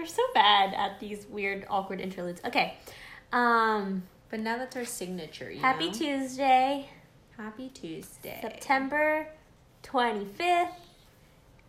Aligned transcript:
we're 0.00 0.06
so 0.06 0.22
bad 0.34 0.72
at 0.74 0.98
these 0.98 1.26
weird, 1.28 1.66
awkward 1.68 2.00
interludes. 2.00 2.40
Okay. 2.44 2.74
Um, 3.32 4.04
But 4.30 4.40
now 4.40 4.56
that's 4.56 4.76
our 4.76 4.84
signature. 4.84 5.52
Happy 5.60 5.86
know? 5.88 5.92
Tuesday, 5.92 6.88
Happy 7.36 7.68
Tuesday. 7.68 8.38
September 8.40 9.26
25th. 9.82 10.68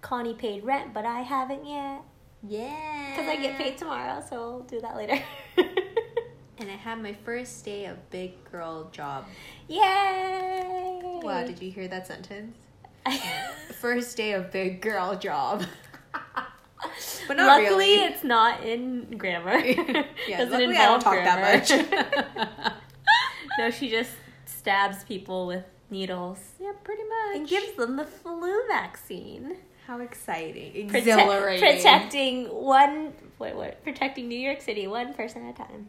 Connie 0.01 0.33
paid 0.33 0.63
rent, 0.63 0.93
but 0.93 1.05
I 1.05 1.21
haven't 1.21 1.65
yet. 1.65 2.01
Yeah. 2.47 3.13
Because 3.15 3.29
I 3.29 3.35
get 3.35 3.57
paid 3.57 3.77
tomorrow, 3.77 4.23
so 4.27 4.35
I'll 4.35 4.59
do 4.61 4.81
that 4.81 4.95
later. 4.95 5.21
And 6.59 6.69
I 6.69 6.75
had 6.75 7.01
my 7.01 7.13
first 7.25 7.65
day 7.65 7.85
of 7.85 7.97
big 8.11 8.43
girl 8.51 8.87
job. 8.91 9.25
Yay! 9.67 11.19
Wow, 11.23 11.43
did 11.43 11.59
you 11.59 11.71
hear 11.71 11.87
that 11.87 12.05
sentence? 12.05 12.55
First 13.79 14.15
day 14.15 14.33
of 14.33 14.51
big 14.51 14.79
girl 14.79 15.15
job. 15.15 15.63
But 17.31 17.37
not 17.37 17.61
luckily, 17.61 17.85
really. 17.85 18.03
it's 18.03 18.23
not 18.25 18.61
in 18.63 19.17
grammar. 19.17 19.57
yeah, 19.65 20.37
Doesn't 20.37 20.51
luckily 20.51 20.75
I 20.75 20.85
don't 20.85 20.99
talk 20.99 21.15
that 21.15 21.69
much. 22.35 22.73
no, 23.57 23.71
she 23.71 23.89
just 23.89 24.11
stabs 24.45 25.05
people 25.05 25.47
with 25.47 25.63
needles 25.89 26.39
yeah, 26.59 26.73
pretty 26.83 27.03
much. 27.03 27.35
and 27.37 27.47
gives 27.47 27.71
them 27.77 27.95
the 27.95 28.03
flu 28.03 28.53
vaccine. 28.67 29.55
How 29.87 30.01
exciting. 30.01 30.89
Prote- 30.89 30.95
Exhilarating. 30.95 31.77
protecting 31.77 32.45
one, 32.47 33.13
wait, 33.39 33.55
what? 33.55 33.81
Protecting 33.81 34.27
New 34.27 34.39
York 34.39 34.59
City 34.59 34.85
one 34.87 35.13
person 35.13 35.47
at 35.47 35.55
a 35.55 35.57
time. 35.57 35.87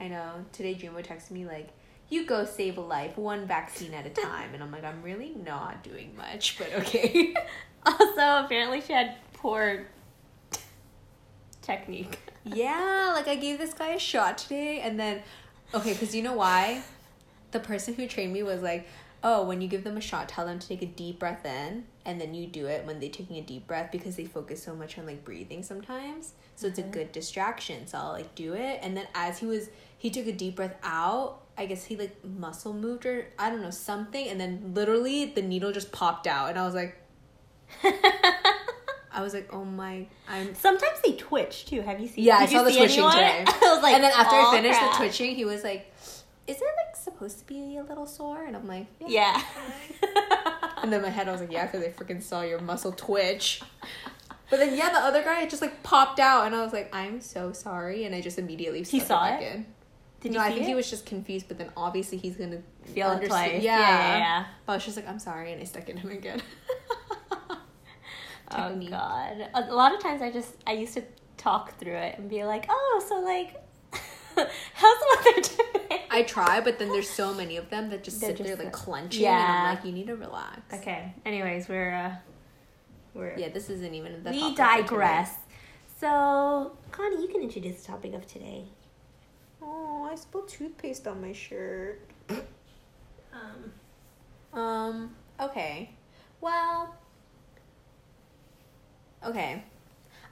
I 0.00 0.08
know. 0.08 0.46
Today 0.52 0.74
Jumo 0.74 1.06
texted 1.06 1.32
me 1.32 1.44
like, 1.44 1.68
you 2.08 2.24
go 2.24 2.46
save 2.46 2.78
a 2.78 2.80
life 2.80 3.18
one 3.18 3.46
vaccine 3.46 3.92
at 3.92 4.06
a 4.06 4.10
time. 4.10 4.54
And 4.54 4.62
I'm 4.62 4.72
like, 4.72 4.84
I'm 4.84 5.02
really 5.02 5.34
not 5.44 5.84
doing 5.84 6.16
much, 6.16 6.58
but 6.58 6.72
okay. 6.74 7.34
Also, 7.86 8.44
apparently, 8.44 8.82
she 8.82 8.92
had 8.92 9.16
poor 9.32 9.86
technique. 11.70 12.18
yeah, 12.44 13.12
like 13.14 13.28
I 13.28 13.36
gave 13.36 13.58
this 13.58 13.74
guy 13.74 13.90
a 13.90 13.98
shot 13.98 14.38
today 14.38 14.80
and 14.80 14.98
then 14.98 15.22
okay, 15.74 15.92
because 15.92 16.14
you 16.14 16.22
know 16.22 16.34
why? 16.34 16.82
The 17.52 17.60
person 17.60 17.94
who 17.94 18.06
trained 18.06 18.32
me 18.32 18.42
was 18.42 18.62
like, 18.62 18.86
Oh, 19.22 19.44
when 19.44 19.60
you 19.60 19.68
give 19.68 19.84
them 19.84 19.98
a 19.98 20.00
shot, 20.00 20.30
tell 20.30 20.46
them 20.46 20.58
to 20.58 20.66
take 20.66 20.80
a 20.80 20.86
deep 20.86 21.18
breath 21.18 21.44
in 21.44 21.84
and 22.06 22.18
then 22.18 22.32
you 22.32 22.46
do 22.46 22.66
it 22.66 22.86
when 22.86 23.00
they're 23.00 23.10
taking 23.10 23.36
a 23.36 23.42
deep 23.42 23.66
breath 23.66 23.92
because 23.92 24.16
they 24.16 24.24
focus 24.24 24.62
so 24.62 24.74
much 24.74 24.98
on 24.98 25.04
like 25.04 25.24
breathing 25.24 25.62
sometimes. 25.62 26.32
So 26.56 26.66
it's 26.68 26.78
a 26.78 26.82
good 26.82 27.12
distraction. 27.12 27.86
So 27.86 27.98
I'll 27.98 28.12
like 28.12 28.34
do 28.34 28.54
it. 28.54 28.80
And 28.82 28.96
then 28.96 29.06
as 29.14 29.38
he 29.38 29.46
was 29.46 29.68
he 29.98 30.08
took 30.08 30.26
a 30.26 30.32
deep 30.32 30.56
breath 30.56 30.76
out, 30.82 31.42
I 31.58 31.66
guess 31.66 31.84
he 31.84 31.96
like 31.96 32.16
muscle 32.24 32.72
moved 32.72 33.04
or 33.04 33.26
I 33.38 33.50
don't 33.50 33.60
know, 33.60 33.70
something, 33.70 34.26
and 34.26 34.40
then 34.40 34.72
literally 34.74 35.26
the 35.26 35.42
needle 35.42 35.72
just 35.72 35.92
popped 35.92 36.26
out 36.26 36.48
and 36.48 36.58
I 36.58 36.64
was 36.64 36.74
like 36.74 36.96
I 39.12 39.22
was 39.22 39.34
like, 39.34 39.48
Oh 39.52 39.64
my 39.64 40.06
I'm 40.28 40.54
Sometimes 40.54 41.00
they 41.04 41.12
twitch 41.12 41.66
too. 41.66 41.80
Have 41.82 42.00
you 42.00 42.08
seen? 42.08 42.24
Yeah, 42.24 42.36
I 42.38 42.46
saw 42.46 42.62
the 42.62 42.70
twitching 42.70 42.98
anyone? 43.04 43.12
today. 43.16 43.44
I 43.46 43.72
was 43.74 43.82
like, 43.82 43.94
and 43.94 44.04
then 44.04 44.12
after 44.16 44.36
I 44.36 44.44
"Oh, 44.46 44.52
finished 44.52 44.78
crap." 44.78 44.92
the 44.92 44.96
twitching, 44.98 45.34
he 45.34 45.44
was 45.44 45.64
like, 45.64 45.92
"Is 46.46 46.56
it 46.58 46.62
like 46.86 46.96
supposed 46.96 47.38
to 47.40 47.46
be 47.46 47.76
a 47.76 47.82
little 47.82 48.06
sore?" 48.06 48.44
And 48.44 48.56
I'm 48.56 48.66
like, 48.68 48.86
Yeah. 49.06 49.40
And 50.82 50.90
then 50.90 51.02
my 51.02 51.10
head, 51.10 51.28
I 51.28 51.32
was 51.32 51.40
like, 51.42 51.52
"Yeah, 51.52 51.66
because 51.66 51.82
I 51.84 51.90
freaking 51.90 52.22
saw 52.22 52.40
your 52.42 52.58
muscle 52.60 52.92
twitch." 52.92 53.60
But 54.48 54.58
then, 54.60 54.76
yeah, 54.76 54.90
the 54.90 54.98
other 54.98 55.22
guy 55.22 55.42
it 55.42 55.50
just 55.50 55.60
like 55.62 55.82
popped 55.82 56.18
out, 56.18 56.46
and 56.46 56.54
I 56.54 56.62
was 56.64 56.72
like, 56.72 56.88
"I'm 56.94 57.20
so 57.20 57.52
sorry," 57.52 58.04
and 58.04 58.14
I 58.14 58.20
just 58.22 58.38
immediately 58.38 58.78
He 58.80 58.98
stuck 58.98 59.06
saw 59.08 59.20
back 59.24 59.42
it? 59.42 59.54
in. 59.56 59.66
Did 60.22 60.32
no, 60.32 60.38
you 60.38 60.44
I 60.44 60.48
think 60.48 60.62
it? 60.62 60.66
he 60.68 60.74
was 60.74 60.88
just 60.88 61.04
confused, 61.06 61.48
but 61.48 61.58
then 61.58 61.70
obviously 61.76 62.16
he's 62.18 62.36
gonna 62.36 62.62
feel 62.94 63.08
it 63.08 63.14
understand- 63.16 63.50
twice. 63.52 63.62
Yeah. 63.62 63.78
Yeah, 63.78 63.88
yeah, 63.88 64.18
yeah. 64.18 64.44
I 64.68 64.74
was 64.74 64.84
just 64.84 64.96
like, 64.96 65.06
"I'm 65.08 65.18
sorry," 65.18 65.52
and 65.52 65.60
I 65.60 65.64
stuck 65.64 65.88
in 65.90 65.98
him 65.98 66.10
again. 66.10 66.40
Oh 68.52 68.74
god. 68.90 69.48
A 69.54 69.60
a 69.70 69.74
lot 69.74 69.94
of 69.94 70.00
times 70.00 70.22
I 70.22 70.30
just 70.30 70.54
I 70.66 70.72
used 70.72 70.94
to 70.94 71.02
talk 71.36 71.78
through 71.78 71.94
it 71.96 72.18
and 72.18 72.28
be 72.28 72.44
like, 72.44 72.66
"Oh, 72.68 73.04
so 73.08 73.20
like 73.20 73.56
how's 74.74 74.98
the 74.98 75.06
weather 75.16 75.48
doing?" 75.88 76.00
I 76.10 76.22
try, 76.24 76.60
but 76.60 76.78
then 76.78 76.88
there's 76.88 77.08
so 77.08 77.32
many 77.34 77.56
of 77.56 77.70
them 77.70 77.90
that 77.90 78.02
just 78.02 78.20
They're 78.20 78.36
sit 78.36 78.44
there 78.44 78.56
like 78.56 78.74
so- 78.76 78.82
clenching, 78.84 79.24
and 79.26 79.38
Yeah. 79.38 79.62
I'm 79.68 79.74
like, 79.76 79.84
"You 79.84 79.92
need 79.92 80.06
to 80.08 80.16
relax." 80.16 80.74
Okay. 80.74 81.14
Anyways, 81.24 81.68
we're 81.68 81.94
uh 81.94 82.14
we're 83.14 83.36
Yeah, 83.36 83.48
this 83.50 83.70
isn't 83.70 83.94
even 83.94 84.22
the 84.24 84.30
we 84.30 84.40
topic 84.54 84.86
for 84.88 84.94
digress. 84.96 85.34
So, 86.00 86.72
Connie, 86.92 87.20
you 87.20 87.28
can 87.28 87.42
introduce 87.42 87.82
the 87.82 87.86
topic 87.88 88.14
of 88.14 88.26
today. 88.26 88.64
Oh, 89.62 90.08
I 90.10 90.14
spilled 90.14 90.48
toothpaste 90.48 91.06
on 91.06 91.20
my 91.20 91.32
shirt. 91.32 92.00
Um, 93.32 93.72
Um, 94.52 95.14
okay. 95.38 95.90
Well, 96.40 96.96
okay. 99.24 99.62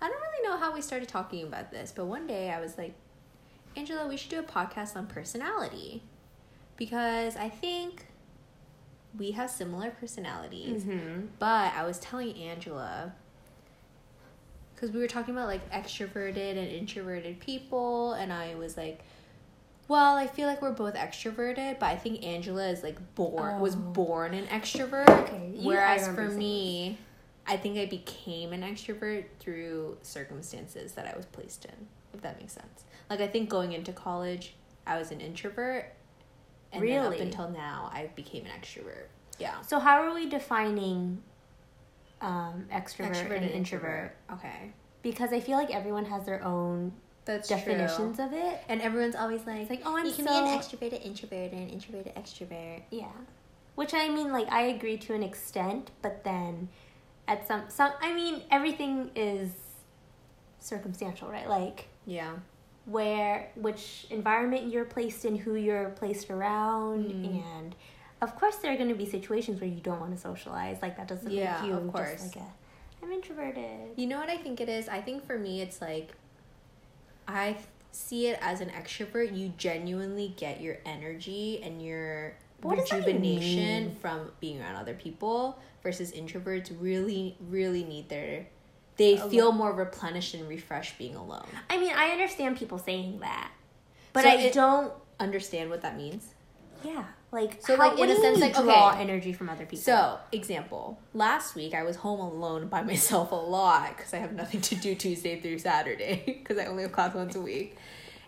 I 0.00 0.08
don't 0.08 0.20
really 0.20 0.48
know 0.48 0.56
how 0.58 0.72
we 0.72 0.80
started 0.80 1.08
talking 1.08 1.42
about 1.44 1.70
this, 1.72 1.92
but 1.94 2.06
one 2.06 2.26
day 2.26 2.50
I 2.50 2.60
was 2.60 2.78
like, 2.78 2.94
Angela, 3.76 4.06
we 4.08 4.16
should 4.16 4.30
do 4.30 4.38
a 4.38 4.42
podcast 4.42 4.96
on 4.96 5.06
personality. 5.06 6.02
Because 6.76 7.36
I 7.36 7.48
think 7.48 8.06
we 9.18 9.32
have 9.32 9.50
similar 9.50 9.90
personalities. 9.90 10.84
mhm. 10.84 11.28
But 11.40 11.74
I 11.74 11.84
was 11.84 11.98
telling 11.98 12.34
Angela, 12.36 13.12
because 14.74 14.92
we 14.92 15.00
were 15.00 15.08
talking 15.08 15.34
about 15.34 15.48
like 15.48 15.68
extroverted 15.72 16.50
and 16.56 16.68
introverted 16.68 17.40
people, 17.40 18.12
and 18.12 18.32
I 18.32 18.54
was 18.54 18.76
like, 18.76 19.00
well, 19.88 20.16
I 20.16 20.26
feel 20.28 20.46
like 20.46 20.60
we're 20.62 20.70
both 20.72 20.94
extroverted, 20.94 21.80
but 21.80 21.86
I 21.86 21.96
think 21.96 22.24
Angela 22.24 22.68
is 22.68 22.82
like 22.84 22.98
born 23.16 23.58
was 23.58 23.74
Oh. 23.74 23.78
born 23.78 24.34
an 24.34 24.46
extrovert. 24.46 25.08
Okay, 25.08 25.52
Whereas 25.62 26.06
for 26.08 26.28
me, 26.28 26.98
I 27.48 27.56
think 27.56 27.78
I 27.78 27.86
became 27.86 28.52
an 28.52 28.60
extrovert 28.62 29.24
through 29.40 29.96
circumstances 30.02 30.92
that 30.92 31.12
I 31.12 31.16
was 31.16 31.26
placed 31.26 31.64
in, 31.64 31.86
if 32.12 32.20
that 32.20 32.38
makes 32.38 32.52
sense. 32.52 32.84
Like 33.08 33.20
I 33.20 33.26
think 33.26 33.48
going 33.48 33.72
into 33.72 33.92
college, 33.92 34.54
I 34.86 34.98
was 34.98 35.10
an 35.10 35.20
introvert, 35.20 35.92
and 36.72 36.86
then 36.86 37.04
up 37.04 37.18
until 37.18 37.50
now, 37.50 37.90
I 37.92 38.10
became 38.14 38.44
an 38.44 38.50
extrovert. 38.50 39.06
Yeah. 39.38 39.60
So, 39.62 39.78
how 39.78 40.02
are 40.02 40.14
we 40.14 40.28
defining 40.28 41.22
um, 42.20 42.66
extrovert, 42.72 43.14
Extrovert 43.14 43.42
and 43.42 43.50
introvert? 43.50 44.14
Okay. 44.32 44.72
Because 45.02 45.32
I 45.32 45.40
feel 45.40 45.56
like 45.56 45.70
everyone 45.70 46.04
has 46.06 46.26
their 46.26 46.44
own 46.44 46.92
That's 47.24 47.48
definitions 47.48 48.16
true. 48.16 48.26
of 48.26 48.32
it. 48.32 48.60
And 48.68 48.82
everyone's 48.82 49.14
always 49.14 49.46
like, 49.46 49.60
It's 49.60 49.70
like, 49.70 49.82
oh, 49.84 49.96
I'm 49.96 50.04
you 50.04 50.12
can 50.12 50.26
so 50.26 50.32
be 50.32 50.50
an 50.50 50.58
extroverted 50.58 51.04
introvert 51.04 51.52
and 51.52 51.62
an 51.62 51.68
introverted 51.68 52.14
extrovert. 52.14 52.82
Yeah. 52.90 53.06
Which 53.76 53.94
I 53.94 54.08
mean, 54.08 54.32
like, 54.32 54.50
I 54.50 54.62
agree 54.62 54.98
to 54.98 55.14
an 55.14 55.22
extent, 55.22 55.92
but 56.02 56.24
then 56.24 56.68
at 57.28 57.46
some, 57.46 57.62
some, 57.68 57.92
I 58.00 58.12
mean, 58.14 58.42
everything 58.50 59.10
is 59.14 59.50
circumstantial, 60.58 61.28
right? 61.28 61.48
Like, 61.48 61.88
Yeah. 62.06 62.32
where, 62.86 63.50
which 63.54 64.06
environment 64.10 64.72
you're 64.72 64.86
placed 64.86 65.24
in, 65.24 65.36
who 65.36 65.54
you're 65.54 65.90
placed 65.90 66.30
around, 66.30 67.10
Mm. 67.12 67.44
and 67.44 67.74
of 68.20 68.34
course, 68.34 68.56
there 68.56 68.72
are 68.72 68.76
going 68.76 68.88
to 68.88 68.94
be 68.96 69.06
situations 69.06 69.60
where 69.60 69.70
you 69.70 69.80
don't 69.80 70.00
want 70.00 70.12
to 70.12 70.20
socialize. 70.20 70.82
Like, 70.82 70.96
that 70.96 71.06
doesn't 71.06 71.30
Yeah, 71.30 71.60
make 71.60 71.70
you 71.70 71.76
of 71.76 71.92
course. 71.92 72.12
just 72.12 72.36
like 72.36 72.44
a, 72.44 72.48
I'm 73.04 73.12
introverted. 73.12 73.92
You 73.96 74.06
know 74.08 74.18
what 74.18 74.28
I 74.30 74.36
think 74.38 74.60
it 74.60 74.68
is? 74.68 74.88
I 74.88 75.00
think 75.00 75.24
for 75.24 75.38
me, 75.38 75.60
it's 75.60 75.80
like, 75.80 76.12
I 77.28 77.56
see 77.92 78.26
it 78.28 78.38
as 78.42 78.60
an 78.60 78.70
extrovert. 78.70 79.36
You 79.36 79.52
genuinely 79.56 80.34
get 80.36 80.60
your 80.60 80.78
energy 80.84 81.60
and 81.62 81.80
your 81.82 82.34
What 82.62 82.76
does 82.78 82.88
that 82.88 83.00
even 83.00 83.16
rejuvenation 83.22 83.94
from 84.00 84.32
being 84.40 84.60
around 84.60 84.76
other 84.76 84.94
people 84.94 85.58
versus 85.82 86.12
introverts 86.12 86.70
really, 86.80 87.36
really 87.40 87.84
need 87.84 88.08
their, 88.08 88.46
they 88.96 89.16
Alone. 89.16 89.30
feel 89.30 89.52
more 89.52 89.72
replenished 89.72 90.34
and 90.34 90.48
refreshed 90.48 90.98
being 90.98 91.14
alone. 91.16 91.46
I 91.70 91.78
mean, 91.78 91.92
I 91.94 92.08
understand 92.10 92.56
people 92.58 92.78
saying 92.78 93.20
that, 93.20 93.50
but 94.12 94.22
So 94.24 94.28
I 94.30 94.34
it- 94.34 94.52
don't, 94.54 94.92
Understand 95.20 95.68
what 95.70 95.82
that 95.82 95.96
means? 95.96 96.26
yeah. 96.84 97.04
Like, 97.32 97.60
So, 97.60 97.76
how, 97.76 97.90
like, 97.90 97.98
in 97.98 98.08
a 98.08 98.16
sense, 98.16 98.38
like, 98.40 98.54
draw 98.54 98.90
okay. 98.92 99.02
energy 99.02 99.32
from 99.34 99.48
other 99.50 99.66
people. 99.66 99.82
So, 99.82 100.18
example, 100.32 100.98
last 101.12 101.54
week 101.56 101.74
I 101.74 101.82
was 101.82 101.96
home 101.96 102.20
alone 102.20 102.68
by 102.68 102.82
myself 102.92 103.32
a 103.32 103.34
lot 103.34 103.96
because 103.96 104.14
I 104.14 104.18
have 104.18 104.32
nothing 104.32 104.60
to 104.62 104.76
do 104.76 104.94
Tuesday 104.94 105.40
through 105.40 105.58
Saturday 105.58 106.22
because 106.42 106.56
I 106.56 106.66
only 106.66 106.84
have 106.84 106.92
class 106.92 107.14
once 107.14 107.34
a 107.34 107.40
week. 107.40 107.76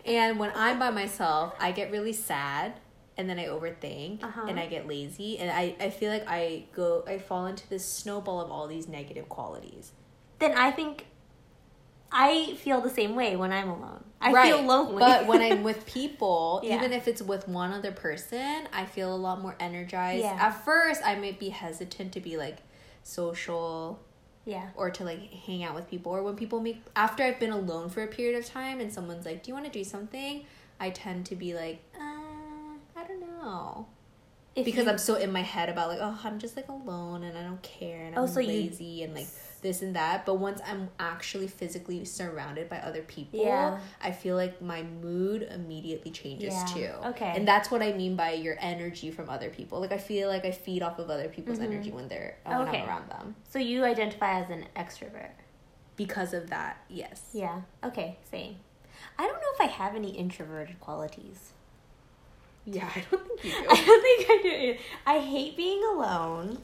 And 0.05 0.37
when 0.37 0.51
I'm 0.53 0.77
by 0.79 0.89
myself, 0.91 1.55
I 1.59 1.71
get 1.71 1.91
really 1.91 2.13
sad 2.13 2.73
and 3.17 3.29
then 3.29 3.37
I 3.39 3.45
overthink 3.47 4.23
Uh-huh. 4.23 4.45
and 4.47 4.59
I 4.59 4.67
get 4.67 4.87
lazy 4.87 5.37
and 5.39 5.51
I, 5.51 5.75
I 5.79 5.89
feel 5.89 6.11
like 6.11 6.23
I 6.27 6.65
go 6.73 7.03
I 7.07 7.17
fall 7.17 7.45
into 7.45 7.67
this 7.69 7.85
snowball 7.85 8.39
of 8.41 8.51
all 8.51 8.67
these 8.67 8.87
negative 8.87 9.27
qualities. 9.29 9.91
then 10.39 10.57
I 10.57 10.71
think 10.71 11.05
I 12.11 12.55
feel 12.55 12.81
the 12.81 12.89
same 12.89 13.15
way 13.15 13.35
when 13.37 13.53
I'm 13.53 13.69
alone. 13.69 14.03
I 14.19 14.33
Right. 14.33 14.53
feel 14.53 14.61
lonely. 14.63 14.99
But 14.99 15.27
when 15.27 15.41
I'm 15.41 15.63
with 15.63 15.85
people, 15.97 16.59
Yeah. 16.63 16.75
even 16.75 16.91
if 16.91 17.07
it's 17.07 17.21
with 17.21 17.47
one 17.47 17.71
other 17.71 17.91
person, 17.93 18.67
I 18.73 18.85
feel 18.85 19.15
a 19.15 19.15
lot 19.15 19.41
more 19.41 19.55
energized. 19.61 20.23
Yeah. 20.23 20.37
At 20.47 20.65
first, 20.65 21.01
I 21.05 21.15
might 21.15 21.39
be 21.39 21.49
hesitant 21.49 22.11
to 22.13 22.19
be 22.19 22.35
like 22.37 22.57
social 23.03 23.99
yeah, 24.43 24.69
or 24.75 24.89
to 24.89 25.03
like 25.03 25.19
hang 25.31 25.63
out 25.63 25.75
with 25.75 25.87
people 25.87 26.11
or 26.11 26.23
when 26.23 26.35
people 26.35 26.59
make 26.59 26.81
after 26.95 27.21
I've 27.23 27.39
been 27.39 27.51
alone 27.51 27.89
for 27.89 28.01
a 28.03 28.07
period 28.07 28.37
of 28.39 28.45
time 28.45 28.79
and 28.79 28.91
someone's 28.91 29.23
like, 29.25 29.43
"Do 29.43 29.49
you 29.49 29.53
want 29.53 29.67
to 29.67 29.71
do 29.71 29.83
something?" 29.83 30.45
I 30.79 30.89
tend 30.89 31.27
to 31.27 31.35
be 31.35 31.53
like, 31.53 31.79
"Uh, 31.95 32.10
Know." 33.41 33.87
If 34.53 34.65
because 34.65 34.83
you- 34.85 34.91
I'm 34.91 34.97
so 34.97 35.15
in 35.15 35.31
my 35.31 35.41
head 35.43 35.69
about 35.69 35.87
like, 35.87 35.99
"Oh, 36.01 36.19
I'm 36.25 36.37
just 36.37 36.57
like 36.57 36.67
alone 36.67 37.23
and 37.23 37.37
I 37.37 37.43
don't 37.43 37.61
care 37.61 38.01
and 38.05 38.17
Oh, 38.17 38.23
I'm 38.23 38.27
so 38.27 38.41
you- 38.41 38.47
lazy 38.47 39.01
and 39.03 39.15
like 39.15 39.27
this 39.61 39.81
and 39.81 39.95
that. 39.95 40.25
But 40.25 40.35
once 40.39 40.59
I'm 40.65 40.89
actually 40.99 41.47
physically 41.47 42.03
surrounded 42.03 42.67
by 42.67 42.79
other 42.79 43.01
people, 43.03 43.39
Yeah. 43.39 43.79
I 44.01 44.11
feel 44.11 44.35
like 44.35 44.61
my 44.61 44.81
mood 44.83 45.43
immediately 45.43 46.11
changes 46.11 46.53
Yeah. 46.53 46.65
too. 46.65 47.07
Okay. 47.11 47.31
And 47.33 47.47
that's 47.47 47.71
what 47.71 47.81
I 47.81 47.93
mean 47.93 48.15
by 48.17 48.31
your 48.33 48.57
energy 48.59 49.09
from 49.11 49.29
other 49.29 49.49
people. 49.51 49.79
Like 49.79 49.91
I 49.93 49.99
feel 49.99 50.27
like 50.27 50.43
I 50.43 50.51
feed 50.51 50.81
off 50.83 50.99
of 50.99 51.09
other 51.09 51.29
people's 51.29 51.59
Mhm. 51.59 51.65
energy 51.65 51.91
when 51.91 52.07
they're 52.09 52.37
when 52.43 52.57
Okay. 52.67 52.81
I'm 52.81 52.89
around 52.89 53.09
them. 53.09 53.35
So 53.49 53.57
you 53.59 53.85
identify 53.85 54.39
as 54.41 54.49
an 54.49 54.65
extrovert. 54.75 55.29
Because 55.95 56.33
of 56.33 56.49
that, 56.49 56.77
yes. 56.89 57.29
Yeah. 57.31 57.61
Okay. 57.83 58.17
Same. 58.29 58.57
I 59.17 59.27
don't 59.27 59.39
know 59.39 59.47
if 59.53 59.61
I 59.61 59.65
have 59.67 59.95
any 59.95 60.09
introverted 60.17 60.79
qualities. 60.81 61.53
Yeah, 62.65 62.89
I 62.95 63.03
don't 63.09 63.27
think 63.27 63.43
you 63.43 63.53
I 63.69 63.75
do. 63.75 63.85
don't 63.85 64.01
think 64.01 64.29
I 64.29 64.39
do. 64.43 64.77
I 65.05 65.19
hate 65.19 65.57
being 65.57 65.83
alone. 65.83 66.59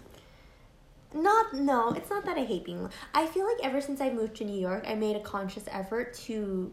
Not 1.13 1.53
no, 1.53 1.91
it's 1.93 2.09
not 2.09 2.25
that 2.25 2.37
I 2.37 2.43
hate 2.43 2.65
being. 2.65 2.89
I 3.13 3.25
feel 3.25 3.45
like 3.45 3.57
ever 3.63 3.81
since 3.81 4.01
I 4.01 4.09
moved 4.11 4.35
to 4.37 4.43
New 4.45 4.59
York, 4.59 4.85
I 4.87 4.95
made 4.95 5.15
a 5.15 5.21
conscious 5.21 5.63
effort 5.71 6.13
to 6.25 6.71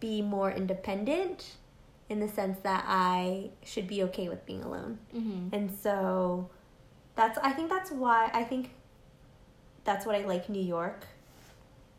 be 0.00 0.22
more 0.22 0.50
independent 0.52 1.56
in 2.08 2.20
the 2.20 2.28
sense 2.28 2.58
that 2.62 2.84
I 2.86 3.50
should 3.64 3.86
be 3.88 4.02
okay 4.04 4.28
with 4.28 4.44
being 4.46 4.62
alone. 4.62 4.98
mm-hmm. 5.14 5.54
And 5.54 5.70
so 5.70 6.48
that's 7.16 7.38
I 7.38 7.52
think 7.52 7.68
that's 7.68 7.90
why 7.90 8.30
I 8.32 8.44
think 8.44 8.70
that's 9.84 10.06
what 10.06 10.14
I 10.14 10.24
like 10.24 10.48
New 10.48 10.62
York 10.62 11.06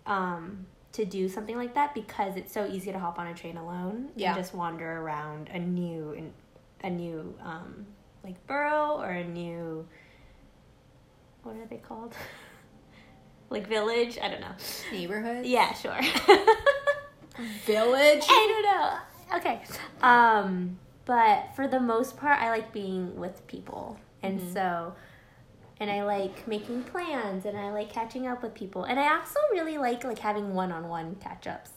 um 0.05 0.65
to 0.93 1.05
do 1.05 1.29
something 1.29 1.55
like 1.55 1.75
that 1.75 1.93
because 1.93 2.35
it's 2.35 2.51
so 2.51 2.65
easy 2.65 2.91
to 2.91 2.99
hop 2.99 3.19
on 3.19 3.27
a 3.27 3.33
train 3.33 3.57
alone 3.57 4.09
Yeah. 4.15 4.29
and 4.33 4.37
just 4.39 4.53
wander 4.53 4.99
around 5.01 5.49
a 5.53 5.59
new 5.59 6.31
a 6.83 6.89
new 6.89 7.35
um 7.43 7.85
like 8.23 8.45
borough 8.47 8.97
or 8.99 9.09
a 9.11 9.23
new 9.23 9.87
what 11.43 11.55
are 11.55 11.65
they 11.69 11.77
called? 11.77 12.13
like 13.49 13.67
village, 13.67 14.17
I 14.21 14.27
don't 14.29 14.41
know. 14.41 14.55
Neighborhood? 14.91 15.45
Yeah, 15.45 15.73
sure. 15.73 15.97
Village? 17.65 18.23
I 18.27 18.47
don't 18.51 18.63
know. 18.63 19.37
Okay. 19.37 19.61
Um, 20.01 20.77
but 21.05 21.49
for 21.55 21.67
the 21.67 21.79
most 21.79 22.17
part, 22.17 22.39
I 22.41 22.49
like 22.49 22.73
being 22.73 23.15
with 23.17 23.45
people. 23.47 23.97
And 24.21 24.39
Mhm. 24.41 24.53
so, 24.53 24.95
and 25.79 25.89
I 25.89 26.03
like 26.03 26.47
making 26.47 26.83
plans 26.83 27.45
and 27.45 27.57
I 27.57 27.71
like 27.71 27.91
catching 27.91 28.27
up 28.27 28.43
with 28.43 28.53
people. 28.53 28.83
And 28.83 28.99
I 28.99 29.17
also 29.17 29.39
really 29.51 29.77
like 29.77 30.03
like 30.03 30.19
having 30.19 30.53
one-on-one 30.53 31.15
catch-ups 31.15 31.71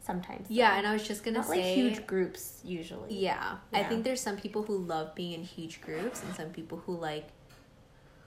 sometimes. 0.00 0.46
Yeah, 0.48 0.76
and 0.76 0.86
I 0.86 0.92
was 0.92 1.06
just 1.06 1.24
gonna 1.24 1.38
Not 1.38 1.46
say 1.46 1.56
like 1.56 1.74
huge 1.74 2.06
groups 2.06 2.60
usually. 2.64 3.14
Yeah. 3.14 3.56
I 3.72 3.84
think 3.84 4.04
there's 4.04 4.20
some 4.20 4.36
people 4.36 4.62
who 4.64 4.76
love 4.78 5.14
being 5.14 5.32
in 5.32 5.44
huge 5.44 5.80
groups 5.80 6.22
and 6.22 6.34
some 6.34 6.50
people 6.50 6.82
who 6.84 6.96
like 6.96 7.28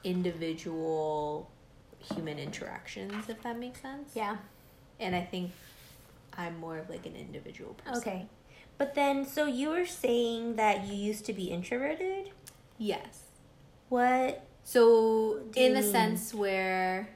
individual 0.04 1.52
human 2.14 2.40
interactions, 2.40 3.30
if 3.30 3.42
that 3.44 3.60
makes 3.60 3.82
sense. 3.82 4.12
Yeah. 4.16 4.38
And 5.00 5.16
I 5.16 5.22
think 5.22 5.52
I'm 6.38 6.58
more 6.60 6.78
of 6.78 6.90
like 6.90 7.06
an 7.06 7.16
individual 7.16 7.74
person. 7.74 7.98
Okay. 7.98 8.26
But 8.78 8.96
then 8.96 9.26
so 9.26 9.46
you 9.46 9.70
were 9.70 9.86
saying 9.86 10.56
that 10.56 10.86
you 10.86 10.94
used 10.94 11.26
to 11.26 11.34
be 11.34 11.46
introverted? 11.46 12.32
Yes. 12.78 13.24
What 13.90 14.46
So 14.66 15.42
in 15.56 15.76
the 15.76 15.84
sense 15.84 16.34
where 16.34 17.08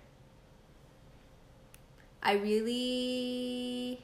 I 2.22 2.34
really 2.34 4.02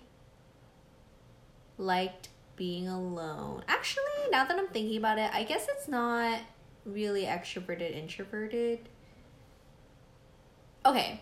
liked 1.78 2.30
being 2.56 2.88
alone. 2.88 3.64
Actually, 3.68 4.04
now 4.32 4.46
that 4.46 4.58
I'm 4.58 4.68
thinking 4.68 4.98
about 4.98 5.20
it, 5.20 5.30
I 5.32 5.44
guess 5.44 5.68
it's 5.70 5.88
not 5.88 6.40
really 6.86 7.24
extroverted 7.24 7.96
introverted. 7.96 8.80
Okay. 10.84 11.22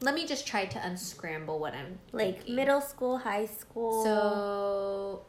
Let 0.00 0.14
me 0.14 0.24
just 0.24 0.46
try 0.46 0.66
to 0.66 0.86
unscramble 0.86 1.58
what 1.58 1.74
I'm 1.74 1.98
like 2.12 2.36
thinking. 2.36 2.54
middle 2.54 2.80
school, 2.80 3.18
high 3.18 3.46
school? 3.46 4.04
So 4.04 5.22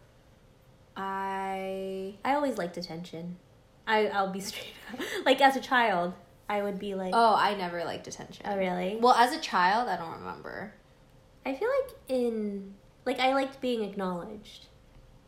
I 0.95 2.13
I 2.23 2.35
always 2.35 2.59
liked 2.59 2.77
attention. 2.77 3.37
I 3.89 4.07
I'll 4.07 4.31
be 4.31 4.39
straight 4.39 4.73
up. 4.93 4.99
Like 5.25 5.41
as 5.41 5.55
a 5.57 5.59
child, 5.59 6.13
I 6.47 6.61
would 6.61 6.79
be 6.79 6.95
like, 6.95 7.11
Oh, 7.13 7.35
I 7.35 7.55
never 7.55 7.83
liked 7.83 8.07
attention. 8.07 8.45
oh 8.47 8.57
really? 8.57 8.97
Well, 9.01 9.13
as 9.15 9.33
a 9.33 9.39
child, 9.39 9.89
I 9.89 9.97
don't 9.97 10.19
remember. 10.19 10.73
I 11.45 11.53
feel 11.55 11.67
like 11.67 11.95
in 12.07 12.73
like 13.05 13.19
I 13.19 13.33
liked 13.33 13.59
being 13.59 13.83
acknowledged. 13.83 14.67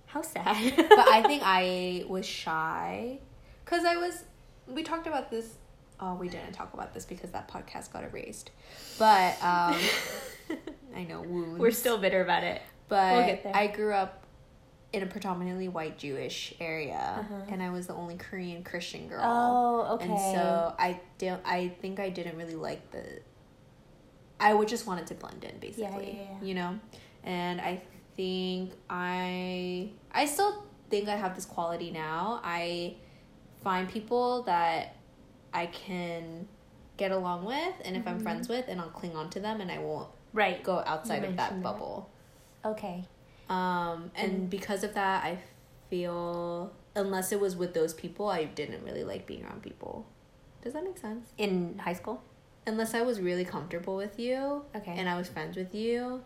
How 0.06 0.22
sad. 0.22 0.74
but 0.78 1.08
I 1.08 1.24
think 1.24 1.42
I 1.46 2.06
was 2.08 2.26
shy 2.26 3.20
because 3.66 3.84
I 3.86 3.98
was. 3.98 4.24
We 4.68 4.84
talked 4.84 5.08
about 5.08 5.32
this. 5.32 5.56
Oh, 6.00 6.16
we 6.16 6.30
didn't 6.30 6.54
talk 6.54 6.74
about 6.74 6.94
this 6.94 7.06
because 7.06 7.30
that 7.32 7.48
podcast 7.48 7.94
got 7.94 8.04
erased. 8.04 8.52
But 8.98 9.34
um, 9.44 9.76
I 10.96 11.04
know 11.08 11.22
wounds. 11.22 11.60
we're 11.60 11.72
still 11.72 11.98
bitter 11.98 12.22
about 12.22 12.44
it. 12.44 12.62
But 12.90 13.14
we'll 13.14 13.26
get 13.26 13.44
there. 13.44 13.56
I 13.56 13.68
grew 13.68 13.94
up 13.94 14.21
in 14.94 15.04
a 15.04 15.06
predominantly 15.06 15.68
white 15.70 15.98
Jewish 15.98 16.54
area, 16.60 17.16
Uh-huh. 17.20 17.42
and 17.50 17.64
I 17.64 17.70
was 17.70 17.88
the 17.88 17.94
only 17.94 18.18
Korean 18.18 18.64
Christian 18.64 19.08
girl. 19.08 19.22
Oh, 19.24 19.94
okay. 19.96 20.06
And 20.10 20.20
so 20.20 20.76
I 20.78 21.00
don't. 21.18 21.42
I 21.46 21.70
think 21.82 22.00
I 22.00 22.10
didn't 22.10 22.38
really 22.38 22.56
like 22.56 22.92
the. 22.92 23.22
I 24.40 24.54
would 24.54 24.68
just 24.68 24.88
wanted 24.88 25.08
to 25.08 25.14
blend 25.16 25.44
in, 25.44 25.58
basically. 25.60 26.18
yeah, 26.20 26.38
yeah. 26.42 26.46
You 26.48 26.54
know, 26.56 26.80
and 27.24 27.62
I 27.62 27.82
think 28.16 28.74
I. 28.90 29.90
I 30.12 30.26
still 30.26 30.64
think 30.90 31.08
I 31.08 31.16
have 31.16 31.36
this 31.36 31.46
quality 31.46 31.92
now. 31.92 32.42
I 32.44 32.96
find 33.64 33.88
people 33.88 34.42
that 34.44 34.96
I 35.54 35.68
can 35.68 36.48
get 36.98 37.12
along 37.12 37.46
with, 37.46 37.74
and 37.86 37.96
if 37.96 38.06
I'm 38.08 38.20
Mhm. 38.20 38.24
friends 38.24 38.50
with, 38.50 38.68
and 38.68 38.82
I'll 38.82 38.90
cling 38.90 39.16
on 39.16 39.30
to 39.32 39.40
them, 39.40 39.62
and 39.62 39.72
I 39.72 39.78
won't 39.78 40.10
right. 40.34 40.62
go 40.64 40.80
outside 40.86 41.24
of 41.24 41.38
that 41.38 41.52
that. 41.52 41.64
bubble. 41.64 42.10
Okay. 42.66 43.06
Um, 43.52 44.12
and 44.16 44.50
because 44.50 44.84
of 44.84 44.94
that, 44.94 45.24
I 45.26 45.40
feel 45.90 46.72
unless 46.96 47.32
it 47.32 47.40
was 47.40 47.56
with 47.56 47.74
those 47.74 47.94
people, 47.94 48.28
I 48.30 48.46
didn't 48.46 48.84
really 48.84 49.04
like 49.04 49.26
being 49.26 49.44
around 49.46 49.62
people. 49.62 50.06
Does 50.62 50.74
that 50.74 50.84
make 50.84 50.98
sense? 50.98 51.30
In 51.38 51.80
high 51.80 51.94
school. 51.94 52.22
Unless 52.68 52.94
I 52.94 53.02
was 53.02 53.20
really 53.20 53.44
comfortable 53.46 53.96
with 53.96 54.20
you 54.20 54.64
Okay. 54.76 54.94
and 54.96 55.10
I 55.10 55.18
was 55.18 55.28
friends 55.28 55.58
with 55.58 55.74
you, 55.74 56.22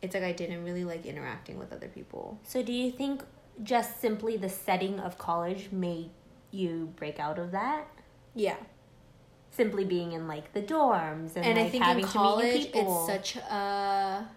it's 0.00 0.14
like 0.14 0.24
I 0.24 0.32
didn't 0.32 0.64
really 0.64 0.84
like 0.84 1.04
interacting 1.06 1.58
with 1.58 1.72
other 1.72 1.88
people. 1.88 2.38
So 2.44 2.62
do 2.62 2.72
you 2.72 2.90
think 2.90 3.22
just 3.62 4.00
simply 4.00 4.36
the 4.36 4.48
setting 4.48 4.98
of 5.00 5.18
college 5.18 5.70
made 5.72 6.10
you 6.50 6.92
break 6.96 7.20
out 7.20 7.38
of 7.38 7.50
that? 7.50 7.86
Yeah. 8.34 8.56
Simply 9.50 9.84
being 9.84 10.12
in 10.12 10.26
like 10.28 10.52
the 10.52 10.62
dorms 10.62 11.34
and, 11.36 11.44
And, 11.44 11.56
like, 11.58 11.66
I 11.66 11.70
think 11.70 11.84
having 11.84 12.04
in 12.04 12.10
to 12.10 12.18
meet 12.18 12.22
new 12.24 12.28
college, 12.30 12.72
people. 12.72 13.06
it's 13.10 13.34
such 13.34 13.42
a. 13.42 14.28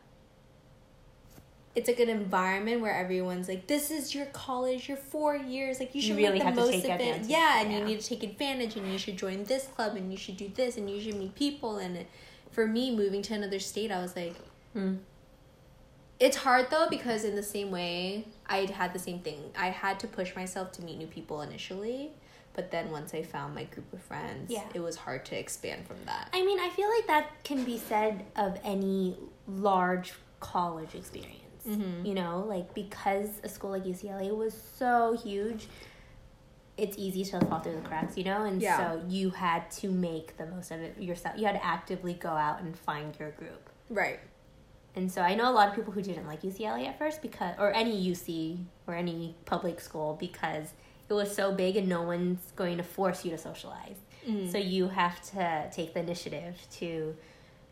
It's 1.73 1.87
like 1.87 1.99
an 1.99 2.09
environment 2.09 2.81
where 2.81 2.93
everyone's 2.93 3.47
like, 3.47 3.67
"This 3.67 3.91
is 3.91 4.13
your 4.13 4.25
college. 4.27 4.87
You're 4.89 4.97
four 4.97 5.35
years. 5.37 5.79
Like 5.79 5.95
you 5.95 6.01
You 6.01 6.07
should 6.09 6.17
really 6.17 6.31
make 6.33 6.39
the 6.39 6.45
have 6.45 6.55
to 6.55 6.61
most 6.61 6.71
take 6.73 6.83
of 6.91 6.99
it. 6.99 7.21
Yeah, 7.27 7.61
and 7.61 7.71
Yeah. 7.71 7.77
you 7.79 7.85
need 7.85 7.99
to 8.01 8.05
take 8.07 8.23
advantage, 8.23 8.75
and 8.75 8.91
you 8.91 8.97
should 8.97 9.15
join 9.17 9.45
this 9.45 9.67
club, 9.67 9.95
and 9.95 10.11
you 10.11 10.17
should 10.17 10.35
do 10.37 10.49
this, 10.53 10.75
and 10.77 10.89
you 10.89 10.99
should 10.99 11.15
meet 11.15 11.33
people. 11.35 11.77
And 11.77 12.05
for 12.51 12.67
me, 12.67 12.93
moving 12.93 13.21
to 13.23 13.33
another 13.33 13.59
state, 13.59 13.89
I 13.91 14.01
was 14.01 14.15
like, 14.17 14.35
Hmm. 14.73 14.95
it's 16.19 16.37
hard 16.37 16.69
though 16.69 16.87
because 16.89 17.23
in 17.23 17.35
the 17.35 17.43
same 17.43 17.71
way, 17.71 18.25
I 18.47 18.65
had 18.65 18.93
the 18.93 18.99
same 18.99 19.19
thing. 19.19 19.51
I 19.57 19.67
had 19.69 19.99
to 20.01 20.07
push 20.07 20.35
myself 20.35 20.71
to 20.73 20.81
meet 20.83 20.97
new 20.97 21.07
people 21.07 21.41
initially, 21.41 22.11
but 22.53 22.69
then 22.71 22.91
once 22.91 23.13
I 23.13 23.23
found 23.23 23.55
my 23.55 23.63
group 23.63 23.91
of 23.93 24.01
friends, 24.01 24.51
Yeah. 24.51 24.63
it 24.73 24.81
was 24.81 24.97
hard 24.97 25.25
to 25.27 25.37
expand 25.39 25.87
from 25.87 25.97
that. 26.05 26.29
I 26.33 26.43
mean, 26.45 26.59
I 26.59 26.69
feel 26.69 26.89
like 26.89 27.07
that 27.07 27.43
can 27.43 27.63
be 27.63 27.77
said 27.77 28.25
of 28.35 28.59
any 28.63 29.17
large 29.47 30.13
college 30.41 30.93
experience. 30.95 31.37
Mhm. 31.67 32.05
You 32.05 32.13
know, 32.13 32.45
like 32.47 32.73
because 32.73 33.29
a 33.43 33.49
school 33.49 33.71
like 33.71 33.83
UCLA 33.85 34.35
was 34.35 34.53
so 34.77 35.13
huge, 35.13 35.67
it's 36.77 36.97
easy 36.97 37.23
to 37.25 37.39
fall 37.45 37.59
through 37.59 37.75
the 37.75 37.81
cracks, 37.87 38.17
you 38.17 38.23
know? 38.23 38.43
And 38.45 38.61
Yeah. 38.61 38.77
so 38.77 39.01
you 39.07 39.29
had 39.29 39.69
to 39.71 39.89
make 39.91 40.37
the 40.37 40.45
most 40.47 40.71
of 40.71 40.79
it 40.81 40.97
yourself. 40.99 41.37
You 41.37 41.45
had 41.45 41.55
to 41.55 41.63
actively 41.65 42.13
go 42.13 42.29
out 42.29 42.61
and 42.61 42.77
find 42.77 43.17
your 43.19 43.31
group. 43.31 43.69
Right. 43.89 44.19
And 44.95 45.11
so 45.11 45.21
I 45.21 45.35
know 45.35 45.49
a 45.49 45.53
lot 45.53 45.69
of 45.69 45.75
people 45.75 45.93
who 45.93 46.01
didn't 46.01 46.27
like 46.27 46.43
UCLA 46.43 46.85
at 46.87 46.97
first 46.97 47.21
because 47.21 47.55
or 47.59 47.71
any 47.73 47.95
UC 48.11 48.65
or 48.87 48.95
any 48.95 49.35
public 49.45 49.79
school 49.79 50.17
because 50.19 50.73
it 51.07 51.13
was 51.13 51.33
so 51.33 51.51
big 51.53 51.75
and 51.77 51.87
no 51.87 52.01
one's 52.01 52.51
going 52.55 52.77
to 52.77 52.83
force 52.83 53.23
you 53.23 53.31
to 53.31 53.37
socialize. 53.37 53.97
Mm. 54.27 54.51
So 54.51 54.57
you 54.57 54.87
have 54.89 55.21
to 55.31 55.69
take 55.71 55.93
the 55.93 55.99
initiative 55.99 56.57
to, 56.79 57.15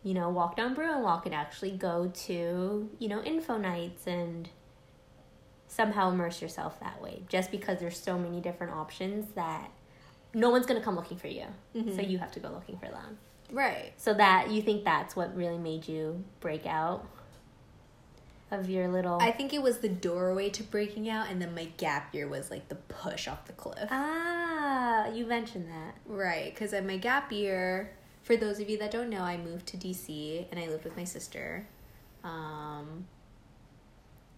you 0.02 0.14
know, 0.14 0.28
walk 0.30 0.56
down 0.56 0.74
Bruin 0.74 1.02
Walk 1.02 1.26
and 1.26 1.34
actually 1.34 1.72
go 1.72 2.10
to, 2.26 2.88
you 2.98 3.08
know, 3.08 3.22
info 3.22 3.58
nights 3.58 4.06
and 4.06 4.48
somehow 5.68 6.10
immerse 6.10 6.40
yourself 6.42 6.80
that 6.80 7.00
way. 7.02 7.22
Just 7.28 7.50
because 7.50 7.78
there's 7.80 7.98
so 8.00 8.18
many 8.18 8.40
different 8.40 8.72
options 8.72 9.32
that 9.34 9.70
no 10.34 10.50
one's 10.50 10.66
gonna 10.66 10.80
come 10.80 10.96
looking 10.96 11.18
for 11.18 11.28
you. 11.28 11.46
Mhm. 11.74 11.94
So 11.94 12.02
you 12.02 12.18
have 12.18 12.32
to 12.32 12.40
go 12.40 12.48
looking 12.48 12.78
for 12.78 12.88
them. 12.88 13.18
Right. 13.52 13.92
So 13.96 14.14
that 14.14 14.50
you 14.50 14.62
think 14.62 14.84
that's 14.84 15.14
what 15.16 15.34
really 15.36 15.58
made 15.58 15.86
you 15.88 16.24
break 16.40 16.66
out 16.66 17.04
of 18.50 18.68
your 18.68 18.88
little 18.88 19.18
I 19.20 19.30
think 19.30 19.52
it 19.52 19.62
was 19.62 19.78
the 19.78 19.88
doorway 19.88 20.50
to 20.50 20.62
breaking 20.62 21.08
out, 21.08 21.28
and 21.30 21.40
then 21.40 21.54
my 21.54 21.66
gap 21.76 22.12
year 22.14 22.26
was 22.26 22.50
like 22.50 22.68
the 22.68 22.74
push 22.74 23.28
off 23.28 23.46
the 23.46 23.52
cliff. 23.52 23.88
Ah, 23.90 25.06
you 25.08 25.24
mentioned 25.26 25.68
that. 25.70 25.94
Right, 26.06 26.52
because 26.52 26.72
at 26.72 26.84
my 26.84 26.96
gap 26.96 27.30
year, 27.30 27.92
for 28.22 28.36
those 28.36 28.60
of 28.60 28.68
you 28.68 28.78
that 28.78 28.90
don't 28.90 29.10
know, 29.10 29.22
I 29.22 29.36
moved 29.36 29.66
to 29.68 29.76
DC 29.76 30.46
and 30.50 30.60
I 30.60 30.68
lived 30.68 30.84
with 30.84 30.96
my 30.96 31.04
sister. 31.04 31.66
Um, 32.22 33.06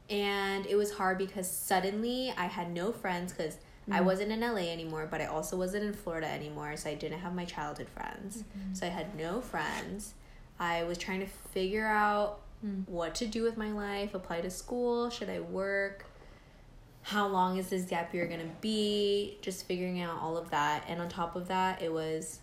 and 0.09 0.67
it 0.67 0.77
was 0.77 0.93
hard 0.93 1.19
because 1.19 1.51
suddenly 1.51 2.33
I 2.37 2.47
had 2.47 2.73
no 2.73 2.93
friends 2.93 3.33
because 3.33 3.57
I 3.91 3.97
mm-hmm. 3.97 4.05
wasn't 4.05 4.33
in 4.33 4.41
LA 4.41 4.71
anymore, 4.71 5.09
but 5.11 5.21
I 5.21 5.27
also 5.27 5.57
wasn't 5.57 5.85
in 5.85 5.93
Florida 5.93 6.29
anymore, 6.29 6.77
so 6.77 6.91
I 6.91 6.95
didn't 6.95 7.19
have 7.19 7.35
my 7.35 7.45
childhood 7.45 7.89
friends. 7.89 8.39
Mm-hmm. 8.39 8.75
So 8.75 8.87
I 8.87 8.91
had 8.91 9.17
no 9.17 9.41
friends. 9.41 10.15
I 10.61 10.85
was 10.85 10.99
trying 10.99 11.21
to 11.21 11.27
figure 11.27 11.87
out 11.87 12.41
hmm. 12.61 12.83
what 12.87 13.17
to 13.17 13.27
do 13.27 13.43
with 13.43 13.57
my 13.57 13.73
life, 13.73 14.15
apply 14.15 14.43
to 14.43 14.51
school, 14.51 15.11
should 15.11 15.29
I 15.29 15.41
work? 15.41 16.07
How 17.03 17.27
long 17.27 17.57
is 17.57 17.71
this 17.71 17.83
gap 17.83 18.15
year 18.15 18.27
gonna 18.27 18.53
be? 18.61 19.39
Just 19.43 19.67
figuring 19.67 20.01
out 20.01 20.21
all 20.21 20.37
of 20.37 20.51
that. 20.51 20.85
And 20.87 21.01
on 21.01 21.09
top 21.09 21.35
of 21.35 21.49
that, 21.49 21.83
it 21.83 21.93
was 21.93 22.39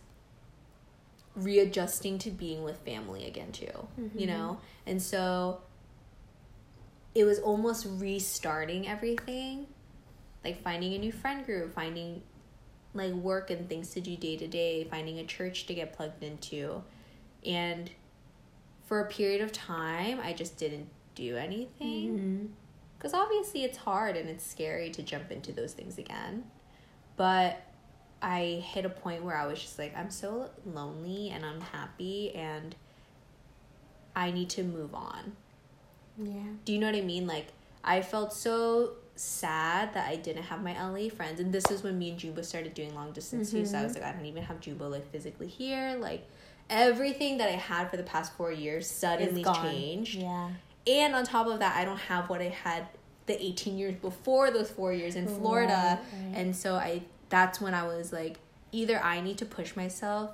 readjusting 1.44 2.20
to 2.20 2.32
being 2.32 2.64
with 2.64 2.78
family 2.80 3.26
again 3.28 3.52
too. 3.52 3.88
You 4.16 4.28
know? 4.28 4.60
And 4.86 5.02
so 5.02 5.62
it 7.16 7.24
was 7.26 7.40
almost 7.40 7.86
restarting 7.90 8.88
everything 8.88 9.66
like 10.44 10.62
finding 10.64 10.94
a 10.94 10.98
new 10.98 11.12
friend 11.12 11.44
group 11.46 11.74
finding 11.74 12.22
like 12.94 13.12
work 13.14 13.50
and 13.50 13.68
things 13.68 13.90
to 13.92 14.00
do 14.00 14.16
day 14.16 14.38
to 14.38 14.48
day 14.48 14.86
finding 14.90 15.20
a 15.20 15.26
church 15.26 15.66
to 15.66 15.74
get 15.74 15.92
plugged 15.92 16.24
into 16.24 16.82
and 17.46 17.90
for 18.86 19.02
a 19.02 19.06
period 19.08 19.42
of 19.42 19.52
time 19.52 20.20
i 20.24 20.32
just 20.32 20.58
didn't 20.58 20.88
do 21.16 21.36
anything 21.36 22.08
Mm-hmm. 22.18 22.46
because 22.98 23.14
obviously 23.14 23.64
it's 23.64 23.78
hard 23.80 24.16
and 24.16 24.30
it's 24.30 24.46
scary 24.46 24.90
to 24.92 25.02
jump 25.04 25.32
into 25.32 25.52
those 25.52 25.74
things 25.74 25.98
again 25.98 26.44
but 27.18 27.62
i 28.22 28.64
hit 28.74 28.86
a 28.86 28.90
point 28.90 29.24
where 29.24 29.36
i 29.38 29.46
was 29.46 29.60
just 29.60 29.78
like 29.80 29.96
i'm 29.98 30.10
so 30.10 30.50
lonely 30.66 31.30
and 31.30 31.44
unhappy 31.46 32.34
and 32.36 32.76
i 34.16 34.30
need 34.32 34.50
to 34.50 34.64
move 34.64 34.94
on 34.94 35.34
Yeah. 36.18 36.34
do 36.66 36.74
you 36.74 36.80
know 36.80 36.88
what 36.88 36.96
I 36.98 37.02
mean? 37.02 37.26
Like 37.28 37.48
I 37.84 38.02
felt 38.02 38.34
so 38.34 38.92
sad 39.16 39.94
that 39.94 40.10
I 40.10 40.16
didn't 40.18 40.44
have 40.44 40.62
my 40.62 40.74
LA 40.74 41.10
friends, 41.10 41.40
and 41.40 41.52
this 41.54 41.72
is 41.72 41.82
when 41.82 41.98
me 41.98 42.10
and 42.10 42.20
Juba 42.20 42.44
started 42.44 42.74
doing 42.74 42.94
long 42.94 43.14
distance 43.14 43.52
too. 43.52 43.66
So 43.66 43.78
I 43.78 43.84
was 43.84 43.94
mm-hmm. 43.94 44.02
like, 44.04 44.14
I 44.14 44.18
don't 44.18 44.26
even 44.26 44.44
have 44.44 44.60
Juba 44.60 44.84
like 44.84 45.10
physically 45.12 45.48
here. 45.48 45.96
Like 45.98 46.28
everything 46.70 47.38
that 47.38 47.48
I 47.48 47.54
had 47.54 47.90
for 47.90 47.96
the 47.98 48.04
past 48.04 48.34
four 48.34 48.52
years 48.52 48.86
suddenly 48.86 49.46
changed, 49.64 50.16
Yeah. 50.16 50.50
and 50.88 51.16
on 51.16 51.24
top 51.24 51.48
of 51.48 51.60
that, 51.60 51.78
I 51.78 51.86
don't 51.86 52.00
have 52.00 52.30
what 52.30 52.42
I 52.42 52.50
had 52.50 52.88
the 53.28 53.42
eighteen 53.42 53.78
years 53.78 53.96
before 53.96 54.52
those 54.52 54.70
four 54.70 54.92
years 54.92 55.16
in 55.16 55.26
Florida, 55.28 56.00
Right, 56.02 56.26
right. 56.28 56.38
and 56.38 56.54
so 56.56 56.76
I 56.76 57.02
that's 57.30 57.62
when 57.62 57.74
I 57.74 57.84
was 57.88 58.12
like, 58.12 58.38
either 58.72 59.02
I 59.02 59.22
need 59.22 59.38
to 59.40 59.46
push 59.46 59.76
myself 59.76 60.32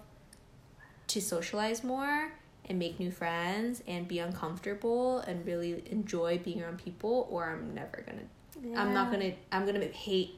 to 1.07 1.21
socialize 1.21 1.83
more 1.83 2.31
and 2.67 2.79
make 2.79 2.99
new 2.99 3.11
friends 3.11 3.83
and 3.87 4.07
be 4.07 4.19
uncomfortable 4.19 5.19
and 5.19 5.45
really 5.45 5.83
enjoy 5.91 6.39
being 6.39 6.63
around 6.63 6.79
people 6.83 7.27
or 7.29 7.49
I'm 7.49 7.73
never 7.75 8.03
gonna 8.05 8.79
I'm 8.79 8.93
not 8.93 9.11
gonna 9.11 9.33
I'm 9.51 9.65
gonna 9.65 9.85
hate 9.85 10.35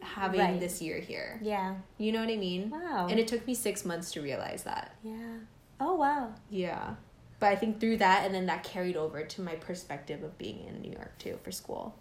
having 0.00 0.40
Right. 0.40 0.60
this 0.60 0.82
year 0.82 0.98
here. 1.00 1.40
Yeah. 1.42 1.76
You 1.96 2.12
know 2.12 2.20
what 2.20 2.28
I 2.28 2.36
mean? 2.36 2.68
Wow. 2.68 3.06
And 3.10 3.18
it 3.18 3.26
took 3.26 3.46
me 3.46 3.54
six 3.54 3.84
months 3.86 4.12
to 4.12 4.20
realize 4.20 4.64
that. 4.64 4.94
Yeah. 5.02 5.38
Oh 5.80 5.94
wow. 5.94 6.34
Yeah. 6.50 6.96
But 7.40 7.46
I 7.52 7.56
think 7.56 7.80
through 7.80 7.96
that 7.98 8.26
and 8.26 8.34
then 8.34 8.46
that 8.46 8.62
carried 8.64 8.96
over 8.96 9.22
to 9.24 9.40
my 9.40 9.54
perspective 9.54 10.22
of 10.22 10.36
being 10.36 10.64
in 10.66 10.82
New 10.82 10.92
York 10.92 11.16
too 11.18 11.38
for 11.42 11.50
school. 11.50 11.94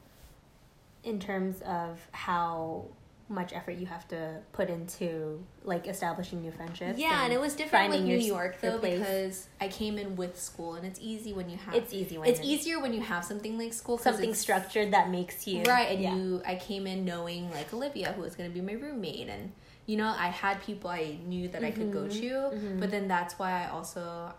In 1.03 1.19
terms 1.19 1.62
of 1.62 2.00
how 2.12 2.85
much 3.30 3.53
effort 3.53 3.72
you 3.77 3.86
have 3.86 4.08
to 4.10 4.38
put 4.51 4.70
into 4.70 5.44
like 5.63 5.88
establishing 5.88 6.42
new 6.42 6.51
friendships. 6.51 7.00
Yeah, 7.00 7.24
and 7.24 7.32
it 7.34 7.39
was 7.39 7.56
different 7.56 7.89
with 7.92 8.01
New 8.03 8.18
your- 8.18 8.27
York 8.38 8.62
though 8.62 8.77
because 8.77 9.48
I 9.62 9.70
came 9.70 9.98
in 9.98 10.15
with 10.15 10.39
school 10.39 10.75
and 10.75 10.86
it's 10.86 11.00
easy 11.01 11.34
when 11.34 11.50
you 11.50 11.58
have 11.58 11.74
It's 11.74 11.94
easy 11.94 12.18
when 12.18 12.30
it's 12.30 12.42
easier 12.42 12.80
when 12.82 12.94
you 12.94 13.01
have 13.01 13.24
something 13.24 13.58
like 13.58 13.74
school 13.74 13.98
something 13.98 14.34
structured 14.34 14.92
that 14.94 15.10
makes 15.10 15.48
you 15.48 15.63
right 15.63 15.89
and 15.92 16.01
yeah. 16.01 16.15
you 16.15 16.42
i 16.46 16.56
came 16.56 16.86
in 16.86 17.06
knowing 17.06 17.50
like 17.51 17.74
olivia 17.74 18.12
who 18.12 18.22
was 18.22 18.36
going 18.36 18.50
to 18.50 18.53
be 18.53 18.62
my 18.62 18.74
roommate 18.74 19.30
and 19.30 19.51
you 19.86 19.96
know 19.98 20.13
i 20.18 20.27
had 20.27 20.62
people 20.62 20.89
i 20.89 21.18
knew 21.25 21.48
that 21.48 21.63
i 21.63 21.72
could 21.72 21.92
go 21.94 22.01
Mm-hmm. 22.03 22.60
to 22.75 22.80
but 22.80 22.92
then 22.92 23.08
that's 23.08 23.39
why 23.39 23.63
i 23.63 23.70
also 23.70 24.34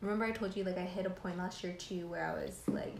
remember 0.00 0.24
i 0.24 0.32
told 0.32 0.56
you 0.56 0.64
like 0.64 0.76
i 0.78 0.82
hit 0.82 1.06
a 1.06 1.10
point 1.10 1.38
last 1.38 1.62
year 1.62 1.72
too 1.74 2.06
where 2.08 2.24
i 2.26 2.32
was 2.42 2.60
like 2.66 2.94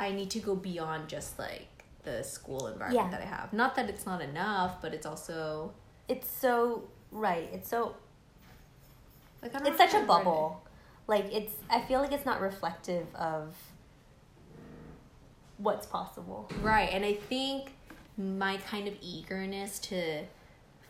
i 0.00 0.10
need 0.10 0.30
to 0.30 0.40
go 0.40 0.54
beyond 0.54 1.08
just 1.08 1.38
like 1.38 1.77
the 2.08 2.22
school 2.24 2.66
environment 2.68 2.94
Yeah. 3.06 3.10
that 3.18 3.20
i 3.26 3.28
have 3.36 3.52
not 3.52 3.74
that 3.76 3.88
it's 3.88 4.06
not 4.06 4.20
enough 4.22 4.80
but 4.82 4.92
it's 4.94 5.06
also 5.06 5.72
It's 6.08 6.28
so 6.28 6.84
right. 7.12 7.48
It's 7.52 7.68
so 7.68 7.94
like 9.42 9.54
I 9.54 9.58
don't 9.58 9.68
it's 9.68 9.76
such 9.78 9.92
a 9.92 9.96
word 9.98 10.02
it. 10.04 10.08
bubble. 10.08 10.62
Like 11.06 11.26
it's 11.38 11.54
I 11.70 11.80
feel 11.82 12.00
like 12.00 12.12
it's 12.12 12.24
not 12.26 12.40
reflective 12.40 13.06
of 13.14 13.54
what's 15.58 15.86
possible. 15.86 16.50
Right. 16.62 16.90
And 16.92 17.04
I 17.04 17.14
think 17.14 17.72
my 18.16 18.56
kind 18.58 18.86
of 18.88 18.94
eagerness 19.00 19.78
to 19.80 20.24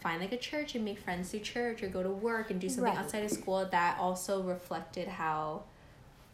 find 0.02 0.20
like 0.20 0.32
a 0.32 0.36
church 0.36 0.74
and 0.74 0.84
make 0.84 0.98
friends 0.98 1.30
through 1.30 1.40
church 1.40 1.82
or 1.82 1.88
go 1.88 2.02
to 2.02 2.10
work 2.10 2.50
and 2.50 2.60
do 2.60 2.68
something 2.68 2.84
Right. 2.94 2.98
outside 3.02 3.24
of 3.24 3.30
school, 3.30 3.64
that 3.70 3.98
also 3.98 4.42
reflected 4.42 5.08
how 5.08 5.64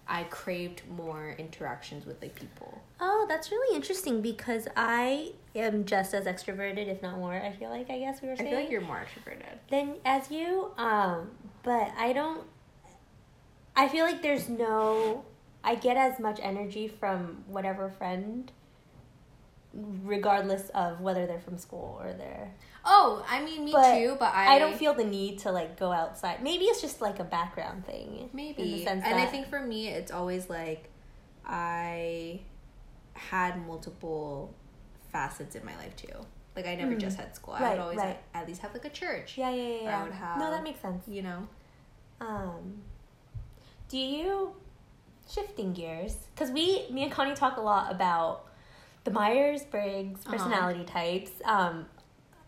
I 0.07 0.25
craved 0.25 0.83
more 0.89 1.35
interactions 1.39 2.05
with 2.07 2.21
like 2.21 2.35
people. 2.35 2.83
Oh, 3.01 3.25
that's 3.29 3.51
really 3.51 3.75
interesting 3.77 4.21
because 4.21 4.69
I 4.77 5.33
am 5.55 5.85
just 5.87 6.13
as 6.15 6.27
extroverted, 6.27 6.89
if 6.89 7.01
not 7.03 7.17
more. 7.19 7.35
I 7.35 7.53
feel 7.53 7.71
like 7.71 7.89
I 7.91 7.99
guess 7.99 8.21
we 8.21 8.29
were 8.29 8.35
I 8.35 8.37
saying. 8.39 8.51
feel 8.51 8.61
like 8.61 8.71
you're 8.71 8.81
more 8.83 9.05
extroverted. 9.05 9.59
than 9.71 9.95
as 10.05 10.31
you 10.31 10.71
um 10.77 11.31
but 11.63 11.91
i 11.97 12.13
don't 12.13 12.43
i 13.75 13.89
feel 13.89 14.05
like 14.05 14.21
there's 14.23 14.49
no 14.51 15.25
i 15.63 15.75
get 15.75 15.97
as 15.97 16.19
much 16.21 16.39
energy 16.43 16.87
from 16.89 17.43
whatever 17.47 17.89
friend 17.89 18.53
regardless 20.04 20.69
of 20.71 21.00
whether 21.00 21.26
they're 21.26 21.40
from 21.40 21.59
school 21.59 21.99
or 22.02 22.12
they're 22.12 22.50
Oh, 22.87 23.25
I 23.28 23.43
mean 23.43 23.64
me 23.64 23.73
but 23.73 23.95
too, 23.99 24.16
but 24.19 24.33
I 24.35 24.57
i 24.57 24.59
don't 24.59 24.76
feel 24.76 24.95
the 24.95 25.04
need 25.04 25.38
to 25.40 25.50
like 25.52 25.78
go 25.78 25.90
outside 25.90 26.43
maybe 26.43 26.66
it's 26.66 26.81
just 26.83 27.00
like 27.00 27.19
a 27.19 27.25
background 27.25 27.87
thing 27.87 28.28
maybe 28.33 28.62
in 28.62 28.71
the 28.73 28.85
sense 28.85 29.04
and 29.04 29.19
I 29.19 29.26
think 29.26 29.49
for 29.49 29.61
me 29.61 29.88
it's 29.88 30.12
always 30.12 30.49
like 30.50 30.90
I 31.47 32.40
had 33.14 33.66
multiple 33.66 34.54
facets 35.12 35.54
in 35.54 35.64
my 35.64 35.76
life 35.76 35.95
too. 35.97 36.09
Like 36.57 36.66
I 36.66 36.75
never 36.75 36.93
Mm. 36.95 37.00
just 37.00 37.16
had 37.16 37.35
school. 37.35 37.54
I 37.54 37.62
Right, 37.62 37.71
would 37.73 37.81
always 37.81 37.99
right. 37.99 38.09
like, 38.09 38.23
at 38.35 38.47
least 38.47 38.61
have 38.62 38.73
like 38.75 38.85
a 38.85 38.90
church. 38.90 39.37
yeah 39.38 39.50
yeah 39.50 39.62
yeah, 39.62 39.83
yeah. 39.83 40.00
I 40.00 40.02
would 40.04 40.12
have 40.12 40.38
no 40.38 40.50
that 40.50 40.62
makes 40.62 40.81
sense 40.81 41.02
you 41.09 41.23
know. 41.23 41.49
Um, 42.21 42.83
do 43.88 43.99
you 43.99 44.54
shifting 45.31 45.73
gears? 45.73 46.16
Because 46.35 46.50
we, 46.50 46.87
me 46.90 47.02
and 47.02 47.12
Connie 47.12 47.35
talk 47.35 47.57
a 47.57 47.61
lot 47.61 47.90
about 47.90 48.47
the 49.05 49.11
Myers 49.11 49.63
Briggs 49.65 50.21
Uh-huh. 50.27 50.33
personality 50.37 50.85
types. 50.85 51.31
Um, 51.45 51.87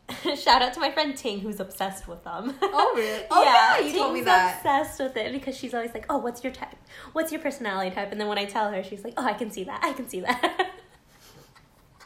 shout 0.37 0.63
out 0.63 0.73
to 0.75 0.81
my 0.81 0.91
friend 0.91 1.17
Ting, 1.17 1.41
who's 1.41 1.59
obsessed 1.61 2.07
with 2.09 2.23
them. 2.25 2.55
Oh 2.63 2.93
really? 2.97 3.25
Oh 3.31 3.43
yeah, 3.43 3.79
you 3.81 3.93
told 3.93 4.13
me 4.13 4.21
Ting's 4.21 4.27
that. 4.27 4.57
obsessed 4.59 5.01
with 5.01 5.17
it 5.17 5.33
because 5.33 5.57
she's 5.57 5.75
always 5.75 5.93
like, 5.93 6.07
"Oh, 6.09 6.19
what's 6.19 6.45
your 6.45 6.53
type? 6.53 6.77
What's 7.13 7.33
your 7.33 7.41
personality 7.41 7.91
type?" 7.95 8.13
And 8.13 8.21
then 8.21 8.29
when 8.29 8.39
I 8.39 8.45
tell 8.45 8.71
her, 8.71 8.83
she's 8.85 9.03
like, 9.05 9.15
"Oh, 9.17 9.25
I 9.25 9.33
can 9.33 9.51
see 9.51 9.65
that. 9.65 9.81
I 9.83 9.93
can 9.93 10.09
see 10.09 10.21
that." 10.21 10.71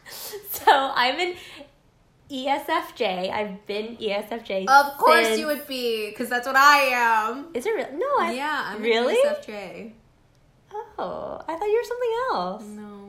so 0.50 0.72
I'm 0.94 1.20
an 1.20 1.34
ESFJ. 2.30 3.30
I've 3.30 3.66
been 3.66 3.96
ESFJ. 3.98 4.66
Of 4.68 4.96
course 4.96 5.26
since- 5.26 5.38
you 5.38 5.46
would 5.48 5.66
be, 5.66 6.08
because 6.10 6.28
that's 6.28 6.46
what 6.46 6.56
I 6.56 6.78
am. 6.92 7.48
Is 7.54 7.66
it 7.66 7.74
real? 7.74 7.88
No, 7.92 8.06
I 8.18 8.32
yeah, 8.32 8.64
I'm 8.68 8.82
really? 8.82 9.14
an 9.26 9.34
ESFJ. 9.34 9.92
Oh, 10.98 11.42
I 11.48 11.54
thought 11.56 11.64
you 11.64 11.76
were 11.82 11.88
something 11.92 12.14
else. 12.32 12.64
No. 12.64 12.99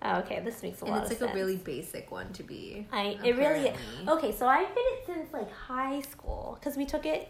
Oh, 0.00 0.18
okay, 0.20 0.40
this 0.44 0.62
makes 0.62 0.80
a 0.80 0.84
And 0.84 0.94
lot 0.94 1.02
of 1.02 1.08
sense. 1.08 1.12
it's 1.20 1.22
like 1.22 1.30
a 1.32 1.34
really 1.34 1.56
basic 1.56 2.10
one 2.10 2.32
to 2.34 2.42
be. 2.42 2.86
I 2.92 3.18
it 3.24 3.36
really 3.36 3.72
okay. 4.06 4.32
So 4.32 4.46
I've 4.46 4.68
been 4.74 4.84
it 4.92 5.02
since 5.06 5.32
like 5.32 5.50
high 5.52 6.00
school 6.02 6.56
because 6.58 6.76
we 6.76 6.86
took 6.86 7.04
it. 7.04 7.28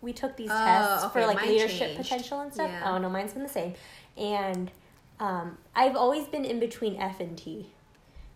We 0.00 0.12
took 0.12 0.36
these 0.36 0.50
Oh, 0.50 0.64
tests 0.64 1.12
for 1.12 1.26
like 1.26 1.42
leadership 1.42 1.88
changed. 1.88 2.02
potential 2.02 2.40
and 2.40 2.52
stuff. 2.52 2.70
Yeah. 2.70 2.92
Oh 2.94 2.98
no, 2.98 3.10
mine's 3.10 3.32
been 3.32 3.42
the 3.42 3.48
same, 3.48 3.74
and 4.16 4.70
um, 5.18 5.58
I've 5.74 5.96
always 5.96 6.26
been 6.26 6.44
in 6.44 6.60
between 6.60 6.96
F 6.96 7.20
and 7.20 7.36
T, 7.36 7.66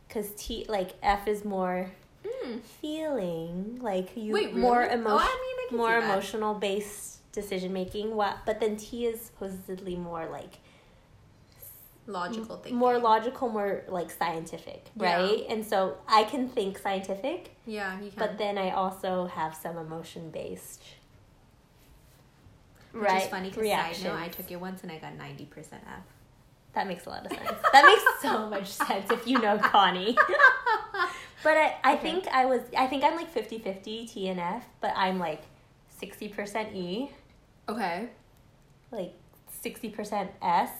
because 0.08 0.32
T 0.36 0.66
like 0.68 0.90
F 1.02 1.26
is 1.28 1.44
more 1.44 1.90
Hmm. 2.26 2.58
feeling 2.80 3.78
like 3.82 4.16
you 4.16 4.32
Wait, 4.32 4.54
more 4.54 4.80
really? 4.80 4.94
emotion 4.94 5.28
Oh, 5.30 5.66
I 5.68 5.68
mean, 5.70 5.78
more 5.78 5.96
emotional 5.98 6.54
based 6.54 7.30
decision 7.32 7.72
making. 7.72 8.14
What 8.16 8.38
but 8.46 8.60
then 8.60 8.76
T 8.76 9.06
is 9.06 9.20
supposedly 9.20 9.94
more 9.96 10.26
like 10.26 10.58
Logical 12.06 12.56
thinking. 12.56 12.76
more 12.76 12.98
logical, 12.98 13.48
more 13.48 13.82
like 13.88 14.10
scientific, 14.10 14.90
Yeah. 14.96 15.16
right? 15.16 15.44
And 15.48 15.64
so 15.64 15.96
I 16.06 16.24
can 16.24 16.48
think 16.48 16.78
scientific, 16.78 17.56
Yeah, 17.66 17.98
you 18.00 18.10
can. 18.10 18.18
but 18.18 18.36
then 18.38 18.58
I 18.58 18.70
also 18.70 19.26
have 19.26 19.54
some 19.54 19.78
emotion 19.78 20.30
based. 20.30 20.82
Which 22.92 23.02
Right. 23.02 23.22
is 23.24 23.28
funny 23.30 23.50
because 23.50 23.68
side 23.68 24.04
note, 24.04 24.18
I 24.18 24.28
took 24.28 24.50
it 24.50 24.56
once 24.56 24.82
and 24.82 24.92
I 24.92 24.98
got 24.98 25.14
90% 25.18 25.48
F. 25.86 26.04
That 26.74 26.86
makes 26.86 27.06
a 27.06 27.10
lot 27.10 27.24
of 27.24 27.32
sense. 27.32 27.50
that 27.72 27.84
makes 27.86 28.22
so 28.22 28.46
much 28.50 28.66
sense 28.68 29.10
if 29.10 29.26
you 29.26 29.38
know 29.40 29.58
Connie. 29.58 30.14
but 31.42 31.56
I, 31.56 31.76
I 31.82 31.92
Okay. 31.94 32.02
think 32.02 32.28
I 32.28 32.44
was 32.46 32.60
I 32.76 32.86
think 32.86 33.02
I'm 33.02 33.16
like 33.16 33.32
50-50 33.34 34.12
T 34.12 34.28
and 34.28 34.38
F, 34.38 34.64
but 34.80 34.92
I'm 34.96 35.18
like 35.18 35.42
60% 36.02 36.74
E, 36.74 37.10
Okay. 37.68 38.08
like 38.90 39.14
60% 39.64 40.28
S, 40.42 40.70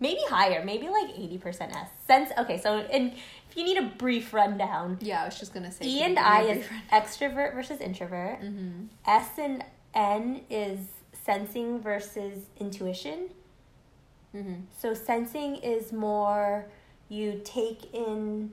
maybe 0.00 0.20
higher, 0.28 0.64
maybe 0.64 0.88
like 0.88 1.14
80% 1.14 1.74
S. 1.74 1.88
Sense, 2.06 2.30
okay, 2.38 2.60
so 2.60 2.80
in, 2.86 3.12
if 3.50 3.56
you 3.56 3.64
need 3.64 3.78
a 3.78 3.86
brief 3.98 4.32
rundown, 4.32 4.98
Yeah, 5.00 5.22
I 5.22 5.24
was 5.26 5.38
just 5.38 5.52
gonna 5.52 5.72
say. 5.72 5.86
E 5.86 6.02
and 6.02 6.18
I 6.18 6.46
give 6.46 6.56
me 6.56 6.62
a 6.62 6.64
is 6.64 6.70
extrovert 6.92 7.54
versus 7.54 7.80
introvert. 7.80 8.40
Mm-hmm. 8.40 8.86
S 9.06 9.30
and 9.38 9.64
N 9.94 10.42
is 10.50 10.80
sensing 11.24 11.80
versus 11.80 12.44
intuition. 12.58 13.30
Mm-hmm. 14.34 14.62
So 14.78 14.94
sensing 14.94 15.56
is 15.56 15.92
more 15.92 16.66
you 17.08 17.40
take 17.44 17.92
in 17.94 18.52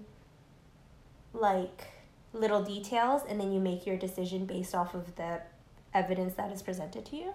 like 1.33 1.87
little 2.33 2.63
details 2.63 3.21
and 3.27 3.39
then 3.39 3.51
you 3.51 3.59
make 3.59 3.85
your 3.85 3.97
decision 3.97 4.45
based 4.45 4.73
off 4.73 4.93
of 4.93 5.15
the 5.15 5.41
evidence 5.93 6.33
that 6.35 6.51
is 6.51 6.61
presented 6.61 7.05
to 7.05 7.15
you. 7.15 7.33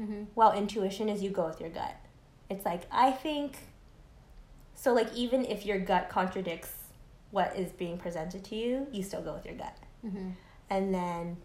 Mm-hmm. 0.00 0.22
While 0.34 0.52
intuition 0.52 1.08
is 1.08 1.22
you 1.22 1.30
go 1.30 1.46
with 1.46 1.60
your 1.60 1.70
gut. 1.70 1.96
It's 2.52 2.66
like 2.66 2.82
I 2.92 3.10
think 3.10 3.56
so 4.74 4.92
like 4.92 5.12
even 5.14 5.44
if 5.44 5.64
your 5.64 5.78
gut 5.78 6.10
contradicts 6.10 6.70
what 7.30 7.56
is 7.56 7.72
being 7.72 7.96
presented 7.96 8.44
to 8.44 8.54
you, 8.54 8.86
you 8.92 9.02
still 9.02 9.22
go 9.22 9.32
with 9.32 9.46
your 9.46 9.54
gut. 9.54 9.76
Mm-hmm. 10.04 10.30
And 10.68 10.94
then 10.94 11.36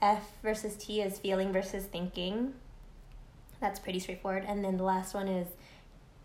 F 0.00 0.22
versus 0.42 0.76
T 0.76 1.00
is 1.00 1.18
feeling 1.18 1.52
versus 1.52 1.84
thinking. 1.84 2.54
That's 3.60 3.80
pretty 3.80 3.98
straightforward. 3.98 4.44
And 4.46 4.64
then 4.64 4.76
the 4.76 4.84
last 4.84 5.14
one 5.14 5.26
is 5.26 5.48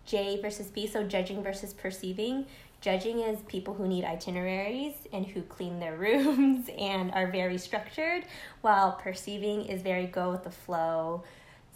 J 0.05 0.39
versus 0.39 0.67
P, 0.67 0.85
so 0.85 1.03
judging 1.03 1.41
versus 1.41 1.73
perceiving. 1.73 2.45
Judging 2.81 3.21
is 3.21 3.39
people 3.47 3.73
who 3.73 3.87
need 3.87 4.03
itineraries 4.03 4.93
and 5.11 5.25
who 5.25 5.41
clean 5.41 5.79
their 5.79 5.95
rooms 5.97 6.69
and 6.77 7.11
are 7.13 7.31
very 7.31 7.57
structured, 7.57 8.25
while 8.61 8.91
perceiving 8.91 9.65
is 9.65 9.81
very 9.81 10.05
go 10.05 10.29
with 10.29 10.43
the 10.43 10.51
flow, 10.51 11.23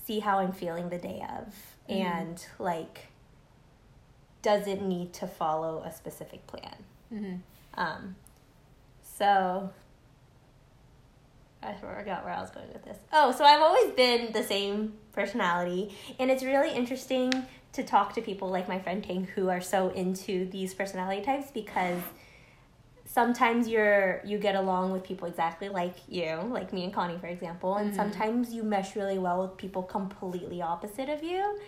see 0.06 0.20
how 0.20 0.40
I'm 0.40 0.52
feeling 0.52 0.90
the 0.90 0.98
day 0.98 1.26
of, 1.38 1.54
Mhm. 1.90 1.96
and 1.96 2.46
like 2.60 3.08
does 4.42 4.68
it 4.68 4.82
need 4.82 5.12
to 5.14 5.28
follow 5.28 5.82
a 5.84 5.92
specific 5.92 6.46
plan. 6.48 6.76
Mm-hmm. 7.14 7.36
Um, 7.74 8.16
so 9.04 9.70
I 11.62 11.74
forgot 11.74 12.24
where 12.24 12.34
I 12.34 12.40
was 12.40 12.52
going 12.52 12.68
with 12.72 12.84
this. 12.86 12.98
Oh, 13.12 13.32
so 13.32 13.44
I've 13.44 13.62
always 13.62 13.92
been 13.92 14.32
the 14.32 14.44
same 14.44 14.94
personality, 15.12 15.96
and 16.20 16.30
it's 16.32 16.44
really 16.44 16.72
interesting 16.74 17.34
to 17.74 17.84
talk 17.84 18.14
to 18.14 18.22
people 18.22 18.50
like 18.50 18.68
my 18.70 18.80
friend 18.80 19.04
Tang 19.04 19.26
who 19.36 19.50
are 19.50 19.60
so 19.62 19.90
into 19.90 20.46
these 20.50 20.74
personality 20.74 21.22
types 21.22 21.52
because 21.52 22.02
sometimes 23.06 23.68
you're 23.68 24.22
you 24.26 24.38
get 24.38 24.56
along 24.56 24.92
with 24.92 25.04
people 25.04 25.28
exactly 25.28 25.68
like 25.70 25.96
you, 26.08 26.36
like 26.52 26.72
me 26.72 26.84
and 26.84 26.94
Connie, 26.94 27.18
for 27.18 27.28
example, 27.28 27.76
and 27.76 27.92
Mhm. 27.92 27.96
sometimes 27.96 28.54
you 28.54 28.64
mesh 28.64 28.96
really 28.96 29.18
well 29.18 29.42
with 29.42 29.58
people 29.58 29.84
completely 29.84 30.62
opposite 30.62 31.10
of 31.10 31.24
you. 31.24 31.60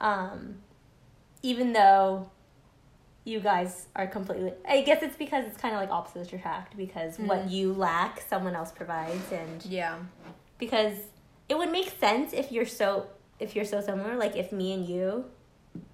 Um, 0.00 0.56
even 1.42 1.72
though 1.72 2.30
you 3.24 3.38
guys 3.40 3.86
are 3.94 4.06
completely 4.06 4.52
I 4.66 4.80
guess 4.82 5.02
it's 5.02 5.16
because 5.16 5.44
it's 5.44 5.58
kind 5.58 5.74
of 5.74 5.80
like 5.80 5.90
opposites 5.90 6.32
attract 6.32 6.76
because 6.76 7.18
what 7.18 7.40
Mhm. 7.46 7.50
you 7.50 7.72
lack 7.74 8.22
someone 8.22 8.54
else 8.56 8.72
provides 8.72 9.30
and 9.30 9.64
Yeah. 9.66 9.98
because 10.58 10.94
it 11.48 11.56
would 11.58 11.70
make 11.70 11.90
sense 12.00 12.32
if 12.32 12.50
you're 12.50 12.64
so 12.66 13.06
if 13.38 13.54
you're 13.54 13.64
so 13.66 13.80
similar 13.82 14.16
like 14.16 14.36
if 14.36 14.52
me 14.52 14.72
and 14.72 14.86
you 14.86 15.26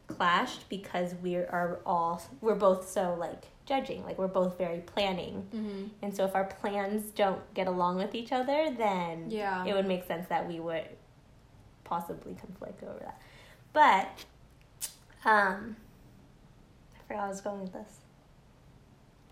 clashed 0.07 0.69
because 0.69 1.15
we 1.17 1.35
are 1.37 1.81
all 1.85 2.23
we're 2.41 2.55
both 2.55 2.89
so 2.89 3.15
like 3.19 3.43
judging 3.67 4.05
like 4.05 4.17
we're 4.19 4.29
both 4.29 4.57
very 4.57 4.79
planning 4.81 5.49
Mm-hmm. 5.53 5.85
and 6.03 6.15
so 6.17 6.25
if 6.25 6.35
our 6.37 6.45
plans 6.45 7.11
don't 7.11 7.43
get 7.55 7.67
along 7.67 7.97
with 7.97 8.15
each 8.15 8.31
other 8.33 8.71
then 8.71 9.31
Yeah. 9.31 9.65
it 9.65 9.75
would 9.75 9.87
make 9.87 10.05
sense 10.07 10.29
that 10.29 10.47
we 10.47 10.61
would 10.61 10.89
possibly 11.83 12.35
conflict 12.35 12.83
over 12.85 12.99
that 13.01 13.21
but 13.77 14.25
um 15.27 15.77
i 16.95 16.99
forgot 17.07 17.25
i 17.25 17.29
was 17.29 17.41
going 17.43 17.61
with 17.61 17.73
this 17.75 17.93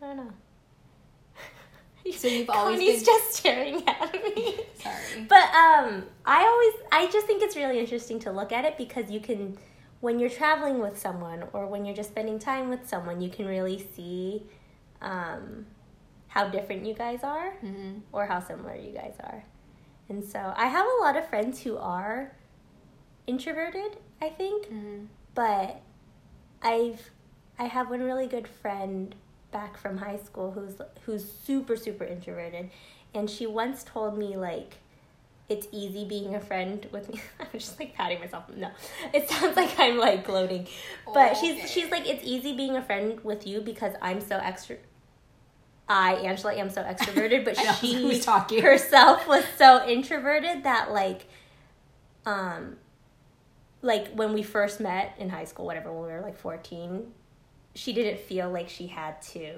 i 0.03 0.07
don't 0.07 0.17
know 0.19 0.31
So 2.15 2.29
you've 2.29 2.51
always 2.51 2.77
Connie's 2.79 2.97
been- 3.03 3.05
just 3.07 3.33
staring 3.35 3.89
at 3.89 4.13
me 4.13 4.57
Sorry. 4.83 5.25
but 5.29 5.49
um 5.55 6.05
i 6.27 6.41
always 6.45 6.75
i 6.93 7.11
just 7.11 7.27
think 7.27 7.43
it's 7.43 7.57
really 7.57 7.79
interesting 7.81 8.19
to 8.21 8.31
look 8.33 8.53
at 8.53 8.65
it 8.67 8.77
because 8.77 9.11
you 9.11 9.21
can 9.21 9.57
when 10.01 10.19
you're 10.19 10.29
traveling 10.43 10.79
with 10.81 10.99
someone 10.99 11.45
or 11.55 11.67
when 11.67 11.87
you're 11.87 11.97
just 11.97 12.11
spending 12.11 12.39
time 12.39 12.69
with 12.69 12.87
someone 12.87 13.23
you 13.23 13.31
can 13.31 13.47
really 13.47 13.79
see 13.97 14.43
um 15.01 15.65
how 16.29 16.47
different 16.49 16.85
you 16.85 16.93
guys 16.95 17.21
are 17.23 17.55
Mm-hmm. 17.65 17.99
or 18.13 18.27
how 18.27 18.41
similar 18.41 18.75
you 18.77 18.93
guys 18.93 19.15
are. 19.21 19.43
And 20.11 20.23
so 20.23 20.53
I 20.57 20.67
have 20.67 20.85
a 20.85 21.03
lot 21.03 21.17
of 21.17 21.27
friends 21.29 21.63
who 21.63 21.77
are 21.79 22.33
introverted, 23.29 23.97
I 24.25 24.31
think, 24.31 24.67
Mm-hmm. 24.67 25.05
but 25.35 25.81
I've 26.63 27.11
I 27.59 27.65
have 27.65 27.91
one 27.91 28.03
really 28.03 28.27
good 28.27 28.49
friend 28.49 29.15
back 29.53 29.77
from 29.79 29.99
high 29.99 30.17
school 30.19 30.51
who's 30.53 30.75
who's 31.07 31.25
super 31.31 31.77
super 31.77 32.05
introverted 32.05 32.71
and 33.15 33.31
she 33.31 33.47
once 33.47 33.85
told 33.85 34.19
me 34.19 34.37
like 34.37 34.79
it's 35.49 35.69
easy 35.73 36.05
being 36.07 36.35
a 36.35 36.41
friend 36.41 36.89
with 36.91 37.13
me. 37.13 37.21
I'm 37.41 37.47
just 37.53 37.79
like 37.79 37.95
patting 37.95 38.19
myself. 38.19 38.45
No, 38.57 38.71
it 39.13 39.29
sounds 39.29 39.57
like 39.57 39.79
I'm 39.79 39.99
like 39.99 40.27
gloating, 40.27 40.67
but 41.13 41.35
she's 41.37 41.57
Okay. 41.59 41.67
she's 41.67 41.91
like 41.91 42.09
it's 42.09 42.25
easy 42.25 42.53
being 42.57 42.77
a 42.77 42.83
friend 42.83 43.21
with 43.23 43.47
you 43.47 43.61
because 43.61 43.93
I'm 44.03 44.21
so 44.21 44.39
extra. 44.39 44.77
I 45.87 46.15
Angela 46.15 46.55
am 46.55 46.71
so 46.71 46.83
extroverted, 46.83 47.45
but 47.45 47.57
she 47.81 48.59
herself 48.61 49.29
was 49.29 49.45
so 49.59 49.87
introverted 49.87 50.65
that 50.65 50.91
like, 50.91 51.27
um, 52.25 52.79
like 53.85 54.13
when 54.15 54.33
we 54.33 54.43
first 54.43 54.81
met 54.81 55.15
in 55.19 55.29
high 55.29 55.45
school, 55.45 55.67
whatever, 55.67 55.93
when 55.93 56.07
we 56.07 56.13
were 56.13 56.21
like 56.23 56.37
fourteen, 56.39 57.13
she 57.75 57.93
didn't 57.93 58.19
feel 58.21 58.51
like 58.51 58.69
she 58.69 58.87
had 58.89 59.21
to. 59.23 59.57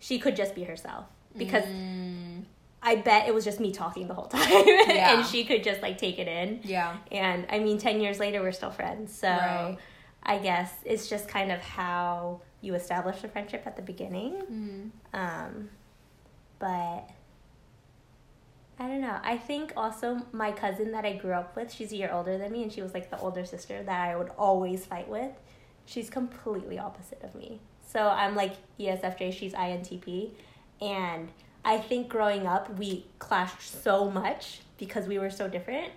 She 0.00 0.18
could 0.18 0.34
just 0.36 0.54
be 0.54 0.64
herself 0.64 1.06
because 1.38 1.64
Mm, 1.64 2.42
I 2.82 2.96
bet 2.96 3.28
it 3.28 3.34
was 3.34 3.44
just 3.44 3.60
me 3.60 3.70
talking 3.72 4.08
the 4.08 4.14
whole 4.14 4.26
time, 4.38 4.42
Yeah. 4.50 5.16
and 5.16 5.26
she 5.26 5.44
could 5.44 5.62
just 5.62 5.80
like 5.80 5.96
take 5.98 6.18
it 6.18 6.26
in. 6.28 6.60
yeah. 6.64 6.96
And 7.12 7.46
I 7.48 7.58
mean, 7.60 7.78
10 7.78 8.00
years 8.00 8.18
later, 8.18 8.40
we're 8.42 8.52
still 8.52 8.72
friends. 8.72 9.16
So 9.16 9.28
Right. 9.28 9.76
I 10.24 10.38
guess 10.38 10.72
it's 10.84 11.08
just 11.08 11.28
kind 11.28 11.50
of 11.52 11.60
how 11.60 12.40
you 12.60 12.74
establish 12.74 13.22
a 13.24 13.28
friendship 13.28 13.62
at 13.66 13.76
the 13.76 13.82
beginning. 13.82 14.32
Mm-hmm. 14.34 14.88
Um, 15.14 15.68
but 16.58 17.08
I 18.82 18.88
don't 18.88 19.00
know. 19.00 19.18
I 19.22 19.36
think 19.38 19.72
also 19.76 20.20
my 20.32 20.50
cousin 20.50 20.90
that 20.90 21.04
I 21.04 21.12
grew 21.12 21.32
up 21.34 21.54
with, 21.54 21.72
she's 21.72 21.92
a 21.92 21.96
year 21.96 22.10
older 22.12 22.36
than 22.36 22.50
me, 22.50 22.64
and 22.64 22.72
she 22.72 22.82
was 22.82 22.92
like 22.94 23.10
the 23.10 23.18
older 23.20 23.44
sister 23.44 23.80
that 23.80 24.00
I 24.10 24.16
would 24.16 24.30
always 24.36 24.84
fight 24.84 25.08
with. 25.08 25.30
She's 25.86 26.10
completely 26.10 26.80
opposite 26.80 27.22
of 27.22 27.32
me. 27.36 27.60
So 27.86 28.08
I'm 28.08 28.34
like 28.34 28.54
ESFJ, 28.80 29.34
she's 29.34 29.52
INTP. 29.52 30.30
And 30.80 31.28
I 31.64 31.78
think 31.78 32.08
growing 32.08 32.48
up, 32.48 32.76
we 32.76 33.06
clashed 33.20 33.82
so 33.84 34.10
much 34.10 34.62
because 34.78 35.06
we 35.06 35.16
were 35.18 35.30
so 35.30 35.48
different. 35.48 35.92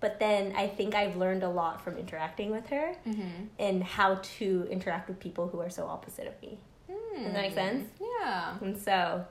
But 0.00 0.18
then 0.18 0.54
I 0.56 0.66
think 0.66 0.94
I've 0.94 1.16
learned 1.16 1.42
a 1.42 1.48
lot 1.50 1.84
from 1.84 1.98
interacting 1.98 2.50
with 2.50 2.66
her 2.68 2.96
Mm-hmm. 3.06 3.44
and 3.58 3.84
how 3.84 4.14
to 4.38 4.66
interact 4.70 5.08
with 5.08 5.20
people 5.20 5.48
who 5.48 5.60
are 5.60 5.68
so 5.68 5.84
opposite 5.86 6.26
of 6.26 6.40
me. 6.40 6.58
Does 6.88 7.32
that 7.34 7.42
make 7.42 7.52
sense? 7.54 7.90
Yeah. 8.00 8.56
And 8.62 8.78
so 8.78 9.26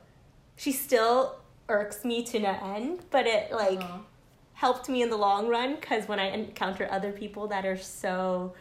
she's 0.58 0.80
still 0.80 1.38
irks 1.69 2.03
me 2.03 2.23
to 2.23 2.39
no 2.39 2.58
end, 2.62 3.05
but 3.12 3.25
it 3.27 3.51
like 3.51 3.79
Uh-huh. 3.79 3.99
helped 4.53 4.89
me 4.89 5.01
in 5.01 5.10
the 5.10 5.17
long 5.17 5.47
run 5.47 5.75
because 5.75 6.08
when 6.08 6.19
I 6.19 6.25
encounter 6.32 6.88
other 6.91 7.12
people 7.12 7.47
that 7.47 7.65
are 7.65 7.77
so 7.77 8.53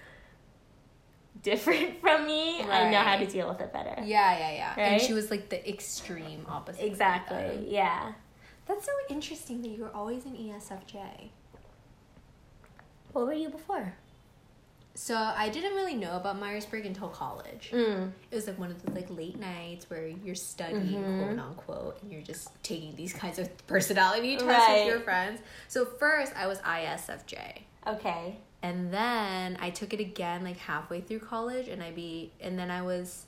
different 1.42 2.00
from 2.00 2.26
me, 2.26 2.60
I 2.62 2.90
know 2.90 3.00
how 3.00 3.16
to 3.16 3.26
deal 3.26 3.48
with 3.48 3.60
it 3.60 3.72
better. 3.72 3.94
Yeah, 4.04 4.38
yeah, 4.38 4.52
yeah. 4.52 4.74
And 4.80 5.00
she 5.02 5.12
was 5.12 5.30
like 5.30 5.48
the 5.48 5.68
extreme 5.68 6.44
opposite. 6.48 6.84
Exactly. 6.84 7.36
that. 7.36 7.68
Yeah. 7.68 8.12
That's 8.66 8.84
so 8.84 8.92
interesting 9.08 9.62
that 9.62 9.68
you 9.68 9.82
were 9.84 9.94
always 9.94 10.24
an 10.26 10.36
ESFJ. 10.36 11.30
What 13.12 13.26
were 13.26 13.32
you 13.32 13.48
before? 13.48 13.94
So 15.00 15.14
I 15.14 15.48
didn't 15.48 15.76
really 15.76 15.94
know 15.94 16.16
about 16.16 16.40
Myers 16.40 16.66
Briggs 16.66 16.84
until 16.88 17.08
college. 17.08 17.70
Mm. 17.72 18.10
It 18.32 18.34
was 18.34 18.48
like 18.48 18.58
one 18.58 18.72
of 18.72 18.82
the 18.82 18.90
like 18.90 19.08
late 19.08 19.38
nights 19.38 19.88
where 19.88 20.08
you're 20.08 20.34
studying 20.34 21.00
Mhm. 21.04 21.24
quote 21.24 21.38
unquote 21.38 22.02
and 22.02 22.10
you're 22.12 22.20
just 22.20 22.50
taking 22.64 22.96
these 22.96 23.12
kinds 23.12 23.38
of 23.38 23.48
personality 23.68 24.32
tests 24.36 24.48
Right. 24.48 24.78
with 24.80 24.88
your 24.88 25.00
friends. 25.00 25.40
So 25.68 25.84
first 25.84 26.32
I 26.36 26.48
was 26.48 26.58
ISFJ. 26.62 27.62
Okay. 27.86 28.38
And 28.60 28.92
then 28.92 29.56
I 29.60 29.70
took 29.70 29.94
it 29.94 30.00
again 30.00 30.42
like 30.42 30.56
halfway 30.56 31.00
through 31.00 31.20
college 31.20 31.68
and 31.68 31.80
I 31.80 31.92
be 31.92 32.32
and 32.40 32.58
then 32.58 32.68
I 32.68 32.82
was 32.82 33.26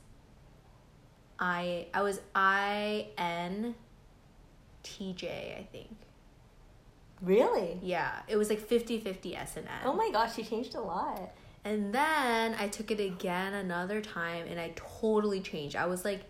I 1.39 1.87
I 1.95 2.03
was 2.03 2.21
I 2.35 3.11
N 3.17 3.77
T 4.83 5.13
J, 5.13 5.57
I 5.57 5.63
think. 5.71 5.97
Really? 7.23 7.79
Yeah, 7.81 8.23
it 8.27 8.37
was 8.37 8.49
like 8.51 8.59
50-50 8.61 9.37
S 9.37 9.57
and 9.57 9.69
N. 9.69 9.73
Oh 9.85 9.93
my 9.93 10.11
gosh, 10.11 10.37
you 10.37 10.43
changed 10.43 10.75
a 10.75 10.81
lot. 10.81 11.31
And 11.65 11.93
then 11.95 12.55
I 12.59 12.69
took 12.69 12.91
it 12.91 13.01
again 13.01 13.53
another 13.55 14.01
time 14.01 14.47
and 14.49 14.59
I 14.59 14.73
totally 14.77 15.41
changed. 15.41 15.77
I 15.77 15.87
was 15.87 16.05
like 16.05 16.23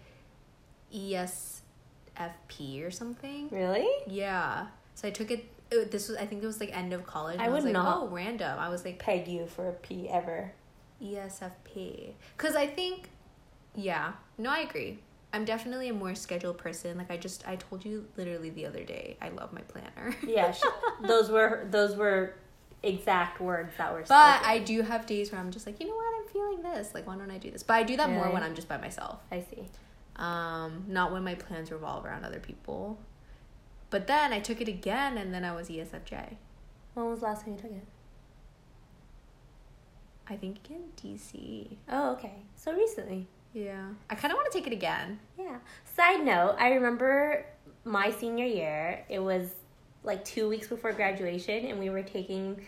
ESFP 0.94 2.84
or 2.86 2.90
something. 2.90 3.48
Really? 3.50 3.88
Yeah. 4.06 4.66
So 4.94 5.08
I 5.08 5.10
took 5.10 5.30
it 5.30 5.46
it, 5.70 5.90
this 5.92 6.08
was 6.08 6.16
I 6.18 6.26
think 6.26 6.42
it 6.42 6.46
was 6.46 6.60
like 6.60 6.76
end 6.76 6.92
of 6.92 7.06
college. 7.06 7.38
I 7.38 7.48
would 7.48 7.56
was 7.56 7.64
like, 7.64 7.72
not- 7.74 8.02
Oh, 8.02 8.08
random. 8.08 8.58
I 8.58 8.68
was 8.68 8.84
like 8.84 8.98
Peg 8.98 9.28
you 9.28 9.46
for 9.46 9.68
a 9.68 9.72
P 9.72 10.08
ever. 10.08 10.52
ESFP 11.02 12.12
because 12.36 12.54
I 12.56 12.66
think, 12.66 13.08
yeah, 13.74 14.12
no, 14.36 14.50
I 14.50 14.58
agree. 14.58 14.98
I'm 15.32 15.44
definitely 15.46 15.88
a 15.88 15.94
more 15.94 16.14
scheduled 16.14 16.58
person. 16.58 16.98
Like 16.98 17.10
I 17.10 17.16
just 17.16 17.46
I 17.48 17.56
told 17.56 17.84
you 17.84 18.04
literally 18.16 18.50
the 18.50 18.66
other 18.66 18.82
day, 18.84 19.16
I 19.22 19.28
love 19.30 19.52
my 19.52 19.60
planner. 19.62 20.14
Yeah, 20.26 20.50
she, 20.52 20.68
those 21.06 21.30
were 21.30 21.66
those 21.70 21.96
were 21.96 22.34
exact 22.82 23.40
words 23.40 23.72
that 23.78 23.92
were. 23.92 24.04
But 24.08 24.36
spoken. 24.38 24.50
I 24.50 24.58
do 24.58 24.82
have 24.82 25.06
days 25.06 25.32
where 25.32 25.40
I'm 25.40 25.50
just 25.50 25.66
like, 25.66 25.80
you 25.80 25.86
know 25.86 25.94
what, 25.94 26.14
I'm 26.20 26.28
feeling 26.28 26.62
this. 26.62 26.94
Like, 26.94 27.06
why 27.06 27.16
don't 27.16 27.30
I 27.30 27.38
do 27.38 27.50
this? 27.50 27.62
But 27.62 27.74
I 27.74 27.82
do 27.82 27.96
that 27.96 28.10
more 28.10 28.30
when 28.30 28.42
I'm 28.42 28.54
just 28.54 28.68
by 28.68 28.78
myself. 28.78 29.20
I 29.30 29.40
see. 29.40 29.68
Um, 30.16 30.84
not 30.88 31.12
when 31.12 31.24
my 31.24 31.34
plans 31.34 31.70
revolve 31.70 32.04
around 32.04 32.24
other 32.24 32.40
people. 32.40 32.98
But 33.90 34.06
then 34.06 34.32
I 34.32 34.40
took 34.40 34.60
it 34.60 34.68
again, 34.68 35.18
and 35.18 35.34
then 35.34 35.44
I 35.44 35.52
was 35.52 35.68
ESFJ. 35.68 36.36
When 36.94 37.06
was 37.06 37.20
the 37.20 37.26
last 37.26 37.44
time 37.44 37.54
you 37.54 37.60
took 37.60 37.72
it? 37.72 37.86
I 40.28 40.36
think 40.36 40.58
in 40.70 40.82
DC. 40.96 41.76
Oh, 41.88 42.12
okay. 42.12 42.34
So 42.54 42.72
recently. 42.72 43.26
Yeah, 43.52 43.88
I 44.08 44.14
kind 44.14 44.32
of 44.32 44.36
want 44.36 44.50
to 44.52 44.56
take 44.56 44.68
it 44.68 44.72
again. 44.72 45.18
Yeah. 45.36 45.56
Side 45.96 46.24
note, 46.24 46.54
I 46.60 46.74
remember 46.74 47.44
my 47.84 48.12
senior 48.12 48.44
year, 48.44 49.04
it 49.08 49.18
was 49.18 49.48
like 50.02 50.24
two 50.24 50.48
weeks 50.48 50.68
before 50.68 50.92
graduation, 50.92 51.66
and 51.66 51.78
we 51.78 51.90
were 51.90 52.02
taking. 52.02 52.60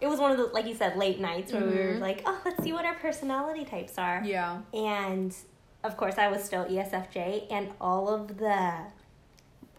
It 0.00 0.08
was 0.08 0.18
one 0.18 0.32
of 0.32 0.36
the, 0.38 0.44
like 0.46 0.66
you 0.66 0.74
said, 0.74 0.96
late 0.96 1.20
nights 1.20 1.52
where 1.52 1.62
we 1.64 1.70
were 1.76 1.94
Mhm. 1.94 2.00
like, 2.00 2.22
oh, 2.26 2.38
let's 2.44 2.62
see 2.62 2.72
what 2.72 2.84
our 2.84 2.94
personality 2.96 3.64
types 3.64 3.96
are. 3.96 4.22
Yeah. 4.24 4.58
And 4.74 5.34
of 5.84 5.96
course, 5.96 6.18
I 6.18 6.28
was 6.28 6.42
still 6.42 6.64
ESFJ, 6.64 7.46
and 7.50 7.70
all 7.80 8.08
of 8.08 8.38
the 8.38 8.72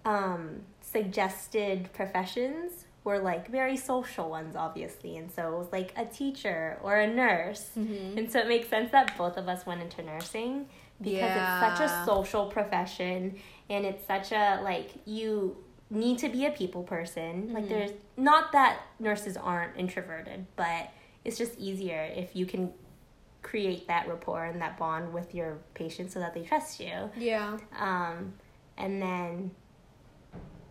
um, 0.05 0.61
suggested 0.81 1.89
professions 1.93 2.85
were 3.03 3.19
like 3.19 3.47
very 3.49 3.77
social 3.77 4.29
ones, 4.29 4.55
obviously. 4.55 5.17
And 5.17 5.31
so 5.31 5.53
it 5.53 5.57
was 5.57 5.71
like 5.71 5.93
a 5.97 6.05
teacher 6.05 6.79
or 6.81 6.97
a 6.97 7.07
nurse. 7.07 7.69
Mm-hmm. 7.77 8.17
And 8.17 8.31
so 8.31 8.39
it 8.39 8.47
makes 8.47 8.67
sense 8.69 8.91
that 8.91 9.15
both 9.17 9.37
of 9.37 9.47
us 9.47 9.65
went 9.65 9.81
into 9.81 10.01
nursing 10.01 10.67
because 11.01 11.31
it's 11.35 11.79
such 11.79 11.89
a 11.89 12.05
social 12.05 12.45
profession 12.47 13.35
and 13.69 13.85
it's 13.85 14.05
such 14.07 14.31
a 14.31 14.61
like 14.63 14.91
you 15.05 15.57
need 15.89 16.17
to 16.19 16.29
be 16.29 16.45
a 16.45 16.51
people 16.51 16.83
person. 16.83 17.53
Like 17.53 17.65
Mhm. 17.65 17.69
there's 17.69 17.91
not 18.17 18.51
that 18.53 18.79
nurses 18.99 19.37
aren't 19.37 19.77
introverted, 19.77 20.45
but 20.55 20.89
it's 21.23 21.37
just 21.37 21.57
easier 21.57 22.03
if 22.15 22.35
you 22.35 22.45
can 22.45 22.73
create 23.41 23.87
that 23.87 24.07
rapport 24.07 24.45
and 24.45 24.59
that 24.61 24.77
bond 24.77 25.13
with 25.13 25.35
your 25.35 25.59
patient 25.75 26.11
so 26.11 26.19
that 26.19 26.33
they 26.33 26.41
trust 26.43 26.79
you. 26.79 27.09
Yeah. 27.15 27.57
Um, 27.77 28.33
and 28.77 29.01
then 29.01 29.51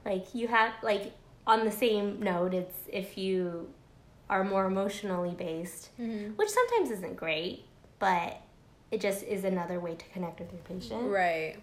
like 0.04 0.34
you 0.34 0.48
have 0.48 0.72
like 0.82 1.12
on 1.46 1.64
the 1.64 1.70
same 1.70 2.20
note, 2.20 2.52
it's 2.54 2.76
if 2.92 3.16
you 3.16 3.72
are 4.28 4.42
more 4.42 4.66
emotionally 4.66 5.34
based, 5.34 5.90
Mm-hmm. 6.00 6.32
which 6.36 6.48
sometimes 6.48 6.90
isn't 6.90 7.16
great, 7.16 7.64
but 7.98 8.40
it 8.90 9.00
just 9.00 9.22
is 9.24 9.44
another 9.44 9.78
way 9.80 9.94
to 9.94 10.04
connect 10.08 10.40
with 10.40 10.52
your 10.52 10.62
patient. 10.62 11.08
Right. 11.10 11.56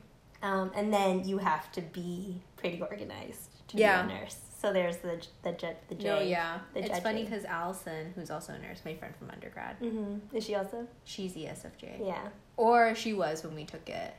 Um, 0.44 0.72
and 0.76 0.94
then 0.94 1.28
you 1.28 1.38
have 1.40 1.72
to 1.74 1.82
be 1.82 2.42
pretty 2.62 2.82
organized 2.82 3.50
to 3.70 3.78
Yeah. 3.78 4.04
be 4.04 4.14
a 4.14 4.20
nurse. 4.20 4.38
So 4.60 4.72
there's 4.72 4.98
the 4.98 5.20
the 5.44 5.52
J, 5.54 5.76
the 5.90 5.96
J. 5.96 6.08
No, 6.08 6.20
yeah. 6.22 6.60
the 6.74 6.86
it's 6.86 7.00
funny 7.00 7.24
because 7.24 7.44
Allison, 7.46 8.14
who's 8.16 8.30
also 8.32 8.54
a 8.54 8.60
nurse, 8.60 8.82
my 8.86 8.94
friend 8.96 9.14
from 9.18 9.30
undergrad, 9.32 9.80
Mm-hmm. 9.82 10.36
Is 10.38 10.46
she 10.46 10.56
also? 10.56 10.88
she's 11.04 11.34
ESFJ. 11.34 12.06
Yeah. 12.06 12.30
Or 12.58 12.94
she 12.96 13.14
was 13.14 13.44
when 13.44 13.56
we 13.56 13.66
took 13.66 13.90
it 13.90 14.14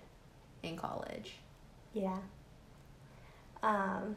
in 0.65 0.77
college. 0.77 1.37
Yeah. 1.95 2.19
Um, 3.63 4.17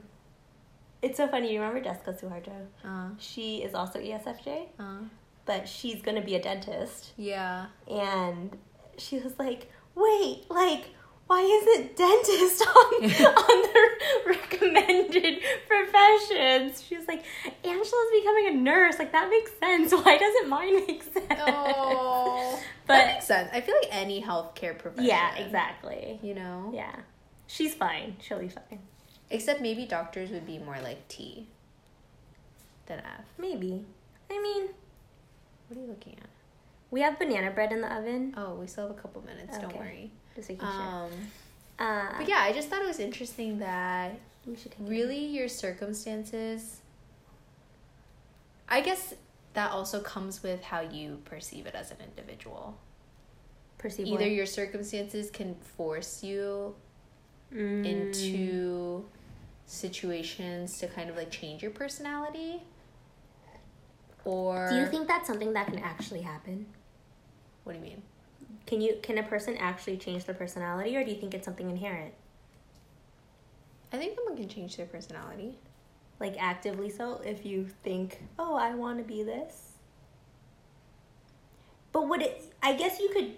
it's 1.02 1.18
so 1.18 1.28
funny. 1.28 1.54
You 1.54 1.60
remember 1.62 1.82
Jessica 1.82 2.14
Suharto? 2.14 2.66
Uh, 2.84 3.10
She 3.20 3.58
is 3.58 3.76
also 3.76 4.00
ESFJ, 4.00 4.68
uh, 4.80 4.98
but 5.46 5.68
she's 5.70 6.02
gonna 6.02 6.22
be 6.24 6.36
a 6.36 6.42
dentist. 6.42 7.14
yeah. 7.18 7.68
and 7.88 8.58
she 8.98 9.20
was 9.20 9.38
like, 9.38 9.70
"Wait, 9.94 10.46
like, 10.50 10.86
why 11.28 11.42
isn't 11.42 11.96
dentist 11.96 12.62
on 12.68 13.04
on 13.04 13.62
the 13.64 13.90
recommended 14.28 15.42
professions?" 15.68 16.84
She 16.84 16.98
was 16.98 17.08
like, 17.08 17.24
"Angela's 17.64 18.12
becoming 18.14 18.48
a 18.50 18.54
nurse. 18.54 19.00
Like 19.00 19.12
that 19.12 19.30
makes 19.30 19.52
sense. 19.60 19.92
Why 19.92 20.18
doesn't 20.18 20.50
mine 20.50 20.86
make 20.88 21.04
sense?" 21.04 21.26
Oh. 21.32 22.60
that 22.88 23.14
makes 23.14 23.26
sense. 23.26 23.50
I 23.54 23.62
feel 23.62 23.76
like 23.82 23.90
any 23.96 24.22
healthcare 24.22 24.78
profession. 24.78 25.06
yeah, 25.06 25.36
exactly. 25.36 26.20
You 26.22 26.36
know? 26.36 26.72
Yeah, 26.74 26.96
she's 27.48 27.74
fine. 27.74 28.18
She'll 28.22 28.40
be 28.40 28.50
fine. 28.50 28.80
Except 29.32 29.60
maybe 29.62 29.86
doctors 29.86 30.30
would 30.30 30.46
be 30.46 30.60
more 30.60 30.78
like 30.84 31.08
T 31.08 31.48
than 32.86 33.00
F. 33.00 33.26
Maybe. 33.40 33.84
I 34.30 34.40
mean, 34.42 34.68
What 35.68 35.78
are 35.78 35.82
you 35.82 35.88
looking 35.88 36.14
at? 36.22 36.30
we 36.92 37.02
have 37.02 37.18
banana 37.18 37.50
bread 37.52 37.72
in 37.72 37.82
the 37.82 37.92
oven. 37.94 38.34
Oh, 38.38 38.54
we 38.54 38.68
still 38.68 38.88
have 38.88 38.96
a 38.98 39.00
couple 39.02 39.24
minutes. 39.24 39.58
Don't 39.58 39.76
worry. 39.76 40.12
Just 40.36 40.50
making 40.50 40.68
sure. 40.68 40.82
Um, 40.82 41.12
Uh, 41.80 42.18
but 42.18 42.28
yeah, 42.30 42.40
I 42.42 42.52
just 42.54 42.70
thought 42.70 42.82
it 42.82 42.88
was 42.88 43.00
interesting 43.00 43.60
that 43.60 44.18
we 44.46 44.56
should 44.56 44.72
take 44.72 44.80
it. 44.82 44.90
really 44.90 45.26
your 45.26 45.48
circumstances. 45.50 46.82
I 48.70 48.82
guess 48.82 49.14
that 49.54 49.72
also 49.72 50.02
comes 50.02 50.42
with 50.44 50.64
how 50.64 50.82
you 50.82 51.22
perceive 51.26 51.66
it 51.66 51.76
as 51.76 51.92
an 51.92 51.98
individual. 52.04 52.78
perceive 53.78 54.08
Either 54.08 54.24
what? 54.24 54.32
your 54.32 54.46
circumstances 54.46 55.30
can 55.30 55.56
force 55.56 56.24
you 56.24 56.76
Mm. 57.54 57.86
into 57.86 59.06
situations 59.68 60.78
to 60.80 60.88
kind 60.88 61.10
of 61.10 61.16
like 61.16 61.30
change 61.30 61.62
your 61.62 61.72
personality 61.72 62.64
or 64.26 64.68
Do 64.70 64.76
you 64.78 64.88
think 64.88 65.08
that's 65.08 65.28
something 65.28 65.54
that 65.54 65.68
can 65.68 65.78
actually 65.80 66.22
happen? 66.22 66.66
what 67.64 67.74
do 67.74 67.80
you 67.80 67.86
mean 67.86 68.02
Can 68.66 68.82
you 68.82 68.98
can 69.04 69.18
a 69.18 69.24
person 69.24 69.56
actually 69.58 69.98
change 69.98 70.26
their 70.26 70.36
personality, 70.36 70.96
or 70.98 71.04
do 71.04 71.12
you 71.12 71.18
think 71.18 71.34
it's 71.34 71.46
something 71.46 71.70
inherent, 71.70 72.14
i 73.94 73.98
think 73.98 74.16
someone 74.16 74.36
can 74.36 74.50
change 74.50 74.76
their 74.78 74.86
personality 74.88 75.58
like 76.20 76.36
actively 76.40 76.90
so? 76.90 77.22
If 77.26 77.46
you 77.46 77.68
think, 77.84 78.24
oh, 78.40 78.56
I 78.56 78.74
want 78.74 78.98
to 79.00 79.04
be 79.04 79.22
this, 79.24 79.74
but 81.92 82.08
would 82.08 82.22
it? 82.22 82.54
I 82.64 82.74
guess 82.74 83.00
you 83.00 83.10
could. 83.10 83.34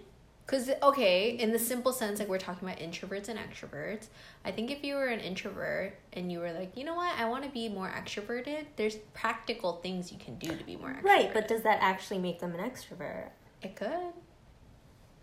because 0.46 0.70
okay 0.82 1.30
in 1.30 1.52
the 1.52 1.58
simple 1.58 1.92
sense 1.92 2.18
like 2.20 2.28
we're 2.28 2.38
talking 2.38 2.66
about 2.66 2.80
introverts 2.80 3.28
and 3.28 3.38
extroverts 3.38 4.06
i 4.46 4.50
think 4.50 4.70
if 4.70 4.82
you 4.82 4.94
were 4.94 5.08
an 5.08 5.20
introvert 5.20 5.92
and 6.14 6.32
you 6.32 6.38
were 6.38 6.52
like 6.52 6.74
you 6.74 6.84
know 6.84 6.94
what 6.94 7.12
i 7.18 7.24
want 7.28 7.44
to 7.44 7.50
be 7.50 7.68
more 7.68 7.90
extroverted 8.00 8.64
there's 8.76 8.96
practical 9.12 9.74
things 9.82 10.10
you 10.10 10.18
can 10.18 10.34
do 10.38 10.48
to 10.48 10.64
be 10.64 10.74
more 10.76 10.90
extroverted 10.90 11.04
Right, 11.04 11.34
but 11.34 11.48
does 11.48 11.62
that 11.64 11.78
actually 11.82 12.20
make 12.20 12.38
them 12.40 12.54
an 12.54 12.60
extrovert? 12.70 13.28
it 13.60 13.76
could 13.76 14.14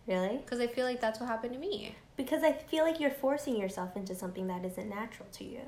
Really? 0.07 0.37
because 0.37 0.59
i 0.59 0.67
feel 0.67 0.85
like 0.85 1.01
that's 1.01 1.19
what 1.19 1.27
happened 1.27 1.53
to 1.53 1.59
me 1.59 1.95
Because 2.15 2.43
I 2.43 2.53
feel 2.53 2.83
like 2.85 2.99
you're 3.01 3.11
forcing 3.11 3.57
yourself 3.57 3.95
into 3.97 4.15
something 4.15 4.47
that 4.47 4.63
isn't 4.63 4.87
natural 4.89 5.27
to 5.33 5.43
you. 5.43 5.61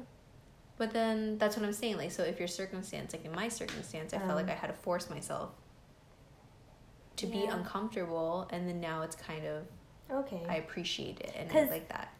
But 0.78 0.91
then 0.93 1.38
that's 1.39 1.58
what 1.58 1.65
I'm 1.65 1.73
saying. 1.73 1.97
Like, 1.97 2.12
so 2.12 2.23
if 2.23 2.39
your 2.39 2.47
circumstance, 2.47 3.12
like 3.13 3.26
in 3.26 3.34
my 3.34 3.50
circumstance, 3.50 4.13
I 4.13 4.19
felt 4.19 4.36
like 4.36 4.45
Um. 4.45 4.52
I 4.52 4.54
had 4.54 4.67
to 4.67 4.73
force 4.73 5.10
myself 5.10 5.50
to 7.17 7.26
be 7.26 7.43
uncomfortable, 7.45 8.47
and 8.52 8.67
then 8.67 8.80
now 8.80 9.02
it's 9.02 9.15
kind 9.15 9.45
of 9.45 9.63
Okay. 10.10 10.41
I 10.47 10.56
appreciate 10.58 11.19
it 11.19 11.34
and 11.36 11.52
I 11.52 11.69
like 11.69 11.89
that. 11.89 12.13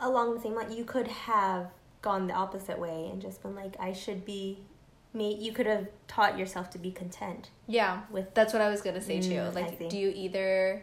Along 0.00 0.34
the 0.34 0.40
same 0.40 0.54
line, 0.54 0.72
you 0.72 0.84
could 0.84 1.08
have 1.08 1.66
gone 2.00 2.26
the 2.28 2.34
opposite 2.34 2.78
way 2.78 3.08
and 3.12 3.20
just 3.20 3.42
been 3.42 3.54
like, 3.54 3.76
I 3.78 3.92
should 3.92 4.24
be. 4.24 4.58
Made, 5.16 5.38
you 5.38 5.52
could 5.52 5.66
have 5.66 5.86
taught 6.08 6.36
yourself 6.36 6.70
to 6.70 6.78
be 6.78 6.90
content 6.90 7.50
Yeah, 7.68 8.00
with 8.10 8.34
that's 8.34 8.52
what 8.52 8.60
I 8.60 8.68
was 8.68 8.80
gonna 8.82 9.00
say 9.00 9.20
too. 9.20 9.34
Mm, 9.34 9.54
Like, 9.54 9.88
do 9.88 9.96
you 9.96 10.12
either 10.14 10.82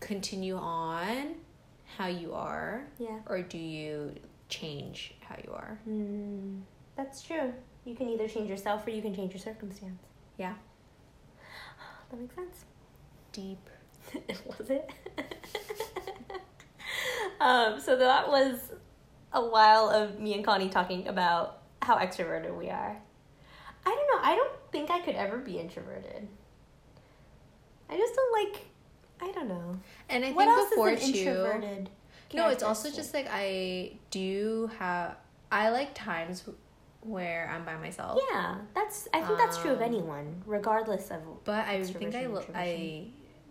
continue 0.00 0.56
on 0.56 1.34
how 1.96 2.06
you 2.06 2.34
are, 2.34 2.86
yeah. 2.98 3.18
or 3.26 3.42
do 3.42 3.58
you 3.58 4.14
change 4.48 5.14
how 5.20 5.36
you 5.44 5.52
are? 5.52 5.78
Mm, 5.88 6.60
that's 6.96 7.22
true. 7.22 7.52
You 7.84 7.94
can 7.94 8.08
either 8.08 8.28
change 8.28 8.50
yourself 8.50 8.86
or 8.86 8.90
you 8.90 9.02
can 9.02 9.14
change 9.14 9.32
your 9.32 9.40
circumstance. 9.40 10.02
Yeah, 10.36 10.54
That 12.10 12.20
makes 12.20 12.34
sense. 12.34 12.64
deep. 13.32 13.58
was 14.58 14.70
it? 14.70 14.90
um, 17.40 17.80
so 17.80 17.96
that 17.96 18.28
was 18.28 18.72
a 19.32 19.44
while 19.44 19.90
of 19.90 20.18
me 20.18 20.34
and 20.34 20.44
Connie 20.44 20.68
talking 20.68 21.08
about 21.08 21.62
how 21.82 21.96
extroverted 21.98 22.56
we 22.56 22.70
are. 22.70 22.96
I 23.84 23.90
don't 23.90 24.22
know. 24.22 24.28
I 24.28 24.34
don't 24.34 24.52
think 24.72 24.90
I 24.90 25.00
could 25.00 25.14
ever 25.14 25.38
be 25.38 25.58
introverted. 25.58 26.28
I 27.90 27.96
just 27.96 28.14
don't 28.14 28.32
like. 28.44 28.66
I 29.20 29.30
don't 29.32 29.48
know. 29.48 29.76
And 30.08 30.24
I 30.24 30.32
what 30.32 30.44
think 30.46 30.70
before 30.70 30.94
too. 30.96 31.18
introverted? 31.18 31.90
No, 32.34 32.48
it's 32.48 32.62
also 32.62 32.90
just 32.90 33.14
like 33.14 33.26
I 33.30 33.92
do 34.10 34.70
have. 34.78 35.16
I 35.50 35.70
like 35.70 35.94
times 35.94 36.44
where 37.00 37.50
I'm 37.52 37.64
by 37.64 37.76
myself. 37.76 38.20
Yeah, 38.30 38.56
that's. 38.74 39.08
I 39.14 39.22
think 39.22 39.38
that's 39.38 39.58
true 39.58 39.70
of 39.72 39.78
Um, 39.78 39.84
anyone, 39.84 40.42
regardless 40.46 41.10
of. 41.10 41.20
But 41.44 41.66
I 41.66 41.82
think 41.82 42.14
I 42.14 42.26
lo- 42.26 42.44
I 42.54 43.06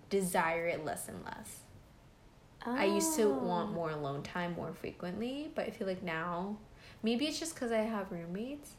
desire 0.10 0.68
it 0.68 0.86
less 0.86 1.08
and 1.10 1.24
less. 1.26 1.62
I 2.66 2.86
used 2.86 3.16
to 3.16 3.30
want 3.30 3.70
Oh. 3.70 3.74
more 3.74 3.92
alone 3.92 4.24
time 4.24 4.54
more 4.56 4.74
frequently, 4.74 5.52
but 5.56 5.66
I 5.68 5.70
feel 5.72 5.88
like 5.88 6.04
now 6.04 6.58
maybe 7.02 7.26
it's 7.26 7.40
just 7.40 7.56
because 7.56 7.72
I 7.72 7.80
have 7.80 8.12
roommates. 8.12 8.74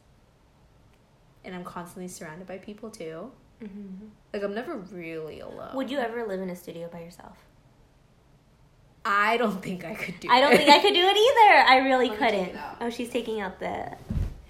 and 1.44 1.55
I'm 1.55 1.64
constantly 1.64 2.09
surrounded 2.09 2.46
by 2.46 2.59
people 2.59 2.90
too. 2.90 3.31
Mm-hmm. 3.62 4.07
Like 4.33 4.42
I'm 4.42 4.55
never 4.55 4.77
really 4.77 5.40
alone. 5.40 5.75
Would 5.75 5.90
you 5.90 5.99
ever 5.99 6.27
live 6.27 6.40
in 6.40 6.51
a 6.51 6.57
studio 6.57 6.88
by 6.92 7.01
yourself? 7.01 7.37
I 9.05 9.37
don't 9.38 9.62
think 9.62 9.85
I 9.85 9.94
could 9.94 10.21
do. 10.21 10.29
I 10.31 10.40
don't 10.40 10.53
it. 10.53 10.59
think 10.59 10.71
I 10.71 10.81
could 10.81 10.92
do 10.94 11.01
it 11.01 11.16
either. 11.16 11.64
I 11.68 11.79
really 11.85 12.11
Let 12.11 12.18
couldn't. 12.18 12.53
Oh, 12.81 12.90
she's 12.90 13.09
taking 13.11 13.40
out 13.40 13.59
the 13.59 13.97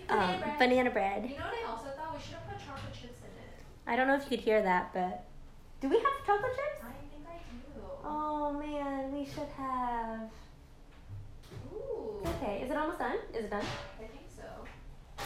Banana 0.09 0.33
um, 0.35 0.41
bread. 0.41 0.59
banana 0.59 0.91
bread. 0.91 1.23
You 1.25 1.37
know 1.37 1.45
what 1.45 1.55
I 1.55 1.71
also 1.71 1.89
thought 1.97 2.15
we 2.17 2.21
should 2.23 2.35
have 2.35 2.49
put 2.49 2.59
chocolate 2.67 2.93
chips 2.93 3.19
in 3.21 3.43
it. 3.45 3.63
I 3.87 3.95
don't 3.97 4.09
know 4.09 4.15
if 4.17 4.23
you 4.25 4.31
could 4.31 4.41
hear 4.41 4.63
that, 4.63 4.93
but 4.93 5.25
do 5.81 5.89
we 5.89 5.97
have 5.97 6.27
chocolate 6.27 6.53
chips? 6.57 6.83
I 6.83 6.93
think 7.11 7.27
I 7.29 7.39
do. 7.75 7.83
Oh 8.05 8.53
man, 8.59 9.13
we 9.13 9.25
should 9.27 9.49
have. 9.57 10.31
Ooh. 11.73 12.23
Okay, 12.43 12.63
is 12.63 12.71
it 12.71 12.77
almost 12.77 12.99
done? 12.99 13.17
Is 13.35 13.45
it 13.45 13.51
done? 13.51 13.63
I 14.01 14.05
think 14.07 14.27
so. 14.35 15.25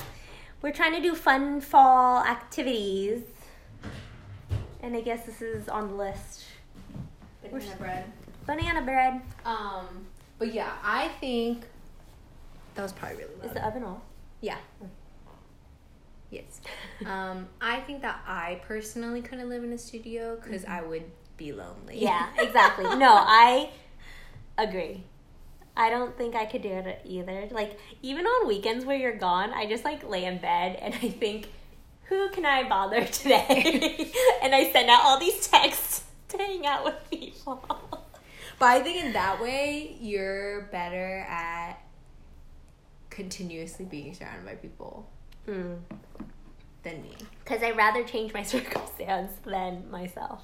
We're 0.61 0.73
trying 0.73 0.95
to 0.95 1.01
do 1.01 1.15
fun 1.15 1.61
fall 1.61 2.23
activities, 2.25 3.23
and 4.83 4.97
I 4.97 5.01
guess 5.01 5.25
this 5.27 5.41
is 5.41 5.69
on 5.69 5.89
the 5.89 5.95
list. 5.95 6.45
Banana 7.43 7.77
bread. 7.79 8.05
Banana 8.47 8.83
bread. 8.83 9.21
Um, 9.45 10.07
but 10.39 10.53
yeah, 10.53 10.73
I 10.83 11.09
think 11.21 11.65
that 12.75 12.83
was 12.83 12.93
probably 12.93 13.19
really 13.19 13.47
Is 13.47 13.53
the 13.53 13.67
oven 13.67 13.85
off? 13.85 14.01
Yeah. 14.41 14.57
Yes. 16.31 16.61
um, 17.05 17.47
I 17.61 17.81
think 17.81 18.01
that 18.03 18.21
I 18.27 18.61
personally 18.67 19.21
couldn't 19.21 19.49
live 19.51 19.63
in 19.65 19.73
a 19.73 19.79
studio 19.79 20.39
because 20.43 20.65
I 20.65 20.83
would 20.83 21.05
be 21.37 21.53
lonely. 21.53 22.01
Yeah, 22.03 22.29
exactly. 22.39 22.85
no, 22.97 23.15
I 23.15 23.71
agree. 24.57 25.05
I 25.77 25.91
don't 25.91 26.17
think 26.17 26.35
I 26.35 26.45
could 26.47 26.63
do 26.63 26.71
it 26.71 27.01
either. 27.05 27.49
Like 27.51 27.79
even 28.03 28.27
on 28.27 28.49
weekends 28.49 28.85
where 28.85 28.97
you're 28.97 29.17
gone, 29.17 29.51
I 29.51 29.67
just 29.67 29.85
like 29.85 30.09
lay 30.09 30.25
in 30.25 30.39
bed 30.39 30.79
and 30.81 30.95
I 30.95 31.09
think, 31.11 31.51
who 32.17 32.29
can 32.31 32.45
I 32.47 32.69
bother 32.69 33.05
today? 33.21 34.11
and 34.43 34.55
I 34.55 34.71
send 34.73 34.89
out 34.91 35.01
all 35.05 35.19
these 35.19 35.47
texts 35.49 36.05
to 36.29 36.39
hang 36.39 36.67
out 36.67 36.85
with 36.85 36.95
people. 37.11 37.65
But 38.59 38.67
I 38.67 38.81
think 38.83 39.05
in 39.05 39.13
that 39.15 39.41
way, 39.41 39.97
you're 40.01 40.63
better 40.73 41.21
at 41.29 41.75
continuously 43.11 43.85
being 43.85 44.15
surrounded 44.15 44.47
by 44.47 44.55
people 44.55 45.09
Mm. 45.49 45.79
than 46.85 47.03
me. 47.03 47.17
Because 47.43 47.63
I'd 47.65 47.77
rather 47.77 48.05
change 48.05 48.33
my 48.33 48.43
circumstance 48.45 49.33
than 49.45 49.91
myself, 49.91 50.41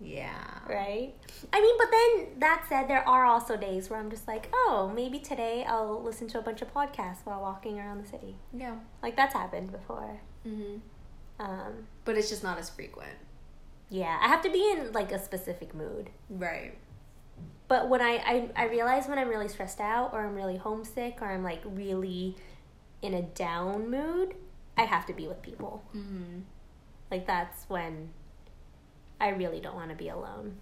Yeah. 0.00 0.30
right? 0.68 1.12
I 1.52 1.60
mean, 1.60 1.74
but 1.78 1.88
then 1.90 2.38
that 2.38 2.64
said, 2.68 2.86
there 2.86 3.06
are 3.08 3.24
also 3.24 3.56
days 3.56 3.90
where 3.90 3.98
I'm 3.98 4.08
just 4.10 4.28
like, 4.28 4.48
oh, 4.54 4.92
maybe 4.94 5.18
today 5.18 5.64
I'll 5.64 6.00
listen 6.00 6.28
to 6.28 6.38
a 6.38 6.42
bunch 6.42 6.62
of 6.62 6.72
podcasts 6.72 7.24
while 7.24 7.40
walking 7.40 7.80
around 7.80 8.04
the 8.04 8.08
city. 8.08 8.36
Yeah. 8.52 8.76
Like 9.02 9.16
that's 9.16 9.34
happened 9.34 9.72
before. 9.72 10.20
Hmm 10.44 10.76
Um, 11.38 11.86
But 12.04 12.16
it's 12.16 12.28
just 12.28 12.42
not 12.42 12.58
as 12.58 12.70
frequent. 12.70 13.16
yeah, 13.90 14.18
I 14.22 14.28
have 14.28 14.42
to 14.42 14.50
be 14.50 14.70
in 14.70 14.92
like 14.92 15.12
a 15.12 15.18
specific 15.18 15.74
mood. 15.74 16.10
Right. 16.30 16.76
But 17.68 17.88
when 17.88 18.00
I, 18.02 18.12
I 18.16 18.50
I 18.56 18.64
realize 18.66 19.06
when 19.08 19.18
I'm 19.18 19.28
really 19.28 19.48
stressed 19.48 19.80
out 19.80 20.12
or 20.12 20.24
I'm 20.26 20.34
really 20.34 20.56
homesick 20.56 21.18
or 21.22 21.26
I'm 21.30 21.42
like 21.42 21.62
really 21.64 22.36
in 23.00 23.14
a 23.14 23.22
down 23.22 23.90
mood, 23.90 24.34
I 24.76 24.82
have 24.84 25.06
to 25.06 25.12
be 25.12 25.26
with 25.26 25.40
people. 25.42 25.82
Mm-hmm. 25.96 26.40
Like 27.10 27.26
that's 27.26 27.64
when 27.68 28.10
I 29.20 29.28
really 29.30 29.60
don't 29.60 29.74
want 29.74 29.90
to 29.90 29.96
be 29.96 30.08
alone. 30.08 30.56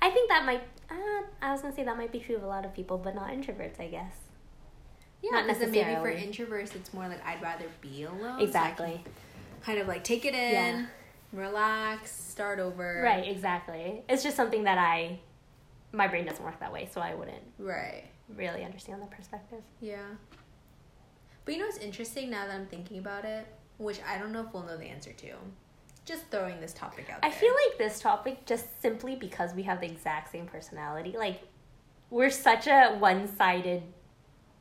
I 0.00 0.10
think 0.10 0.28
that 0.30 0.44
might. 0.46 0.62
Uh, 0.90 1.22
I 1.42 1.52
was 1.52 1.60
gonna 1.62 1.74
say 1.74 1.84
that 1.84 1.96
might 1.98 2.12
be 2.12 2.20
true 2.20 2.36
of 2.36 2.42
a 2.42 2.46
lot 2.46 2.64
of 2.64 2.72
people, 2.74 2.96
but 2.98 3.14
not 3.14 3.28
introverts. 3.30 3.78
I 3.80 3.88
guess 3.88 4.14
Yeah, 5.22 5.30
Not 5.42 5.58
then 5.58 5.70
maybe 5.70 5.94
for 5.96 6.12
introverts, 6.12 6.74
it's 6.74 6.92
more 6.94 7.08
like 7.08 7.24
I'd 7.26 7.42
rather 7.42 7.66
be 7.80 8.04
alone. 8.04 8.38
so 8.38 8.44
exactly. 8.44 9.02
Kind 9.64 9.78
of 9.78 9.88
like 9.88 10.04
take 10.04 10.24
it 10.24 10.34
in, 10.34 10.52
Yeah. 10.52 10.86
relax, 11.32 12.10
start 12.12 12.58
over. 12.58 13.00
Right. 13.02 13.26
Exactly. 13.26 14.02
It's 14.08 14.22
just 14.22 14.36
something 14.36 14.64
that 14.64 14.78
I. 14.78 15.20
My 15.92 16.08
brain 16.08 16.24
doesn't 16.26 16.44
work 16.44 16.58
that 16.60 16.72
way, 16.72 16.88
so 16.92 17.00
I 17.00 17.14
wouldn't 17.14 17.42
Right. 17.58 18.04
really 18.28 18.64
understand 18.64 19.00
the 19.00 19.06
perspective. 19.06 19.62
Yeah. 19.80 20.02
But 21.44 21.54
you 21.54 21.60
know 21.60 21.66
what's 21.66 21.78
interesting 21.78 22.30
now 22.30 22.46
that 22.46 22.54
I'm 22.54 22.66
thinking 22.66 22.98
about 22.98 23.24
it, 23.24 23.46
which 23.78 24.00
I 24.02 24.18
don't 24.18 24.32
know 24.32 24.40
if 24.46 24.52
we'll 24.52 24.64
know 24.64 24.76
the 24.76 24.86
answer 24.86 25.12
to. 25.12 25.34
Just 26.04 26.24
throwing 26.30 26.60
this 26.60 26.72
topic 26.74 27.08
out 27.10 27.20
I 27.22 27.30
there. 27.30 27.38
feel 27.38 27.54
like 27.68 27.78
this 27.78 28.00
topic 28.00 28.44
just 28.44 28.80
simply 28.82 29.14
because 29.16 29.54
we 29.54 29.62
have 29.62 29.80
the 29.80 29.86
exact 29.86 30.32
same 30.32 30.46
personality. 30.46 31.14
Like 31.16 31.42
we're 32.10 32.30
such 32.30 32.66
a 32.66 32.96
one-sided 32.98 33.82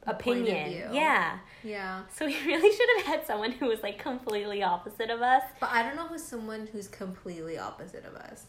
opinion. 0.08 0.94
Yeah. 0.94 1.40
Yeah. 1.64 2.04
So 2.14 2.26
we 2.26 2.36
really 2.46 2.76
should 2.76 2.90
have 2.98 3.06
had 3.06 3.26
someone 3.28 3.52
who 3.52 3.68
was 3.68 3.82
like 3.82 3.98
completely 4.00 4.62
opposite 4.64 5.10
of 5.10 5.22
us 5.22 5.44
But 5.60 5.70
I 5.72 5.84
don't 5.84 5.96
know 5.96 6.08
who's 6.08 6.24
someone 6.24 6.68
who's 6.72 6.88
completely 6.88 7.58
opposite 7.58 8.06
of 8.06 8.16
us. 8.16 8.46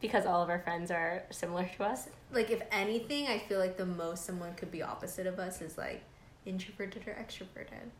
because 0.00 0.24
all 0.26 0.42
of 0.42 0.48
our 0.48 0.58
friends 0.60 0.90
are 0.90 1.22
similar 1.30 1.68
to 1.76 1.84
us. 1.84 2.08
Like 2.32 2.50
if 2.50 2.62
anything, 2.70 3.26
I 3.28 3.38
feel 3.38 3.58
like 3.58 3.76
the 3.76 3.86
most 3.86 4.24
someone 4.24 4.54
could 4.54 4.70
be 4.70 4.82
opposite 4.82 5.26
of 5.26 5.38
us 5.38 5.60
is 5.62 5.76
like 5.78 6.02
introverted 6.46 7.06
or 7.06 7.12
extroverted. 7.12 7.90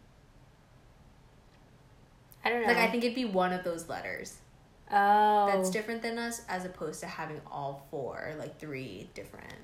I 2.44 2.50
don't 2.50 2.62
know. 2.62 2.68
Like 2.68 2.76
I 2.78 2.88
think 2.90 3.04
it'd 3.04 3.14
be 3.14 3.24
one 3.24 3.52
of 3.52 3.62
those 3.64 3.88
letters. 3.88 4.36
oh 4.90 5.46
that's 5.46 5.70
different 5.70 6.02
than 6.02 6.18
us 6.18 6.42
as 6.48 6.64
opposed 6.64 7.00
to 7.00 7.06
having 7.06 7.40
all 7.50 7.86
four 7.90 8.34
like 8.38 8.58
three 8.58 9.08
different 9.14 9.54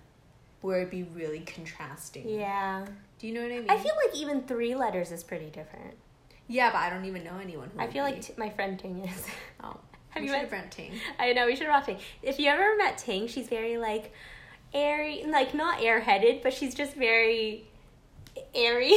where 0.60 0.78
it'd 0.78 0.90
be 0.90 1.02
really 1.04 1.40
contrasting 1.40 2.28
Yeah. 2.28 2.86
do 3.18 3.26
you 3.26 3.34
know 3.34 3.42
what 3.42 3.52
i 3.52 3.58
mean 3.60 3.70
I 3.70 3.76
feel 3.78 3.94
like 4.06 4.16
even 4.16 4.42
three 4.42 4.74
letters 4.74 5.12
is 5.12 5.22
pretty 5.22 5.46
different. 5.50 5.94
yeah 6.48 6.70
but 6.70 6.78
i 6.78 6.90
don't 6.90 7.04
even 7.04 7.24
know 7.24 7.38
anyone 7.40 7.70
who 7.74 7.80
I 7.80 7.86
feel 7.86 8.04
be. 8.06 8.12
like 8.12 8.22
t- 8.22 8.34
my 8.36 8.50
friend 8.50 8.78
Ting 8.78 9.00
is. 9.04 9.26
oh 9.62 9.76
Have 10.10 10.24
you 10.24 10.30
met 10.32 10.48
brought 10.48 10.70
Ting. 10.70 10.92
I 11.18 11.32
know 11.34 11.46
we 11.46 11.54
should 11.54 11.66
have 11.66 11.84
Ting. 11.84 11.98
If 12.22 12.40
you 12.40 12.48
ever 12.48 12.76
met 12.76 12.96
Ting, 12.96 13.28
she's 13.28 13.46
very 13.46 13.76
like 13.76 14.10
airy, 14.72 15.22
like 15.28 15.52
not 15.54 15.80
airheaded, 15.80 16.42
but 16.42 16.54
she's 16.54 16.74
just 16.74 16.94
very 16.94 17.64
airy, 18.54 18.92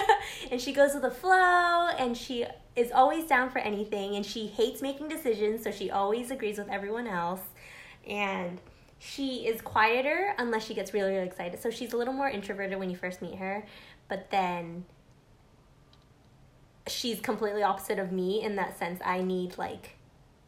and 0.50 0.60
she 0.60 0.72
goes 0.72 0.94
with 0.94 1.02
the 1.02 1.10
flow, 1.12 1.88
and 1.98 2.16
she 2.16 2.44
is 2.74 2.90
always 2.90 3.24
down 3.26 3.50
for 3.50 3.60
anything, 3.60 4.16
and 4.16 4.26
she 4.26 4.46
hates 4.48 4.82
making 4.82 5.08
decisions, 5.08 5.62
so 5.62 5.70
she 5.70 5.90
always 5.92 6.30
agrees 6.32 6.58
with 6.58 6.68
everyone 6.68 7.06
else, 7.06 7.40
and 8.06 8.58
she 8.98 9.46
is 9.46 9.60
quieter 9.60 10.34
unless 10.38 10.66
she 10.66 10.74
gets 10.74 10.92
really 10.92 11.12
really 11.12 11.26
excited. 11.26 11.60
So 11.60 11.70
she's 11.70 11.92
a 11.92 11.96
little 11.96 12.14
more 12.14 12.28
introverted 12.28 12.78
when 12.78 12.90
you 12.90 12.96
first 12.96 13.22
meet 13.22 13.36
her, 13.36 13.64
but 14.08 14.30
then 14.30 14.84
she's 16.86 17.20
completely 17.20 17.62
opposite 17.62 17.98
of 17.98 18.12
me 18.12 18.42
in 18.42 18.56
that 18.56 18.78
sense. 18.78 19.00
I 19.04 19.22
need 19.22 19.58
like 19.58 19.96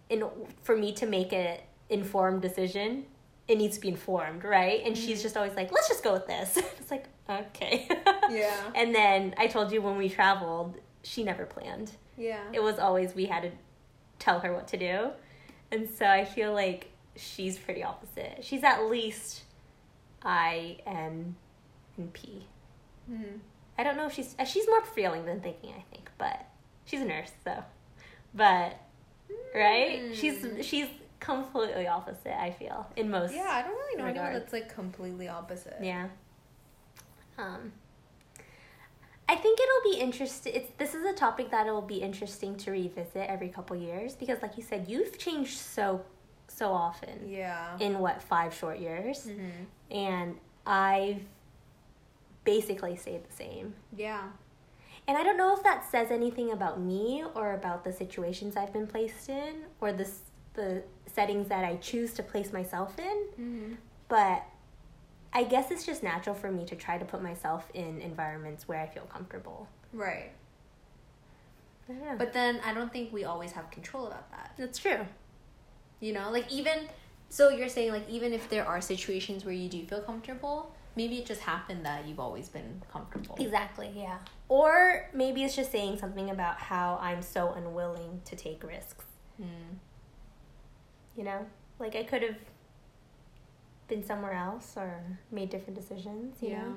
in 0.09 0.25
for 0.63 0.77
me 0.77 0.93
to 0.95 1.07
make 1.07 1.33
an 1.33 1.59
informed 1.89 2.43
decision, 2.43 3.05
it 3.49 3.59
needs 3.59 3.77
to 3.77 3.81
be 3.81 3.89
informed, 3.89 4.45
right? 4.45 4.83
And 4.85 4.97
she's 4.97 5.19
mm-hmm. 5.19 5.23
just 5.23 5.37
always 5.37 5.55
like, 5.55 5.73
"Let's 5.73 5.89
just 5.89 6.03
go 6.03 6.13
with 6.13 6.27
this." 6.27 6.57
it's 6.79 6.91
like, 6.91 7.07
okay. 7.29 7.89
Yeah. 8.31 8.71
And 8.77 8.95
then 8.95 9.35
I 9.39 9.49
told 9.49 9.73
you 9.73 9.83
when 9.83 9.97
we 9.97 10.09
traveled, 10.09 10.77
she 11.03 11.25
never 11.25 11.45
planned. 11.45 11.91
yeah 12.17 12.45
It 12.53 12.63
was 12.63 12.79
always 12.79 13.13
we 13.13 13.27
had 13.27 13.43
to 13.43 13.51
tell 14.21 14.39
her 14.39 14.55
what 14.55 14.69
to 14.69 14.77
do. 14.77 15.11
And 15.73 15.91
so 15.91 16.07
I 16.07 16.25
feel 16.25 16.53
like 16.53 16.90
she's 17.17 17.59
pretty 17.59 17.83
opposite. 17.83 18.39
She's 18.43 18.65
at 18.65 18.85
least 18.85 19.43
I 20.23 20.79
N 20.87 21.35
and 21.97 22.13
P. 22.13 22.47
Mhm. 23.11 23.41
I 23.79 23.83
don't 23.83 23.97
know 23.97 24.07
if 24.07 24.13
she's 24.15 24.35
uh, 24.39 24.45
she's 24.45 24.67
more 24.69 24.85
feeling 24.85 25.25
than 25.27 25.41
thinking, 25.41 25.71
I 25.77 25.83
think, 25.95 26.11
but 26.19 26.47
she's 26.85 27.01
a 27.01 27.05
nurse, 27.05 27.33
so. 27.45 27.63
But 28.35 28.79
right? 29.55 30.01
Mm. 30.03 30.15
She's 30.15 30.47
she's 30.67 30.87
completely 31.21 31.87
opposite, 31.87 32.39
I 32.41 32.51
feel, 32.51 32.87
in 32.97 33.11
most 33.11 33.35
yeah 33.35 33.47
i 33.51 33.61
don't 33.63 33.73
really 33.73 33.97
know 33.97 34.07
anyone 34.07 34.27
Regards. 34.27 34.39
that's 34.41 34.53
like 34.55 34.75
completely 34.75 35.29
opposite 35.29 35.77
Yeah. 35.83 36.09
Um 37.39 37.73
I 39.29 39.37
think 39.37 39.61
it'll 39.61 39.93
be 39.93 40.01
interesting. 40.01 40.55
It's 40.57 40.71
this 40.79 40.93
is 40.95 41.05
a 41.05 41.13
topic 41.13 41.51
that 41.53 41.67
it 41.69 41.71
will 41.71 41.83
be 41.83 41.99
interesting 42.03 42.57
to 42.57 42.73
revisit 42.73 43.29
every 43.29 43.49
couple 43.49 43.77
years 43.77 44.15
because, 44.17 44.43
like 44.43 44.57
you 44.57 44.63
said, 44.65 44.87
you've 44.89 45.19
changed 45.19 45.57
so 45.59 46.05
so 46.61 46.69
often 46.87 47.17
yeah 47.41 47.77
in 47.87 47.93
what 48.05 48.17
five 48.33 48.53
short 48.61 48.79
years, 48.87 49.19
Mhm. 49.27 49.51
and 50.09 50.29
I've 50.67 51.23
basically 52.45 52.95
stayed 53.05 53.23
the 53.31 53.37
same. 53.45 53.67
yeah 54.07 54.25
And 55.09 55.15
I 55.21 55.23
don't 55.27 55.39
know 55.43 55.53
if 55.57 55.63
that 55.69 55.81
says 55.93 56.09
anything 56.21 56.49
about 56.59 56.77
me 56.93 57.25
or 57.39 57.47
about 57.61 57.81
the 57.87 57.93
situations 58.03 58.51
I've 58.61 58.73
been 58.79 58.87
placed 58.95 59.29
in 59.29 59.55
or 59.81 59.89
the 60.01 60.07
the 60.61 60.71
settings 61.17 61.47
that 61.53 61.65
I 61.71 61.73
choose 61.89 62.11
to 62.19 62.23
place 62.33 62.51
myself 62.59 62.91
in, 63.11 63.17
mm-hmm. 63.41 63.73
but 64.17 64.39
I 65.41 65.43
guess 65.53 65.67
it's 65.73 65.85
just 65.91 66.03
natural 66.13 66.35
for 66.43 66.51
me 66.59 66.63
to 66.73 66.77
try 66.85 66.97
to 67.03 67.07
put 67.13 67.21
myself 67.31 67.63
in 67.85 67.93
environments 68.13 68.61
where 68.69 68.81
I 68.87 68.89
feel 68.95 69.07
comfortable. 69.17 69.61
right 69.93 70.31
know. 71.89 72.15
but 72.23 72.31
then 72.39 72.53
i 72.69 72.71
don't 72.77 72.93
think 72.97 73.07
we 73.19 73.23
always 73.33 73.51
have 73.59 73.67
control 73.79 74.05
about 74.11 74.27
that 74.35 74.49
that's 74.61 74.79
true. 74.87 75.03
You 76.01 76.13
know, 76.15 76.31
like 76.31 76.51
even 76.51 76.89
so 77.29 77.49
you're 77.51 77.69
saying 77.69 77.93
like 77.93 78.09
even 78.09 78.33
if 78.33 78.49
there 78.49 78.67
are 78.67 78.81
situations 78.81 79.45
where 79.45 79.55
you 79.55 79.69
do 79.69 79.85
feel 79.87 80.01
comfortable, 80.01 80.75
maybe 80.97 81.19
it 81.19 81.27
just 81.27 81.43
happened 81.43 81.85
that 81.87 82.07
you've 82.07 82.19
always 82.21 82.49
been 82.49 82.83
comfortable. 82.91 83.37
Exactly, 83.39 83.91
yeah. 83.95 84.19
Or 84.49 85.09
maybe 85.15 85.45
it's 85.45 85.55
just 85.55 85.71
saying 85.71 85.99
something 85.99 86.31
about 86.31 86.59
how 86.59 86.99
I'm 87.01 87.23
so 87.23 87.53
unwilling 87.53 88.21
to 88.25 88.35
take 88.37 88.65
risks. 88.65 89.05
Mm. 89.41 89.77
You 91.17 91.25
know? 91.25 91.47
Like 91.79 91.95
I 91.95 92.03
could 92.03 92.23
have 92.23 92.37
been 93.89 94.05
somewhere 94.05 94.33
else 94.35 94.75
or 94.77 95.03
made 95.31 95.51
different 95.51 95.79
decisions, 95.79 96.43
you 96.43 96.51
Yeah. 96.51 96.63
know? 96.63 96.77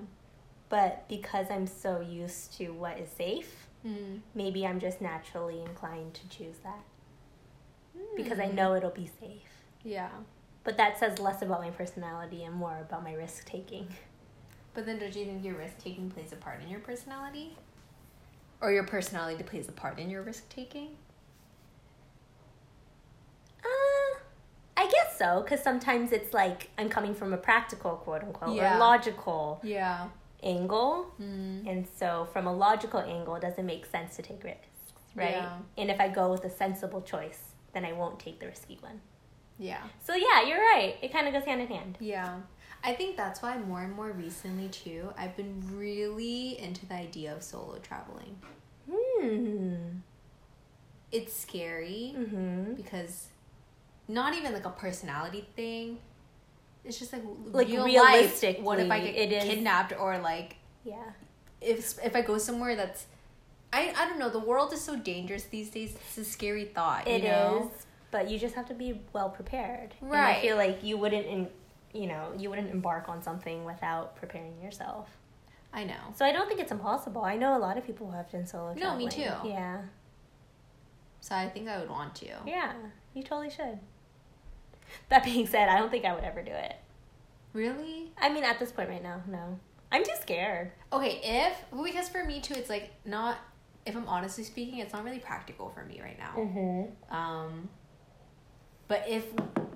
But 0.69 1.07
because 1.07 1.47
I'm 1.51 1.67
so 1.67 1.99
used 1.99 2.53
to 2.57 2.69
what 2.69 2.99
is 2.99 3.09
safe, 3.09 3.67
Mm. 3.85 4.21
maybe 4.33 4.65
I'm 4.65 4.79
just 4.79 5.01
naturally 5.01 5.61
inclined 5.61 6.13
to 6.15 6.29
choose 6.29 6.57
that 6.63 6.83
because 8.15 8.39
I 8.39 8.47
Mm. 8.47 8.53
know 8.55 8.75
it'll 8.75 8.89
be 8.91 9.09
safe. 9.19 9.49
Yeah. 9.83 10.09
But 10.63 10.77
that 10.77 10.97
says 10.97 11.19
less 11.19 11.41
about 11.41 11.61
my 11.61 11.71
personality 11.71 12.43
and 12.43 12.55
more 12.55 12.77
about 12.79 13.03
my 13.03 13.13
risk 13.13 13.45
taking. 13.45 13.87
But 14.73 14.85
then, 14.85 14.97
don't 14.97 15.15
you 15.15 15.25
think 15.25 15.43
your 15.43 15.55
risk 15.55 15.77
taking 15.77 16.09
plays 16.09 16.31
a 16.31 16.35
part 16.35 16.61
in 16.61 16.69
your 16.69 16.79
personality? 16.79 17.55
Or 18.61 18.71
your 18.71 18.85
personality 18.85 19.43
plays 19.43 19.67
a 19.67 19.71
part 19.73 19.99
in 19.99 20.09
your 20.09 20.21
risk 20.23 20.47
taking? 20.49 20.95
Uh, 23.63 24.19
I 24.77 24.89
guess 24.89 25.17
so, 25.17 25.41
because 25.41 25.61
sometimes 25.61 26.11
it's 26.11 26.33
like 26.33 26.69
I'm 26.77 26.89
coming 26.89 27.13
from 27.13 27.33
a 27.33 27.37
practical, 27.37 27.97
quote 27.97 28.23
unquote, 28.23 28.55
Yeah. 28.55 28.75
or 28.77 28.79
logical 28.79 29.59
Yeah. 29.63 30.07
angle. 30.41 31.11
Mm. 31.21 31.67
And 31.69 31.87
so, 31.87 32.27
from 32.33 32.47
a 32.47 32.53
logical 32.53 32.99
angle, 32.99 33.35
it 33.35 33.41
doesn't 33.41 33.65
make 33.65 33.85
sense 33.85 34.15
to 34.15 34.21
take 34.21 34.43
risks, 34.43 34.93
right? 35.15 35.31
Yeah. 35.35 35.57
And 35.77 35.91
if 35.91 35.99
I 35.99 36.07
go 36.09 36.31
with 36.31 36.43
a 36.45 36.49
sensible 36.49 37.01
choice, 37.01 37.52
then 37.73 37.85
I 37.85 37.93
won't 37.93 38.19
take 38.19 38.39
the 38.39 38.47
risky 38.47 38.77
one. 38.81 39.01
Yeah. 39.59 39.81
So, 40.03 40.15
yeah, 40.15 40.45
you're 40.47 40.59
right. 40.59 40.95
It 41.01 41.11
kind 41.11 41.27
of 41.27 41.33
goes 41.33 41.43
hand 41.45 41.61
in 41.61 41.67
hand. 41.67 41.97
Yeah. 41.99 42.37
I 42.83 42.93
think 42.93 43.15
that's 43.15 43.41
why 43.41 43.57
more 43.57 43.81
and 43.81 43.93
more 43.93 44.11
recently, 44.11 44.67
too, 44.69 45.13
I've 45.17 45.35
been 45.37 45.61
really 45.73 46.59
into 46.59 46.85
the 46.85 46.95
idea 46.95 47.33
of 47.35 47.43
solo 47.43 47.77
traveling. 47.79 48.35
Hmm. 48.91 49.75
It's 51.11 51.33
scary 51.35 52.15
Mm-hmm. 52.17 52.73
because 52.73 53.27
not 54.07 54.33
even 54.35 54.53
like 54.53 54.65
a 54.65 54.69
personality 54.71 55.47
thing. 55.55 55.99
It's 56.83 56.99
just 56.99 57.13
like 57.13 57.21
Like, 57.51 57.67
real 57.67 57.85
realistically, 57.85 58.55
life. 58.55 58.63
What 58.65 58.79
if 58.79 58.91
I 58.91 58.99
get 58.99 59.29
kidnapped 59.43 59.93
or 59.97 60.17
like 60.17 60.57
Yeah. 60.83 61.11
if 61.61 61.97
if 62.03 62.15
I 62.15 62.21
go 62.21 62.37
somewhere 62.37 62.75
that's 62.75 63.05
I 63.73 63.93
I 63.97 64.07
don't 64.07 64.19
know. 64.19 64.29
The 64.29 64.39
world 64.39 64.71
is 64.71 64.81
so 64.81 64.95
dangerous 64.95 65.43
these 65.45 65.69
days. 65.69 65.95
It's 65.95 66.17
a 66.17 66.23
scary 66.23 66.65
thought. 66.65 67.07
It 67.07 67.23
you 67.23 67.29
is, 67.29 67.85
but 68.11 68.29
you 68.29 68.37
just 68.37 68.55
have 68.55 68.67
to 68.67 68.73
be 68.73 69.01
well 69.11 69.29
prepared. 69.29 69.95
And 70.01 70.13
I 70.15 70.39
feel 70.41 70.55
like 70.55 70.83
you 70.83 70.97
wouldn't, 70.97 71.25
in, 71.25 71.49
you 71.93 72.07
know, 72.07 72.31
you 72.37 72.49
wouldn't 72.49 72.71
embark 72.71 73.09
on 73.09 73.21
something 73.23 73.65
without 73.65 74.15
preparing 74.15 74.61
yourself. 74.61 75.09
I 75.73 75.83
know. 75.83 76.13
So 76.15 76.23
I 76.23 76.31
don't 76.31 76.47
think 76.47 76.59
it's 76.59 76.71
impossible. 76.71 77.23
I 77.23 77.35
know 77.35 77.57
a 77.57 77.59
lot 77.59 77.77
of 77.77 77.85
people 77.85 78.05
who 78.07 78.15
have 78.15 78.31
done 78.31 78.45
solo 78.45 78.75
No, 78.75 78.95
me 78.95 79.09
too. 79.09 79.31
Yeah. 79.43 79.81
So 81.19 81.35
I 81.35 81.49
think 81.49 81.67
I 81.67 81.79
would 81.79 81.89
want 81.89 82.13
to. 82.15 82.27
Yeah, 82.45 82.73
you 83.13 83.23
totally 83.23 83.49
should. 83.49 83.79
That 85.09 85.23
being 85.23 85.47
said, 85.47 85.69
I 85.69 85.79
don't 85.79 85.89
think 85.89 86.05
I 86.05 86.13
would 86.13 86.23
ever 86.23 86.43
do 86.43 86.51
it. 86.51 86.75
Really? 87.53 88.11
I 88.19 88.29
mean, 88.29 88.43
at 88.43 88.59
this 88.59 88.71
point 88.71 88.89
right 88.89 89.01
now, 89.01 89.21
no. 89.27 89.57
I'm 89.91 90.03
too 90.03 90.11
scared. 90.19 90.71
Okay, 90.91 91.21
if 91.23 91.55
because 91.83 92.09
for 92.09 92.23
me 92.23 92.41
too, 92.41 92.55
it's 92.55 92.69
like 92.69 92.91
not. 93.05 93.37
If 93.85 93.95
I'm 93.95 94.07
honestly 94.07 94.43
speaking, 94.43 94.79
it's 94.79 94.93
not 94.93 95.03
really 95.03 95.19
practical 95.19 95.69
for 95.69 95.83
me 95.83 96.01
right 96.01 96.17
now. 96.17 96.33
Mm-hmm. 96.37 97.13
Um, 97.15 97.69
but 98.87 99.05
if 99.07 99.25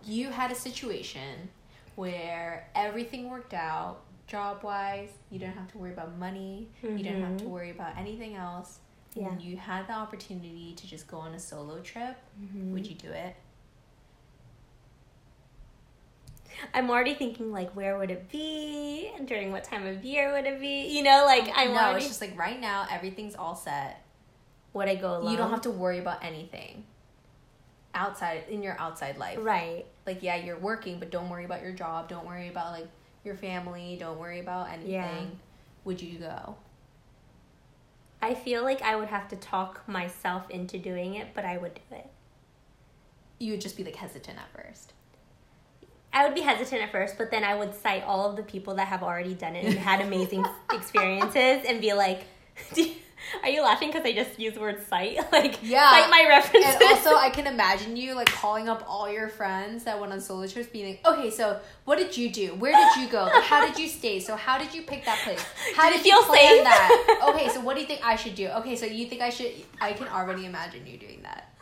you 0.06 0.30
had 0.30 0.52
a 0.52 0.56
situation 0.56 1.50
where 1.96 2.70
everything 2.76 3.30
worked 3.30 3.54
out 3.54 4.04
job 4.28 4.64
wise, 4.64 5.10
you 5.30 5.40
didn't 5.40 5.56
have 5.56 5.72
to 5.72 5.78
worry 5.78 5.92
about 5.94 6.18
money, 6.18 6.70
you 6.84 6.98
didn't 6.98 7.24
have 7.24 7.38
to 7.38 7.46
Mhm. 7.46 7.50
worry 7.50 7.72
about 7.72 7.98
anything 7.98 8.36
else, 8.36 8.80
Yeah. 9.16 9.30
and 9.30 9.42
you 9.42 9.58
had 9.58 9.88
the 9.88 9.94
opportunity 9.94 10.74
to 10.76 10.86
just 10.88 11.08
go 11.08 11.18
on 11.18 11.34
a 11.34 11.40
solo 11.40 11.80
trip, 11.82 12.18
Mm-hmm. 12.40 12.74
would 12.74 12.86
you 12.86 12.96
do 12.96 13.10
it? 13.10 13.36
I'm 16.74 16.90
already 16.90 17.14
thinking 17.14 17.52
like, 17.52 17.76
where 17.76 17.98
would 17.98 18.12
it 18.12 18.30
be? 18.30 19.12
And 19.18 19.28
during 19.28 19.52
what 19.52 19.64
time 19.64 19.86
of 19.86 20.04
year 20.04 20.34
would 20.34 20.46
it 20.46 20.60
be? 20.60 20.88
You 20.88 21.04
know, 21.04 21.24
like 21.26 21.52
I'm 21.56 21.74
no, 21.74 21.80
already. 21.80 21.98
it's 21.98 22.08
just 22.08 22.22
like 22.22 22.38
right 22.38 22.60
now, 22.60 22.88
everything's 22.92 23.36
all 23.36 23.56
set. 23.56 24.04
would 24.74 24.88
I 24.88 24.96
go 24.96 25.18
alone? 25.18 25.32
You 25.32 25.38
don't 25.38 25.52
have 25.52 25.62
to 25.62 25.72
worry 25.72 26.00
about 26.00 26.24
anything 26.24 26.86
outside 27.94 28.44
in 28.50 28.64
your 28.64 28.80
outside 28.80 29.18
life. 29.18 29.40
Right. 29.42 29.86
Like 30.06 30.24
yeah, 30.24 30.36
you're 30.36 30.58
working, 30.60 31.00
but 31.00 31.12
don't 31.12 31.30
worry 31.30 31.46
about 31.46 31.62
your 31.62 31.74
job. 31.74 32.10
Don't 32.10 32.26
worry 32.26 32.48
about 32.48 32.72
like 32.72 32.88
your 33.24 33.36
family. 33.36 33.98
Don't 34.00 34.18
worry 34.20 34.40
about 34.40 34.70
anything. 34.70 34.92
Yeah. 34.92 35.26
Would 35.84 36.02
you 36.02 36.20
go? 36.20 36.56
I 38.22 38.34
feel 38.34 38.64
like 38.64 38.82
I 38.82 38.96
would 38.96 39.10
have 39.10 39.28
to 39.30 39.36
talk 39.36 39.88
myself 39.88 40.50
into 40.50 40.78
doing 40.78 41.16
it, 41.16 41.28
but 41.34 41.46
I 41.46 41.58
would 41.58 41.76
do 41.76 41.96
it. 41.96 42.10
You 43.40 43.52
would 43.52 43.62
just 43.62 43.78
be 43.78 43.84
like 43.84 43.96
hesitant 43.96 44.40
at 44.40 44.52
first. 44.52 44.94
I 46.14 46.26
would 46.26 46.34
be 46.36 46.42
hesitant 46.42 46.82
at 46.82 46.92
first, 46.92 47.18
but 47.18 47.30
then 47.32 47.44
I 47.44 47.54
would 47.56 47.74
cite 47.76 48.04
all 48.04 48.30
of 48.30 48.36
the 48.38 48.44
people 48.44 48.76
that 48.76 48.88
have 48.88 49.04
already 49.04 49.34
done 49.34 49.56
it 49.56 49.66
and 49.66 49.76
had 49.78 50.02
amazing 50.02 50.46
experiences 50.74 51.64
and 51.68 51.80
be 51.82 51.94
like, 51.94 52.24
you- 52.76 52.94
Are 53.44 53.50
you 53.50 53.62
laughing 53.62 53.90
because 53.92 54.06
I 54.06 54.14
just 54.14 54.40
used 54.40 54.56
the 54.56 54.62
word 54.62 54.82
cite? 54.88 55.20
Like, 55.32 55.60
Yeah. 55.62 55.90
cite 55.92 56.10
my 56.10 56.24
references. 56.30 56.76
And 56.76 56.84
also, 56.84 57.16
I 57.16 57.30
can 57.30 57.46
imagine 57.46 57.98
you 57.98 58.14
like 58.16 58.32
calling 58.32 58.70
up 58.70 58.84
all 58.88 59.12
your 59.12 59.28
friends 59.28 59.84
that 59.84 60.00
went 60.00 60.14
on 60.14 60.22
solo 60.22 60.48
trips, 60.48 60.70
being 60.70 60.88
like, 60.92 61.06
"Okay, 61.06 61.30
so 61.30 61.60
what 61.86 61.98
did 61.98 62.16
you 62.16 62.30
do? 62.32 62.56
Where 62.56 62.74
did 62.74 63.02
you 63.04 63.10
go? 63.10 63.24
Like, 63.26 63.44
how 63.44 63.60
did 63.68 63.78
you 63.78 63.88
stay? 63.90 64.20
So 64.22 64.36
how 64.36 64.58
did 64.58 64.74
you 64.74 64.84
pick 64.84 65.04
that 65.06 65.20
place? 65.24 65.44
How 65.76 65.90
Did 65.90 65.98
did, 65.98 66.06
you 66.06 66.14
feel 66.22 66.24
plan 66.30 66.56
safe?" 66.58 66.64
that? 66.64 67.32
Okay, 67.34 67.50
so 67.50 67.60
what 67.62 67.74
do 67.76 67.82
you 67.82 67.88
think 67.88 68.02
I 68.06 68.16
should 68.16 68.36
do? 68.36 68.48
Okay, 68.60 68.76
so 68.76 68.86
you 68.86 69.08
think 69.08 69.22
I 69.22 69.30
should? 69.30 69.52
I 69.82 69.94
can 69.94 70.08
already 70.08 70.46
imagine 70.46 70.88
you 70.88 70.98
doing 70.98 71.20
that. 71.24 71.54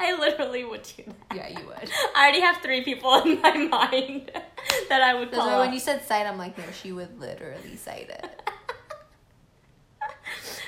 I 0.00 0.16
literally 0.18 0.64
would 0.64 0.82
do 0.96 1.02
that. 1.06 1.36
Yeah, 1.36 1.48
you 1.60 1.66
would. 1.66 1.90
I 2.16 2.22
already 2.22 2.40
have 2.40 2.58
three 2.62 2.82
people 2.82 3.14
in 3.22 3.40
my 3.40 3.56
mind 3.56 4.30
that 4.88 5.02
I 5.02 5.14
would 5.14 5.30
That's 5.30 5.38
call. 5.42 5.58
why 5.58 5.58
when 5.64 5.72
you 5.72 5.80
said 5.80 6.04
cite, 6.04 6.26
I'm 6.26 6.38
like, 6.38 6.56
no, 6.58 6.64
she 6.82 6.92
would 6.92 7.18
literally 7.20 7.76
cite 7.76 8.08
it. 8.10 8.26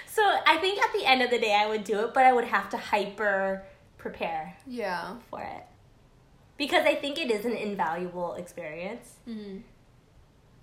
So 0.07 0.23
I 0.47 0.59
think 0.59 0.79
at 0.83 0.93
the 0.93 1.07
end 1.07 1.23
of 1.23 1.31
the 1.31 1.39
day, 1.39 1.55
I 1.55 1.67
would 1.67 1.85
do 1.85 2.01
it, 2.01 2.13
but 2.13 2.25
I 2.25 2.33
would 2.35 2.45
have 2.45 2.69
to 2.71 2.77
hyper 2.77 3.63
prepare 3.97 4.55
Yeah. 4.67 5.17
for 5.31 5.41
it 5.41 5.65
because 6.59 6.85
I 6.85 6.95
think 6.97 7.19
it 7.19 7.31
is 7.31 7.47
an 7.47 7.53
invaluable 7.53 8.35
experience. 8.35 9.15
Mm-hmm. 9.27 9.59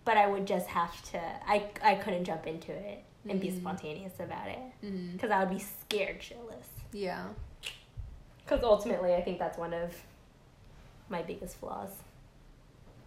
But 0.06 0.18
I 0.18 0.28
would 0.28 0.46
just 0.46 0.68
have 0.68 1.02
to. 1.12 1.20
I 1.48 1.66
I 1.82 1.96
couldn't 1.96 2.26
jump 2.26 2.46
into 2.46 2.72
it 2.72 3.04
and 3.28 3.42
be 3.42 3.50
Mhm. 3.50 3.58
spontaneous 3.62 4.20
about 4.20 4.48
it 4.50 4.60
Mm-hmm. 4.86 5.14
because 5.14 5.32
I 5.32 5.40
would 5.40 5.50
be 5.50 5.60
scared 5.60 6.20
shitless. 6.20 6.68
Yeah. 6.92 7.26
Because 8.50 8.64
ultimately, 8.64 9.14
I 9.14 9.22
think 9.22 9.38
that's 9.38 9.58
one 9.60 9.74
of 9.76 9.94
my 11.08 11.22
biggest 11.22 11.58
flaws: 11.58 11.90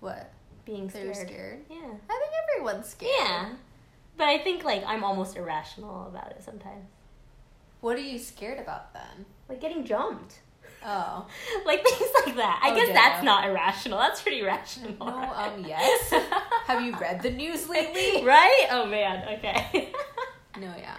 What? 0.01 0.31
being 0.65 0.89
scared. 0.89 1.07
They're 1.09 1.15
scared. 1.27 1.59
Yeah. 1.69 1.77
I 1.79 2.21
think 2.21 2.33
everyone's 2.55 2.89
scared. 2.89 3.13
Yeah. 3.19 3.49
But 4.17 4.29
I 4.29 4.39
think 4.39 4.63
like 4.63 4.85
I'm 4.87 5.03
almost 5.03 5.37
irrational 5.37 6.07
about 6.07 6.31
it 6.31 6.43
sometimes. 6.45 6.85
What 7.81 7.97
are 7.97 8.01
you 8.03 8.21
scared 8.21 8.61
about 8.61 8.95
then? 8.95 9.25
Like 9.49 9.61
getting 9.61 9.85
jumped. 9.85 10.39
Oh. 10.87 11.27
like 11.67 11.83
things 11.85 12.11
like 12.25 12.37
that. 12.37 12.61
I 12.63 12.71
Oh, 12.71 12.77
guess 12.77 12.93
that's 12.93 13.25
not 13.25 13.49
irrational. 13.49 13.99
That's 13.99 14.23
pretty 14.23 14.43
rational. 14.43 14.93
No, 15.05 15.07
right? 15.17 15.53
um, 15.53 15.65
yes. 15.67 16.11
Have 16.67 16.83
you 16.83 16.97
read 16.97 17.21
the 17.23 17.31
news 17.31 17.69
lately? 17.69 18.25
right? 18.25 18.67
Oh 18.71 18.87
man, 18.87 19.39
okay. 19.39 19.91
No, 20.61 20.71
yeah. 20.79 20.99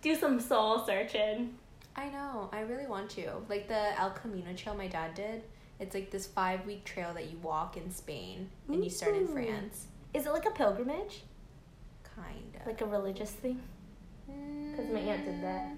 Do 0.00 0.14
some 0.14 0.38
soul 0.40 0.86
searching. 0.86 1.56
I 1.96 2.08
know. 2.10 2.50
I 2.52 2.60
really 2.60 2.86
want 2.86 3.10
to. 3.10 3.30
Like 3.48 3.68
the 3.68 3.98
El 3.98 4.10
Camino 4.10 4.52
trail 4.54 4.74
my 4.76 4.86
dad 4.86 5.14
did. 5.14 5.42
It's 5.80 5.94
like 5.94 6.10
this 6.10 6.26
five 6.26 6.64
week 6.66 6.84
trail 6.84 7.12
that 7.14 7.30
you 7.30 7.38
walk 7.38 7.76
in 7.76 7.90
Spain 7.90 8.50
and 8.68 8.82
you 8.84 8.90
start 8.90 9.14
in 9.14 9.22
Ooh. 9.24 9.26
France. 9.32 9.86
Is 10.14 10.26
it 10.26 10.32
like 10.32 10.46
a 10.46 10.50
pilgrimage? 10.50 11.22
Kind 12.14 12.56
of. 12.60 12.66
Like 12.66 12.80
a 12.80 12.86
religious 12.86 13.30
thing? 13.30 13.60
Because 14.26 14.90
my 14.90 15.00
aunt 15.00 15.24
did 15.24 15.42
that. 15.42 15.68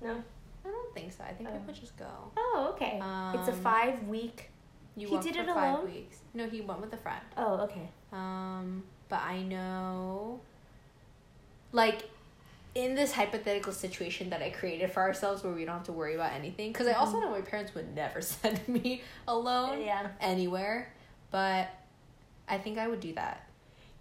No? 0.00 0.22
I 0.64 0.68
don't 0.68 0.94
think 0.94 1.12
so. 1.12 1.24
I 1.24 1.32
think 1.32 1.48
Oh. 1.48 1.58
people 1.58 1.74
just 1.74 1.96
go. 1.96 2.06
Oh, 2.36 2.72
okay. 2.74 2.96
it's 3.38 3.48
a 3.48 3.52
Um, 3.52 3.60
five 3.62 4.02
week. 4.08 4.50
You 4.96 5.08
He 5.08 5.14
walk 5.14 5.22
did 5.24 5.34
for 5.36 5.42
it 5.42 5.46
five 5.46 5.74
alone? 5.78 5.86
weeks. 5.90 6.18
No, 6.34 6.48
he 6.48 6.60
went 6.60 6.80
with 6.80 6.92
a 6.92 6.96
friend. 6.98 7.24
Oh, 7.36 7.60
okay. 7.62 7.88
Um, 8.12 8.82
but 9.08 9.20
I 9.22 9.42
know, 9.42 10.40
like, 11.72 12.10
in 12.74 12.94
this 12.94 13.12
hypothetical 13.12 13.72
situation 13.72 14.30
that 14.30 14.40
I 14.42 14.50
created 14.50 14.90
for 14.92 15.00
ourselves 15.02 15.42
where 15.44 15.52
we 15.52 15.64
don't 15.64 15.74
have 15.76 15.84
to 15.86 15.92
worry 15.92 16.14
about 16.14 16.32
anything, 16.32 16.72
because 16.72 16.86
I 16.86 16.92
also 16.92 17.20
know 17.20 17.30
my 17.30 17.40
parents 17.42 17.74
would 17.74 17.94
never 17.94 18.20
send 18.22 18.66
me 18.68 19.02
alone 19.28 19.82
Yeah. 19.82 20.08
anywhere, 20.20 20.92
but 21.30 21.68
I 22.48 22.58
think 22.58 22.78
I 22.78 22.88
would 22.88 23.00
do 23.00 23.12
that. 23.14 23.46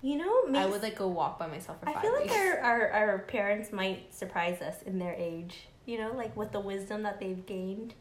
You 0.03 0.17
know, 0.17 0.57
I 0.57 0.65
would 0.65 0.81
like 0.81 0.95
go 0.97 1.07
walk 1.09 1.37
by 1.37 1.45
myself 1.47 1.79
for 1.79 1.87
I 1.89 1.93
five 1.93 2.01
feel 2.01 2.13
like 2.13 2.23
weeks. 2.23 2.35
our, 2.35 2.57
our, 2.59 2.89
our 2.89 3.19
parents 3.19 3.71
might 3.71 4.13
surprise 4.13 4.59
us 4.61 4.81
in 4.83 4.97
their 4.97 5.13
age, 5.13 5.67
you 5.85 5.99
know, 5.99 6.11
like 6.15 6.35
with 6.35 6.51
the 6.51 6.59
wisdom 6.59 7.03
that 7.03 7.19
they've 7.19 7.45
gained 7.45 7.93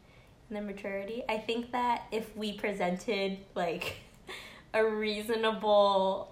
and 0.49 0.55
their 0.57 0.63
maturity. 0.63 1.23
I 1.29 1.37
think 1.37 1.71
that 1.73 2.03
if 2.11 2.35
we 2.35 2.53
presented 2.53 3.37
like 3.53 3.97
a 4.73 4.83
reasonable 4.83 6.31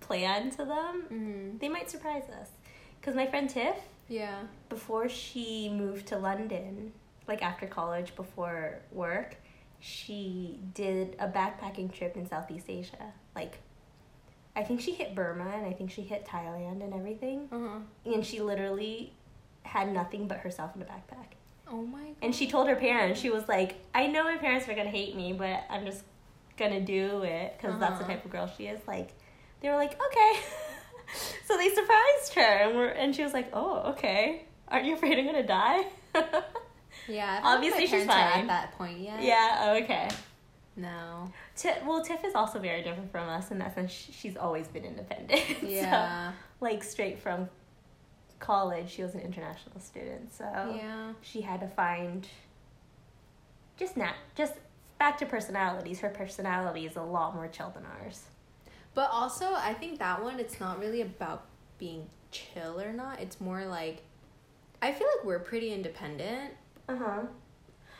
plan 0.00 0.50
to 0.50 0.64
them, 0.64 1.04
Mm-hmm. 1.12 1.58
they 1.58 1.68
might 1.68 1.88
surprise 1.90 2.24
us. 2.40 2.50
Because 3.08 3.16
my 3.16 3.26
friend 3.26 3.48
Tiff, 3.48 3.74
Yeah. 4.10 4.42
before 4.68 5.08
she 5.08 5.70
moved 5.70 6.08
to 6.08 6.18
London, 6.18 6.92
like 7.26 7.42
after 7.42 7.66
college, 7.66 8.14
before 8.14 8.80
work, 8.92 9.36
she 9.80 10.60
did 10.74 11.16
a 11.18 11.26
backpacking 11.26 11.90
trip 11.90 12.18
in 12.18 12.28
Southeast 12.28 12.66
Asia. 12.68 13.14
Like, 13.34 13.60
I 14.54 14.62
think 14.62 14.82
she 14.82 14.92
hit 14.92 15.14
Burma 15.14 15.48
and 15.54 15.64
I 15.64 15.72
think 15.72 15.90
she 15.90 16.02
hit 16.02 16.26
Thailand 16.26 16.82
and 16.84 16.92
everything. 16.92 17.48
Uh-huh. 17.50 17.78
And 18.12 18.26
she 18.26 18.42
literally 18.42 19.14
had 19.62 19.90
nothing 19.90 20.28
but 20.28 20.40
herself 20.40 20.76
in 20.76 20.82
a 20.82 20.84
backpack. 20.84 21.28
Oh 21.66 21.80
my 21.86 21.98
god. 22.02 22.14
And 22.20 22.34
she 22.34 22.46
told 22.46 22.68
her 22.68 22.76
parents, 22.76 23.18
she 23.18 23.30
was 23.30 23.48
like, 23.48 23.76
I 23.94 24.06
know 24.08 24.22
my 24.24 24.36
parents 24.36 24.68
are 24.68 24.74
gonna 24.74 24.90
hate 24.90 25.16
me, 25.16 25.32
but 25.32 25.64
I'm 25.70 25.86
just 25.86 26.02
gonna 26.58 26.82
do 26.82 27.22
it 27.22 27.54
because 27.56 27.80
that's 27.80 28.00
the 28.00 28.04
Uh-huh. 28.04 28.12
type 28.16 28.26
of 28.26 28.30
girl 28.30 28.50
she 28.54 28.66
is. 28.66 28.80
Like, 28.86 29.14
they 29.62 29.70
were 29.70 29.76
like, 29.76 29.98
okay. 29.98 30.40
so 31.46 31.56
they 31.56 31.68
surprised 31.70 32.34
her, 32.34 32.40
and 32.42 32.76
we're 32.76 32.88
and 32.88 33.14
she 33.14 33.22
was 33.22 33.32
like, 33.32 33.50
oh, 33.52 33.90
okay. 33.92 34.44
Aren't 34.68 34.84
you 34.86 34.94
afraid 34.94 35.18
I'm 35.18 35.26
gonna 35.26 35.46
die? 35.46 35.84
Yeah. 37.06 37.40
I 37.42 37.54
Obviously 37.54 37.86
she's 37.86 38.04
fine. 38.04 38.40
at 38.42 38.46
that 38.48 38.72
point 38.76 38.98
yet. 38.98 39.22
yeah. 39.22 39.58
oh, 39.62 39.76
Okay. 39.82 40.08
No. 40.76 41.30
Ti 41.56 41.70
well, 41.86 42.02
Tiff 42.04 42.22
is 42.24 42.34
also 42.34 42.58
very 42.58 42.82
different 42.82 43.10
from 43.10 43.28
us 43.28 43.50
in 43.50 43.58
that 43.60 43.74
sense. 43.74 43.90
She's 43.92 44.36
always 44.36 44.68
been 44.68 44.84
independent. 44.84 45.40
so, 45.60 45.66
Yeah. 45.66 46.32
like 46.60 46.84
straight 46.84 47.18
from 47.18 47.48
college, 48.40 48.90
she 48.90 49.02
was 49.02 49.14
an 49.14 49.20
international 49.20 49.80
student. 49.80 50.32
So 50.34 50.44
Yeah. 50.44 51.12
she 51.22 51.40
had 51.40 51.60
to 51.60 51.68
find 51.68 52.26
just 53.76 53.96
not 53.96 54.14
just 54.36 54.54
back 54.98 55.18
to 55.18 55.26
personalities. 55.26 56.00
Her 56.00 56.10
personality 56.10 56.84
is 56.86 56.96
a 56.96 57.02
lot 57.02 57.34
more 57.34 57.48
chill 57.48 57.70
than 57.70 57.84
ours. 57.86 58.22
But 58.98 59.10
also, 59.12 59.54
I 59.54 59.74
think 59.74 60.00
that 60.00 60.24
one, 60.24 60.40
it's 60.40 60.58
not 60.58 60.80
really 60.80 61.02
about 61.02 61.44
being 61.78 62.08
chill 62.32 62.80
or 62.80 62.92
not. 62.92 63.20
It's 63.20 63.40
more 63.40 63.64
like, 63.64 64.02
I 64.82 64.90
feel 64.90 65.06
like 65.06 65.24
we're 65.24 65.38
pretty 65.38 65.72
independent, 65.72 66.54
Uh 66.88 66.96
huh. 66.96 67.20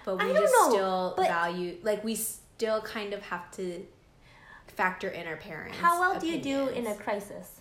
but 0.05 0.17
we 0.19 0.33
just 0.33 0.53
know, 0.53 0.71
still 0.71 1.15
value, 1.17 1.77
like, 1.85 2.03
we 2.03 2.17
still 2.17 2.81
kind 2.81 3.13
of 3.13 3.23
have 3.23 3.49
to 3.53 3.87
factor 4.67 5.07
in 5.07 5.29
our 5.29 5.37
parents. 5.37 5.79
How 5.79 6.01
well 6.01 6.19
do 6.19 6.27
you 6.27 6.41
do 6.43 6.67
in 6.67 6.85
a 6.89 6.97
crisis? 6.97 7.61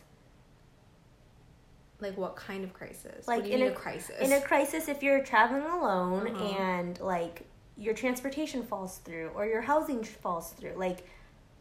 Like, 2.00 2.18
what 2.18 2.36
kind 2.36 2.64
of 2.64 2.74
crisis? 2.74 3.28
Like, 3.28 3.42
what 3.42 3.46
do 3.46 3.52
you 3.52 3.58
in 3.58 3.62
a- 3.62 3.72
a 3.72 3.76
crisis? 3.76 4.16
In 4.20 4.32
a 4.34 4.42
crisis, 4.42 4.88
if 4.88 5.04
you're 5.04 5.24
traveling 5.24 5.62
alone 5.62 6.28
Uh-huh. 6.28 6.44
and 6.60 7.00
like 7.02 7.46
your 7.76 7.94
transportation 7.94 8.64
falls 8.64 8.98
through 8.98 9.30
or 9.36 9.46
your 9.46 9.62
housing 9.62 10.04
falls 10.04 10.54
through, 10.54 10.74
like 10.74 11.06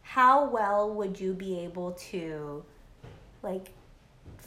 how 0.09 0.47
well 0.49 0.93
would 0.93 1.19
you 1.19 1.33
be 1.33 1.59
able 1.59 1.91
to 1.91 2.63
like 3.43 3.69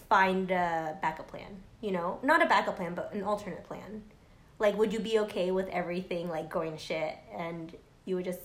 find 0.08 0.50
a 0.50 0.96
backup 1.02 1.28
plan? 1.28 1.62
You 1.80 1.92
know, 1.92 2.18
not 2.22 2.42
a 2.42 2.46
backup 2.46 2.76
plan, 2.76 2.94
but 2.94 3.12
an 3.14 3.22
alternate 3.22 3.64
plan. 3.64 4.02
Like, 4.58 4.76
would 4.76 4.92
you 4.92 5.00
be 5.00 5.18
okay 5.20 5.50
with 5.50 5.68
everything 5.68 6.28
like 6.28 6.50
going 6.50 6.76
shit 6.76 7.16
and 7.36 7.74
you 8.04 8.16
would 8.16 8.24
just 8.24 8.40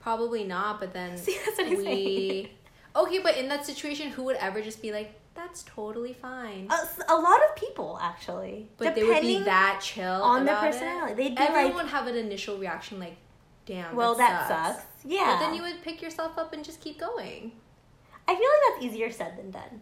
Probably 0.00 0.42
not, 0.44 0.80
but 0.80 0.92
then 0.92 1.16
See, 1.26 1.38
that's 1.44 1.58
what 1.58 1.68
we. 1.70 1.84
saying. 1.84 2.48
Okay, 2.96 3.18
but 3.20 3.36
in 3.36 3.48
that 3.48 3.64
situation, 3.64 4.10
who 4.10 4.24
would 4.24 4.36
ever 4.36 4.60
just 4.60 4.82
be 4.82 4.90
like, 4.92 5.14
that's 5.34 5.62
totally 5.62 6.12
fine? 6.12 6.68
a, 6.70 7.12
a 7.14 7.16
lot 7.16 7.40
of 7.48 7.56
people 7.56 7.98
actually, 8.02 8.68
but 8.76 8.94
they 8.94 9.02
would 9.04 9.20
be 9.22 9.38
that 9.44 9.80
chill 9.82 10.04
on 10.22 10.44
their 10.44 10.54
about 10.54 10.66
it. 10.66 10.72
personality. 10.72 11.14
They'd 11.14 11.36
be 11.36 11.42
Everyone 11.42 11.64
like, 11.64 11.74
would 11.76 11.86
have 11.86 12.06
an 12.08 12.16
initial 12.16 12.58
reaction 12.58 12.98
like, 13.00 13.16
damn, 13.66 13.94
well, 13.96 14.14
that, 14.14 14.48
that 14.48 14.48
sucks. 14.48 14.82
sucks. 14.82 15.04
Yeah, 15.04 15.36
But 15.38 15.46
then 15.46 15.54
you 15.54 15.62
would 15.62 15.82
pick 15.82 16.00
yourself 16.02 16.38
up 16.38 16.52
and 16.52 16.64
just 16.64 16.80
keep 16.80 16.98
going. 16.98 17.52
I 18.28 18.34
feel 18.34 18.36
like 18.36 18.74
that's 18.74 18.84
easier 18.84 19.10
said 19.10 19.36
than 19.36 19.50
done. 19.50 19.80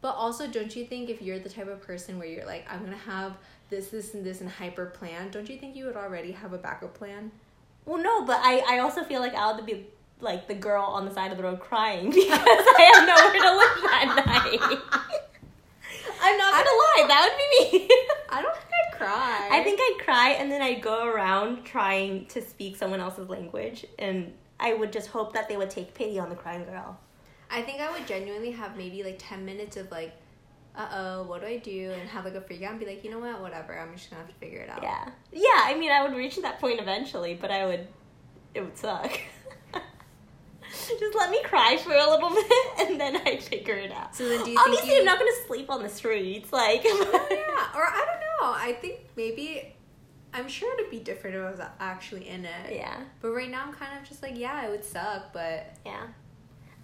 But 0.00 0.16
also, 0.16 0.48
don't 0.48 0.74
you 0.74 0.84
think 0.84 1.10
if 1.10 1.22
you're 1.22 1.38
the 1.38 1.48
type 1.48 1.68
of 1.68 1.80
person 1.80 2.18
where 2.18 2.26
you're 2.26 2.46
like, 2.46 2.66
I'm 2.68 2.84
gonna 2.84 2.96
have 2.96 3.36
this, 3.70 3.88
this, 3.88 4.14
and 4.14 4.24
this, 4.24 4.40
and 4.40 4.50
hyper 4.50 4.86
plan, 4.86 5.30
don't 5.30 5.48
you 5.48 5.56
think 5.56 5.76
you 5.76 5.84
would 5.86 5.96
already 5.96 6.32
have 6.32 6.52
a 6.52 6.58
backup 6.58 6.94
plan? 6.94 7.30
Well, 7.84 8.02
no, 8.02 8.24
but 8.24 8.40
I, 8.42 8.62
I 8.68 8.78
also 8.80 9.04
feel 9.04 9.20
like 9.20 9.34
I 9.34 9.52
would 9.52 9.64
be 9.66 9.86
like 10.20 10.48
the 10.48 10.54
girl 10.54 10.82
on 10.84 11.04
the 11.04 11.12
side 11.12 11.30
of 11.32 11.36
the 11.36 11.44
road 11.44 11.60
crying 11.60 12.10
because 12.14 12.38
I 12.38 12.90
have 12.94 13.06
nowhere 13.06 13.42
to 13.42 13.56
live 13.56 13.82
that 13.90 14.24
night. 14.26 14.78
I'm 16.24 16.38
not 16.38 16.52
gonna 16.52 16.70
lie, 16.70 17.04
that 17.08 17.28
would 17.28 17.70
be 17.70 17.78
me. 17.78 17.88
I 18.28 18.42
don't 18.42 18.56
cry. 19.04 19.48
I 19.50 19.62
think 19.62 19.80
I'd 19.80 20.04
cry 20.04 20.30
and 20.38 20.50
then 20.50 20.62
I'd 20.62 20.82
go 20.82 21.06
around 21.06 21.64
trying 21.64 22.26
to 22.26 22.42
speak 22.42 22.76
someone 22.76 23.00
else's 23.00 23.28
language, 23.28 23.86
and 23.98 24.32
I 24.60 24.74
would 24.74 24.92
just 24.92 25.08
hope 25.08 25.32
that 25.34 25.48
they 25.48 25.56
would 25.56 25.70
take 25.70 25.94
pity 25.94 26.18
on 26.18 26.28
the 26.28 26.36
crying 26.36 26.64
girl. 26.64 26.98
I 27.50 27.62
think 27.62 27.80
I 27.80 27.90
would 27.90 28.06
genuinely 28.06 28.52
have 28.52 28.76
maybe 28.76 29.02
like 29.02 29.16
ten 29.18 29.44
minutes 29.44 29.76
of 29.76 29.90
like, 29.90 30.12
uh 30.76 30.88
oh, 30.92 31.22
what 31.24 31.42
do 31.42 31.46
I 31.46 31.58
do? 31.58 31.90
And 31.90 32.08
have 32.08 32.24
like 32.24 32.34
a 32.34 32.40
freak 32.40 32.62
out 32.62 32.70
and 32.70 32.80
be 32.80 32.86
like, 32.86 33.04
you 33.04 33.10
know 33.10 33.18
what, 33.18 33.40
whatever. 33.40 33.78
I'm 33.78 33.94
just 33.94 34.10
gonna 34.10 34.22
have 34.22 34.30
to 34.32 34.38
figure 34.38 34.60
it 34.60 34.70
out. 34.70 34.82
Yeah, 34.82 35.08
yeah. 35.32 35.62
I 35.64 35.76
mean, 35.78 35.90
I 35.90 36.02
would 36.02 36.16
reach 36.16 36.36
that 36.36 36.60
point 36.60 36.80
eventually, 36.80 37.34
but 37.34 37.50
I 37.50 37.66
would, 37.66 37.86
it 38.54 38.62
would 38.62 38.76
suck. 38.76 39.20
Just 41.00 41.14
let 41.16 41.30
me 41.30 41.42
cry 41.42 41.76
for 41.76 41.92
a 41.94 42.08
little 42.10 42.30
bit, 42.34 42.52
and 42.80 43.00
then 43.00 43.16
I 43.16 43.36
figure 43.38 43.74
it 43.76 43.92
out. 43.92 44.14
So 44.14 44.28
then 44.28 44.44
do 44.44 44.50
you 44.50 44.58
Obviously, 44.58 44.82
think 44.88 44.92
you... 44.94 45.00
I'm 45.00 45.04
not 45.06 45.18
gonna 45.18 45.30
sleep 45.46 45.70
on 45.70 45.82
the 45.82 45.88
streets. 45.88 46.52
Like, 46.52 46.82
oh, 46.84 47.28
yeah, 47.30 47.78
or 47.78 47.84
I 47.86 48.04
don't 48.06 48.20
know. 48.20 48.52
I 48.58 48.76
think 48.80 49.00
maybe 49.16 49.74
I'm 50.34 50.48
sure 50.48 50.72
it'd 50.78 50.90
be 50.90 50.98
different 51.00 51.36
if 51.36 51.42
I 51.42 51.50
was 51.50 51.60
actually 51.78 52.28
in 52.28 52.44
it. 52.44 52.72
yeah, 52.74 53.02
But 53.20 53.30
right 53.32 53.50
now 53.50 53.64
I'm 53.66 53.72
kind 53.74 53.98
of 54.00 54.08
just 54.08 54.22
like, 54.22 54.36
yeah, 54.38 54.66
it 54.66 54.70
would 54.70 54.84
suck, 54.84 55.32
but 55.32 55.74
yeah. 55.84 56.06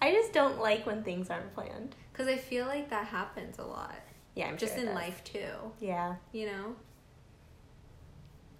I 0.01 0.11
just 0.13 0.31
don't 0.33 0.59
like 0.59 0.85
when 0.85 1.03
things 1.03 1.29
aren't 1.29 1.53
planned. 1.53 1.95
because 2.13 2.27
I 2.27 2.37
feel 2.37 2.65
like 2.67 2.89
that 2.91 3.07
happens 3.07 3.57
a 3.59 3.65
lot, 3.65 3.95
Yeah, 4.35 4.47
I'm 4.47 4.57
just 4.57 4.75
sure 4.75 4.85
in 4.87 4.93
life 4.93 5.23
too. 5.23 5.49
Yeah, 5.81 6.15
You 6.31 6.45
know? 6.45 6.75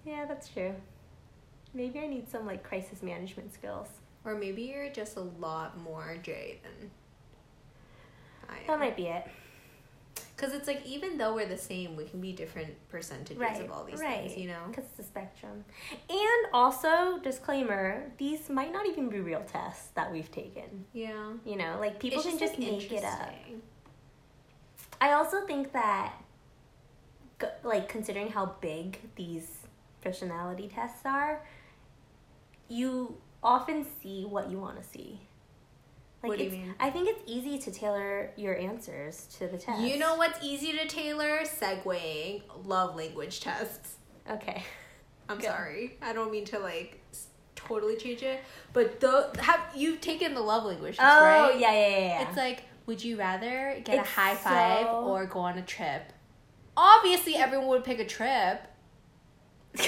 yeah, 0.05 0.25
that's 0.25 0.49
true. 0.49 0.73
Maybe 1.73 1.99
I 1.99 2.07
need 2.07 2.27
some 2.29 2.45
like 2.45 2.63
crisis 2.63 3.03
management 3.03 3.53
skills. 3.53 3.87
Or 4.25 4.35
maybe 4.35 4.63
you're 4.63 4.89
just 4.89 5.17
a 5.17 5.21
lot 5.21 5.79
more 5.79 6.17
J 6.21 6.59
than 6.63 6.91
I 8.49 8.57
am. 8.59 8.67
That 8.67 8.79
might 8.79 8.97
be 8.97 9.07
it. 9.07 9.25
Because 10.35 10.53
it's 10.53 10.67
like 10.67 10.85
even 10.85 11.17
though 11.17 11.35
we're 11.35 11.47
the 11.47 11.57
same, 11.57 11.95
we 11.95 12.05
can 12.05 12.21
be 12.21 12.31
different 12.31 12.69
percentages 12.89 13.37
Right, 13.37 13.61
of 13.61 13.71
all 13.71 13.83
these 13.83 13.99
right. 13.99 14.27
things. 14.27 14.37
You 14.37 14.47
know? 14.47 14.61
Because 14.67 14.85
it's 14.85 14.99
a 14.99 15.03
spectrum. 15.03 15.65
And 16.09 16.53
also, 16.53 17.19
disclaimer: 17.21 18.11
these 18.17 18.49
might 18.49 18.71
not 18.71 18.85
even 18.85 19.09
be 19.09 19.19
real 19.19 19.43
tests 19.43 19.89
that 19.95 20.11
we've 20.11 20.31
taken. 20.31 20.85
Yeah. 20.93 21.33
You 21.45 21.57
know, 21.57 21.77
like 21.79 21.99
people 21.99 22.19
It's 22.19 22.27
can 22.29 22.39
just 22.39 22.57
like, 22.57 22.59
make 22.59 22.91
it 22.91 23.03
up. 23.03 23.33
I 25.01 25.13
also 25.13 25.45
think 25.45 25.71
that, 25.71 26.13
like, 27.63 27.87
considering 27.87 28.29
how 28.31 28.55
big 28.59 28.99
these 29.15 29.47
personality 30.01 30.67
tests 30.73 31.05
are, 31.05 31.41
you 32.67 33.15
often 33.43 33.85
see 34.01 34.25
what 34.25 34.49
you 34.49 34.59
want 34.59 34.81
to 34.81 34.87
see. 34.87 35.19
Like 36.21 36.29
What 36.29 36.37
do 36.37 36.43
you 36.43 36.51
mean? 36.51 36.75
I 36.79 36.89
think 36.89 37.07
it's 37.07 37.21
easy 37.25 37.57
to 37.59 37.71
tailor 37.71 38.31
your 38.35 38.57
answers 38.57 39.27
to 39.37 39.47
the 39.47 39.57
test. 39.57 39.81
You 39.81 39.97
know 39.97 40.15
what's 40.15 40.43
easy 40.43 40.73
to 40.73 40.85
tailor? 40.85 41.39
Segwaying 41.43 42.41
love 42.65 42.95
language 42.95 43.39
tests. 43.39 43.95
Okay. 44.29 44.63
I'm 45.29 45.37
Go. 45.37 45.47
sorry. 45.47 45.97
I 46.01 46.11
don't 46.11 46.31
mean 46.31 46.43
to 46.45 46.59
like 46.59 46.99
totally 47.55 47.95
change 47.95 48.21
it, 48.23 48.41
but 48.73 48.99
the 48.99 49.29
have 49.39 49.61
you've 49.75 50.01
taken 50.01 50.33
the 50.33 50.41
love 50.41 50.65
language 50.65 50.97
test, 50.97 51.07
Oh 51.21 51.23
right? 51.23 51.57
yeah, 51.59 51.71
yeah, 51.71 51.87
yeah. 51.87 51.97
yeah. 52.21 52.27
It's 52.27 52.37
like, 52.37 52.63
would 52.85 53.01
you 53.03 53.17
rather 53.17 53.79
get 53.85 53.99
It's 53.99 54.07
a 54.09 54.11
high 54.11 54.35
five 54.35 54.85
so- 54.87 55.05
or 55.05 55.25
go 55.25 55.39
on 55.39 55.57
a 55.57 55.61
trip? 55.61 56.11
Obviously, 56.75 57.35
everyone 57.35 57.67
would 57.67 57.83
pick 57.83 57.99
a 57.99 58.05
trip. 58.05 58.61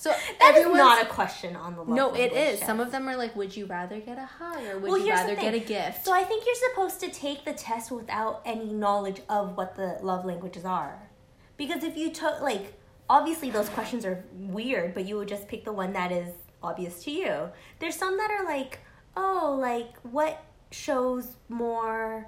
So 0.00 0.08
that 0.40 0.52
is 0.54 0.60
everyone's 0.60 0.78
not 0.78 1.02
a 1.02 1.06
question 1.06 1.54
on 1.56 1.76
the 1.76 1.82
love 1.82 1.94
no, 1.94 2.14
it 2.14 2.32
is. 2.32 2.58
Some 2.60 2.80
of 2.80 2.90
them 2.90 3.06
are 3.06 3.18
like, 3.18 3.36
would 3.36 3.54
you 3.54 3.66
rather 3.66 4.00
get 4.00 4.16
a 4.16 4.24
hug 4.24 4.64
or 4.64 4.78
would 4.78 4.90
Well, 4.90 4.98
you 4.98 5.12
rather 5.12 5.36
get 5.36 5.52
a 5.52 5.58
gift? 5.58 6.06
So 6.06 6.12
I 6.14 6.24
think 6.24 6.46
you're 6.46 6.70
supposed 6.70 7.00
to 7.00 7.10
take 7.10 7.44
the 7.44 7.52
test 7.52 7.90
without 7.90 8.40
any 8.46 8.72
knowledge 8.72 9.20
of 9.28 9.58
what 9.58 9.76
the 9.76 9.98
love 10.00 10.24
languages 10.24 10.64
are. 10.64 11.10
Because 11.58 11.84
if 11.84 11.98
you 11.98 12.10
took 12.10 12.40
like 12.40 12.72
obviously 13.10 13.50
those 13.50 13.68
questions 13.68 14.06
are 14.06 14.24
weird, 14.32 14.94
but 14.94 15.04
you 15.04 15.18
would 15.18 15.28
just 15.28 15.46
pick 15.48 15.66
the 15.66 15.72
one 15.72 15.92
that 15.92 16.10
is 16.10 16.32
obvious 16.62 17.04
to 17.04 17.10
you. 17.10 17.50
There's 17.78 17.96
some 17.96 18.16
that 18.16 18.30
are 18.30 18.46
like, 18.46 18.78
"Oh, 19.18 19.58
like 19.60 19.98
what 20.00 20.42
shows 20.70 21.36
more 21.50 22.26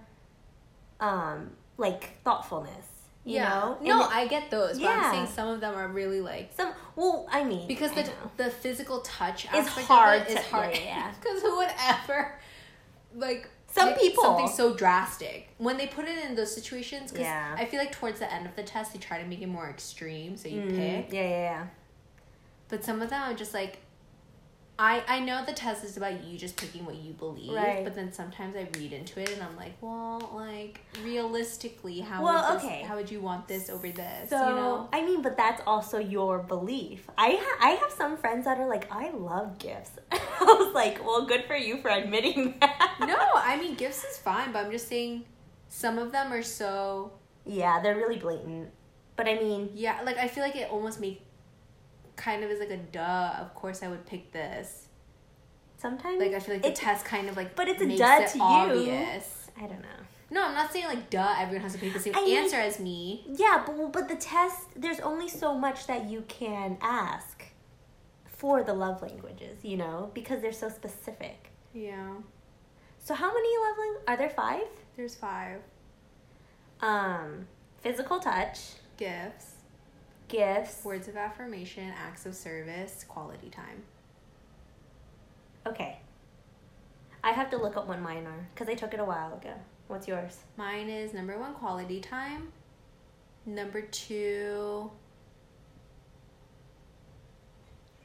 um 1.01 1.53
like 1.79 2.23
thoughtfulness?" 2.23 2.91
You 3.25 3.39
know? 3.39 3.79
No, 3.81 4.03
I 4.03 4.27
get 4.27 4.51
those, 4.51 4.79
but 4.81 4.89
I'm 4.89 5.01
Yeah. 5.03 5.11
saying 5.12 5.27
some 5.29 5.49
of 5.49 5.61
them 5.61 5.75
are 5.77 5.87
really 5.89 6.20
like 6.20 6.51
some 6.57 6.73
well, 6.97 7.27
I 7.31 7.45
mean, 7.45 7.68
because 7.68 7.93
the 7.93 8.11
the 8.37 8.51
physical 8.51 9.01
touch 9.03 9.47
aspect 9.47 9.87
hard 9.87 10.27
is 10.29 10.39
hard. 10.47 10.75
yeah, 10.75 10.81
yeah. 10.85 11.12
Because 11.20 11.41
who 11.43 11.57
would 11.59 11.70
ever 11.87 12.35
like 13.14 13.49
Some 13.68 13.95
people. 13.95 14.25
something 14.25 14.49
so 14.49 14.75
drastic 14.75 15.49
when 15.59 15.77
they 15.77 15.87
put 15.87 16.07
it 16.07 16.18
in 16.25 16.35
those 16.35 16.53
situations? 16.53 17.12
Because 17.12 17.27
Yeah. 17.27 17.55
I 17.57 17.64
feel 17.64 17.79
like 17.79 17.93
towards 17.93 18.18
the 18.18 18.31
end 18.33 18.45
of 18.47 18.57
the 18.57 18.62
test, 18.64 18.93
they 18.93 18.99
try 18.99 19.23
to 19.23 19.27
make 19.29 19.41
it 19.41 19.47
more 19.49 19.68
extreme, 19.70 20.37
so 20.37 20.49
you 20.49 20.61
Mhm. 20.62 20.68
pick. 20.77 21.12
Yeah, 21.12 21.23
yeah, 21.23 21.29
yeah. 21.51 21.66
But 22.68 22.85
some 22.85 23.01
of 23.03 23.09
them 23.11 23.23
are 23.31 23.35
just 23.35 23.55
like, 23.55 23.79
I 24.85 25.03
I 25.16 25.18
know 25.20 25.45
the 25.45 25.53
test 25.53 25.85
is 25.89 25.97
about 25.97 26.24
you 26.24 26.37
just 26.47 26.57
picking 26.57 26.85
what 26.89 26.97
you 26.97 27.12
believe, 27.12 27.53
Right. 27.53 27.85
but 27.85 27.95
then 27.99 28.12
sometimes 28.12 28.57
I 28.57 28.64
read 28.78 28.93
into 28.93 29.20
it 29.24 29.30
and 29.35 29.41
I'm 29.47 29.57
like, 29.64 29.74
well, 29.80 30.18
like 30.35 30.80
realistically, 31.05 32.01
how 32.01 32.18
Well, 32.24 32.43
would 32.43 32.59
this, 32.61 32.64
okay. 32.66 32.83
how 32.83 32.97
would 32.97 33.11
you 33.11 33.20
want 33.20 33.47
this 33.47 33.70
over 33.70 33.89
this? 33.91 34.30
So 34.30 34.49
you 34.49 34.55
know? 34.57 34.89
I 34.93 35.03
mean, 35.09 35.22
but 35.22 35.37
that's 35.37 35.62
also 35.66 35.99
your 35.99 36.39
belief. 36.55 37.09
I 37.16 37.30
ha- 37.45 37.59
I 37.68 37.70
have 37.83 37.93
some 37.93 38.16
friends 38.16 38.45
that 38.47 38.59
are 38.59 38.68
like, 38.68 38.91
I 38.91 39.11
love 39.11 39.59
gifts. 39.59 39.93
I 40.12 40.45
was 40.62 40.74
like, 40.74 41.05
well, 41.07 41.26
good 41.26 41.45
for 41.45 41.57
you 41.57 41.80
for 41.80 41.89
admitting 41.91 42.57
that. 42.61 42.97
No, 43.01 43.18
I 43.35 43.57
mean 43.61 43.74
gifts 43.76 44.03
is 44.05 44.16
fine, 44.18 44.53
but 44.53 44.64
I'm 44.66 44.72
just 44.72 44.89
saying 44.89 45.24
some 45.68 45.97
of 45.99 46.11
them 46.12 46.33
are 46.33 46.43
so 46.43 47.12
Yeah, 47.45 47.80
they're 47.80 47.97
really 47.97 48.18
blatant. 48.18 48.70
But 49.14 49.28
I 49.28 49.35
mean, 49.45 49.70
yeah, 49.74 50.01
like 50.05 50.18
I 50.18 50.26
feel 50.26 50.43
like 50.43 50.57
it 50.57 50.70
almost 50.70 50.99
make 51.01 51.22
kind 52.16 52.44
of 52.44 52.50
is 52.50 52.60
like 52.60 52.70
a 52.70 52.76
duh. 52.76 53.34
Of 53.40 53.54
course, 53.54 53.82
I 53.82 53.88
would 53.88 54.06
pick 54.06 54.32
this. 54.32 54.88
sometimes 55.78 56.20
Like 56.20 56.32
I 56.34 56.38
feel 56.40 56.54
like 56.54 56.62
the 56.62 56.70
test 56.72 57.04
kind 57.04 57.28
of 57.28 57.36
like 57.36 57.56
but 57.56 57.66
it's 57.68 57.82
a 57.82 57.86
duh 57.96 58.18
it 58.22 58.28
to 58.32 58.38
you. 58.38 58.44
obvious. 58.44 59.50
I 59.56 59.62
don't 59.62 59.82
know. 59.82 59.88
No, 60.30 60.46
I'm 60.46 60.54
not 60.54 60.72
saying 60.72 60.86
like 60.86 61.10
duh. 61.10 61.34
Everyone 61.38 61.62
has 61.62 61.72
to 61.74 61.78
pick 61.78 61.92
the 61.92 61.98
same 62.00 62.14
I 62.16 62.24
mean- 62.24 62.38
answer 62.38 62.56
as 62.56 62.78
me. 62.80 63.24
Yeah, 63.28 63.62
but 63.66 63.92
but 63.92 64.08
the 64.08 64.16
test, 64.16 64.68
there's 64.76 65.00
only 65.00 65.28
so 65.28 65.56
much 65.58 65.86
that 65.88 66.08
you 66.08 66.22
can 66.28 66.78
ask 66.80 67.44
for 68.26 68.62
the 68.64 68.72
love 68.74 69.02
languages, 69.02 69.58
you 69.62 69.76
know, 69.76 70.10
because 70.14 70.40
they're 70.42 70.52
so 70.52 70.68
specific. 70.68 71.50
Yeah, 71.74 72.14
So 72.98 73.14
how 73.14 73.32
many 73.32 73.48
love 73.64 73.76
languages 73.78 74.04
are 74.08 74.16
there? 74.16 74.30
Five. 74.30 74.68
there's 74.96 75.14
five 75.14 75.60
Um, 76.80 77.46
physical 77.80 78.18
touch, 78.18 78.58
gifts, 78.96 79.51
gifts. 80.33 80.85
words 80.85 81.09
of 81.09 81.16
affirmation, 81.16 81.93
acts 81.97 82.24
of 82.26 82.35
service, 82.35 83.05
quality 83.07 83.51
time. 83.51 83.83
Okay. 85.66 85.99
I 87.22 87.33
have 87.33 87.51
to 87.51 87.57
look 87.57 87.76
up 87.76 87.87
what 87.87 88.01
mine 88.01 88.26
are 88.26 88.49
because 88.55 88.68
I 88.68 88.74
took 88.74 88.95
it 88.95 89.01
a 89.01 89.05
while 89.05 89.35
ago. 89.35 89.53
What's 89.89 90.09
yours? 90.09 90.39
Mine 90.57 90.89
is 90.89 91.12
number 91.12 91.39
one, 91.39 91.55
quality 91.55 92.01
time. 92.01 92.51
Number 93.45 93.83
two, 93.83 94.91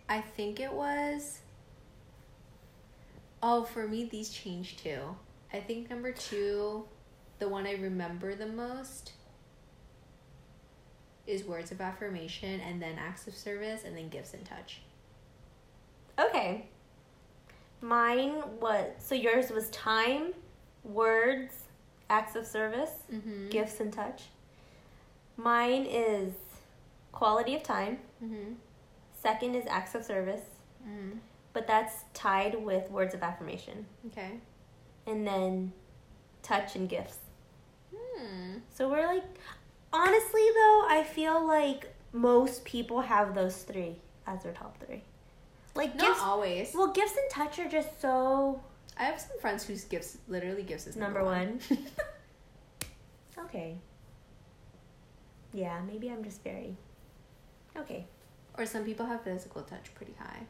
I 0.10 0.20
think 0.20 0.60
it 0.60 0.72
was. 0.72 1.40
Oh, 3.42 3.64
for 3.64 3.88
me, 3.88 4.06
these 4.06 4.30
changed 4.30 4.80
too. 4.80 5.16
I 5.54 5.60
think 5.60 5.90
number 5.90 6.12
two, 6.12 6.86
the 7.40 7.48
one 7.48 7.66
I 7.66 7.76
remember 7.76 8.36
the 8.36 8.48
most, 8.48 9.14
is 11.28 11.44
words 11.44 11.72
of 11.72 11.82
affirmation, 11.82 12.60
and 12.62 12.82
then 12.82 12.98
acts 12.98 13.28
of 13.28 13.36
service, 13.36 13.84
and 13.86 13.96
then 13.96 14.10
gifts 14.10 14.34
and 14.34 14.44
touch. 14.46 14.80
Okay. 16.20 16.66
Mine 17.82 18.42
was 18.60 18.86
so 18.98 19.14
yours 19.14 19.52
was 19.52 19.70
time, 19.70 20.34
words, 20.84 21.54
acts 22.10 22.36
of 22.36 22.46
service, 22.46 22.92
Mm-hmm. 23.14 23.50
gifts 23.50 23.80
and 23.80 23.94
touch. 23.94 24.24
Mine 25.36 25.86
is 25.86 26.34
quality 27.12 27.56
of 27.56 27.62
time. 27.64 28.00
Mm-hmm. 28.24 28.54
Second 29.22 29.56
is 29.56 29.66
acts 29.68 29.94
of 29.94 30.04
service, 30.04 30.42
Mm-hmm. 30.88 31.18
but 31.54 31.68
that's 31.68 32.06
tied 32.14 32.56
with 32.64 32.90
words 32.90 33.14
of 33.14 33.22
affirmation. 33.22 33.86
Okay. 34.08 34.32
And 35.06 35.28
then 35.28 35.72
touch 36.42 36.76
and 36.76 36.90
gifts. 36.90 37.18
Hmm. 37.96 38.58
So 38.74 38.90
we're 38.90 39.06
like 39.08 39.24
honestly 39.94 40.46
though, 40.54 40.86
I 40.88 41.04
feel 41.08 41.46
like 41.46 41.94
most 42.14 42.66
people 42.66 43.02
have 43.02 43.36
those 43.36 43.58
three 43.64 43.98
as 44.26 44.44
their 44.44 44.54
top 44.54 44.78
three. 44.86 45.04
Like 45.76 45.96
Not 45.96 46.08
gifts 46.08 46.22
always. 46.22 46.72
well 46.74 46.92
gifts 46.92 47.16
and 47.16 47.30
touch 47.30 47.60
are 47.60 47.70
just 47.70 48.02
so 48.02 48.62
I 49.00 49.04
have 49.04 49.20
some 49.20 49.40
friends 49.40 49.64
whose 49.64 49.84
gifts, 49.84 50.18
literally 50.28 50.64
gifts, 50.64 50.88
is 50.88 50.96
number 50.96 51.24
one. 51.24 51.60
okay. 53.40 53.78
Yeah, 55.54 55.80
maybe 55.88 56.10
I'm 56.10 56.24
just 56.24 56.44
very 56.44 56.76
okay. 57.78 58.06
Or 58.58 58.66
some 58.66 58.84
people 58.84 59.06
have 59.06 59.22
physical 59.22 59.62
touch 59.62 59.94
pretty 59.94 60.16
high. 60.20 60.42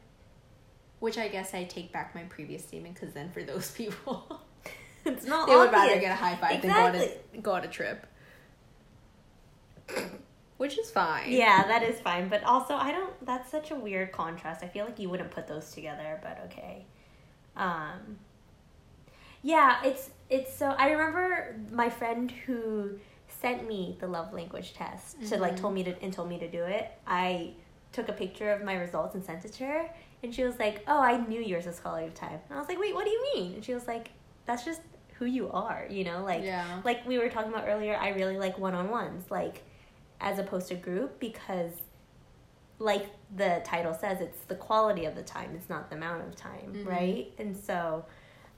Which 1.00 1.18
I 1.18 1.28
guess 1.28 1.54
I 1.54 1.64
take 1.64 1.92
back 1.92 2.14
my 2.14 2.22
previous 2.22 2.64
statement 2.64 2.94
because 2.94 3.12
then 3.14 3.30
for 3.30 3.42
those 3.42 3.70
people, 3.76 4.40
It's 5.04 5.26
not 5.26 5.46
they 5.46 5.54
would 5.54 5.70
rather 5.70 6.00
get 6.00 6.12
a 6.12 6.16
high 6.16 6.36
five 6.36 6.62
than 6.62 6.70
go 6.70 6.78
on, 6.86 6.94
a, 6.96 7.38
go 7.40 7.52
on 7.52 7.64
a 7.64 7.68
trip. 7.68 8.06
Which 10.58 10.76
is 10.76 10.90
fine. 10.90 11.30
Yeah, 11.30 11.64
that 11.68 11.82
is 11.84 12.00
fine, 12.00 12.28
but 12.28 12.42
also 12.42 12.74
I 12.74 12.90
don't. 12.90 13.24
That's 13.24 13.48
such 13.50 13.70
a 13.70 13.76
weird 13.76 14.10
contrast. 14.10 14.64
I 14.64 14.68
feel 14.68 14.84
like 14.84 14.98
you 14.98 15.08
wouldn't 15.08 15.30
put 15.30 15.46
those 15.46 15.70
together, 15.72 16.18
but 16.22 16.40
okay. 16.46 16.84
Um. 17.56 18.18
Yeah, 19.42 19.76
it's 19.84 20.10
it's 20.28 20.52
so. 20.52 20.74
I 20.76 20.90
remember 20.90 21.56
my 21.70 21.88
friend 21.88 22.30
who 22.46 22.98
sent 23.28 23.68
me 23.68 23.96
the 24.00 24.08
love 24.08 24.32
language 24.32 24.74
test 24.74 25.22
to 25.28 25.38
like 25.38 25.52
Mhm. 25.54 25.60
told 25.60 25.74
me 25.74 25.84
to 25.84 26.02
and 26.02 26.12
told 26.12 26.28
me 26.28 26.38
to 26.40 26.48
do 26.48 26.64
it. 26.64 26.90
I 27.06 27.52
took 27.92 28.08
a 28.08 28.12
picture 28.12 28.50
of 28.50 28.62
my 28.64 28.74
results 28.74 29.14
and 29.14 29.24
sent 29.24 29.44
it 29.44 29.52
to 29.54 29.64
her, 29.66 29.90
and 30.24 30.34
she 30.34 30.42
was 30.42 30.58
like, 30.58 30.82
"Oh, 30.88 31.00
I 31.00 31.18
knew 31.18 31.40
yours 31.40 31.66
was 31.66 31.78
quality 31.78 32.06
of 32.06 32.14
time." 32.14 32.40
And 32.48 32.56
I 32.56 32.58
was 32.58 32.68
like, 32.68 32.80
"Wait, 32.80 32.94
what 32.96 33.04
do 33.04 33.10
you 33.10 33.22
mean?" 33.34 33.54
And 33.54 33.64
she 33.64 33.74
was 33.74 33.86
like, 33.86 34.10
"That's 34.44 34.64
just 34.64 34.80
who 35.20 35.24
you 35.24 35.50
are, 35.52 35.86
you 35.88 36.02
know, 36.02 36.24
like." 36.24 36.42
yeah. 36.42 36.80
like 36.84 37.06
we 37.06 37.18
were 37.18 37.28
talking 37.28 37.52
about 37.52 37.68
earlier, 37.68 37.96
I 37.96 38.08
really 38.10 38.36
like 38.38 38.58
one 38.58 38.74
on 38.74 38.90
ones, 38.90 39.30
like 39.30 39.62
as 40.20 40.38
opposed 40.38 40.68
to 40.68 40.74
group, 40.74 41.18
because 41.20 41.72
like 42.78 43.06
the 43.36 43.60
title 43.64 43.92
says, 43.94 44.20
it's 44.20 44.40
the 44.42 44.54
quality 44.54 45.04
of 45.04 45.14
the 45.16 45.22
time, 45.22 45.50
it's 45.54 45.68
not 45.68 45.90
the 45.90 45.96
amount 45.96 46.26
of 46.26 46.36
time, 46.36 46.72
Mhm. 46.74 46.86
right? 46.86 47.32
And 47.38 47.56
so 47.56 48.04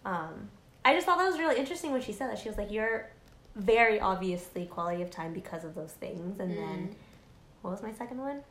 um, 0.05 0.51
I 0.85 0.95
just 0.95 1.07
thought 1.07 1.19
that 1.19 1.29
was 1.29 1.39
really 1.39 1.59
interesting 1.59 1.93
when 1.93 2.01
she 2.01 2.13
said 2.13 2.31
that. 2.31 2.39
She 2.39 2.49
was 2.49 2.57
like, 2.57 2.71
You're 2.71 3.11
very 3.57 4.01
obviously 4.01 4.65
quality 4.67 5.03
of 5.03 5.11
time 5.11 5.33
because 5.35 5.65
of 5.65 5.75
those 5.75 5.93
things. 5.93 6.39
And 6.41 6.57
then 6.57 6.89
Mm. 6.89 6.95
what 7.63 7.71
was 7.73 7.83
my 7.83 7.93
second 7.93 8.19
one? 8.19 8.43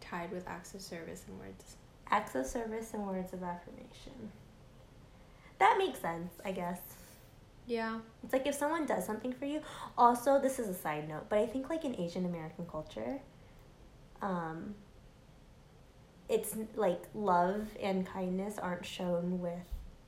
Tied 0.00 0.30
with 0.30 0.46
acts 0.46 0.74
of 0.74 0.80
service 0.82 1.24
and 1.26 1.38
words. 1.40 1.76
Acts 2.10 2.34
of 2.36 2.46
service 2.46 2.94
and 2.94 3.06
words 3.06 3.32
of 3.32 3.42
affirmation. 3.42 4.30
That 5.58 5.76
makes 5.78 5.98
sense, 5.98 6.32
I 6.44 6.52
guess. 6.52 6.80
Yeah. 7.68 7.98
It's 8.24 8.32
like 8.32 8.46
if 8.46 8.54
someone 8.54 8.86
does 8.86 9.04
something 9.04 9.32
for 9.32 9.44
you. 9.44 9.60
Also, 9.96 10.40
this 10.40 10.58
is 10.58 10.68
a 10.68 10.74
side 10.74 11.08
note, 11.08 11.26
but 11.28 11.38
I 11.38 11.46
think 11.46 11.68
like 11.68 11.84
in 11.84 11.94
Asian 12.00 12.24
American 12.24 12.66
culture, 12.66 13.20
um, 14.22 14.74
it's 16.28 16.56
like 16.76 17.02
love 17.14 17.68
and 17.82 18.06
kindness 18.06 18.58
aren't 18.58 18.84
shown 18.84 19.40
with 19.40 19.66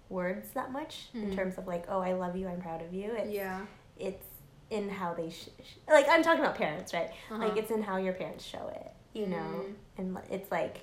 words 0.08 0.50
that 0.54 0.72
much 0.72 1.08
in 1.14 1.30
Mhm. 1.30 1.34
terms 1.36 1.58
of 1.58 1.66
like, 1.66 1.84
oh, 1.88 2.00
I 2.00 2.12
love 2.14 2.34
you, 2.34 2.48
I'm 2.48 2.60
proud 2.60 2.82
of 2.82 2.92
you. 2.92 3.12
It's, 3.12 3.30
Yeah. 3.30 3.64
it's 3.98 4.26
in 4.70 4.88
how 4.88 5.12
they 5.14 5.30
sh- 5.30 5.50
sh- 5.62 5.76
like 5.88 6.06
I'm 6.08 6.22
talking 6.22 6.40
about 6.40 6.56
parents, 6.56 6.92
right? 6.94 7.10
Uh-huh. 7.30 7.38
Like 7.38 7.56
it's 7.56 7.70
in 7.70 7.82
how 7.82 7.96
your 7.98 8.12
parents 8.14 8.44
show 8.44 8.68
it, 8.68 8.90
you 9.12 9.26
know, 9.26 9.36
Mm. 9.66 9.74
and 9.98 10.18
it's 10.30 10.50
like. 10.50 10.78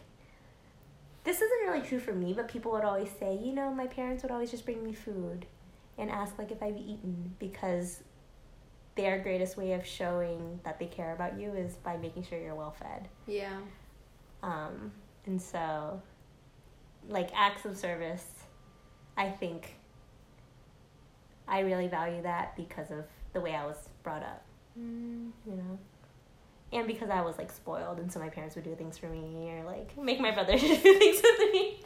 This 1.24 1.42
isn't 1.42 1.68
really 1.68 1.82
true 1.86 2.00
for 2.00 2.14
me, 2.14 2.32
but 2.34 2.48
people 2.48 2.72
would 2.72 2.86
always 2.86 3.12
say, 3.20 3.36
you 3.36 3.52
know, 3.52 3.70
my 3.74 3.86
parents 3.86 4.24
would 4.24 4.32
always 4.32 4.50
just 4.50 4.64
bring 4.64 4.82
me 4.82 4.94
food 4.94 5.46
and 5.98 6.10
ask 6.10 6.38
like 6.38 6.52
if 6.52 6.62
I've 6.62 6.78
eaten 6.78 7.36
because 7.40 8.02
their 8.96 9.20
greatest 9.20 9.58
way 9.58 9.74
of 9.74 9.86
showing 9.86 10.60
that 10.64 10.80
they 10.80 10.88
care 10.88 11.14
about 11.14 11.40
you 11.40 11.54
is 11.54 11.76
by 11.76 11.98
making 11.98 12.24
sure 12.24 12.40
you're 12.40 12.56
well 12.56 12.72
fed. 12.80 13.08
Yeah. 13.28 13.58
Um, 14.44 14.92
and 15.26 15.42
so, 15.42 16.02
like 17.08 17.30
acts 17.36 17.66
of 17.66 17.78
service, 17.78 18.26
I 19.16 19.30
think 19.30 19.76
I 21.48 21.60
really 21.60 21.88
value 21.88 22.22
that 22.24 22.56
because 22.56 22.92
of 22.92 23.06
the 23.34 23.42
way 23.42 23.56
I 23.56 23.66
was 23.66 23.78
brought 24.04 24.24
up, 24.24 24.44
Mm. 24.80 25.32
you 25.46 25.56
know. 25.56 25.80
And 26.74 26.86
because 26.86 27.10
I 27.10 27.22
was 27.22 27.38
like 27.38 27.52
spoiled, 27.52 28.00
and 28.00 28.12
so 28.12 28.20
my 28.20 28.30
parents 28.30 28.56
would 28.56 28.66
do 28.66 28.76
things 28.76 28.98
for 28.98 29.08
me, 29.08 29.50
or 29.52 29.64
like 29.64 29.98
make 29.98 30.20
my 30.20 30.32
brother 30.32 30.54
do 30.58 30.76
things 30.76 31.22
with 31.24 31.54
me. 31.54 31.82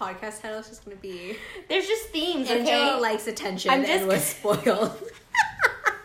Podcast 0.00 0.42
title 0.42 0.58
is 0.58 0.68
just 0.68 0.84
gonna 0.84 0.96
be 0.96 1.36
There's 1.68 1.86
just 1.86 2.08
themes, 2.08 2.50
Angela 2.50 2.92
okay? 2.94 3.00
likes 3.00 3.26
attention 3.26 3.70
I'm 3.70 3.80
and 3.80 3.88
just- 3.88 4.06
was 4.06 4.22
spoiled. 4.24 5.10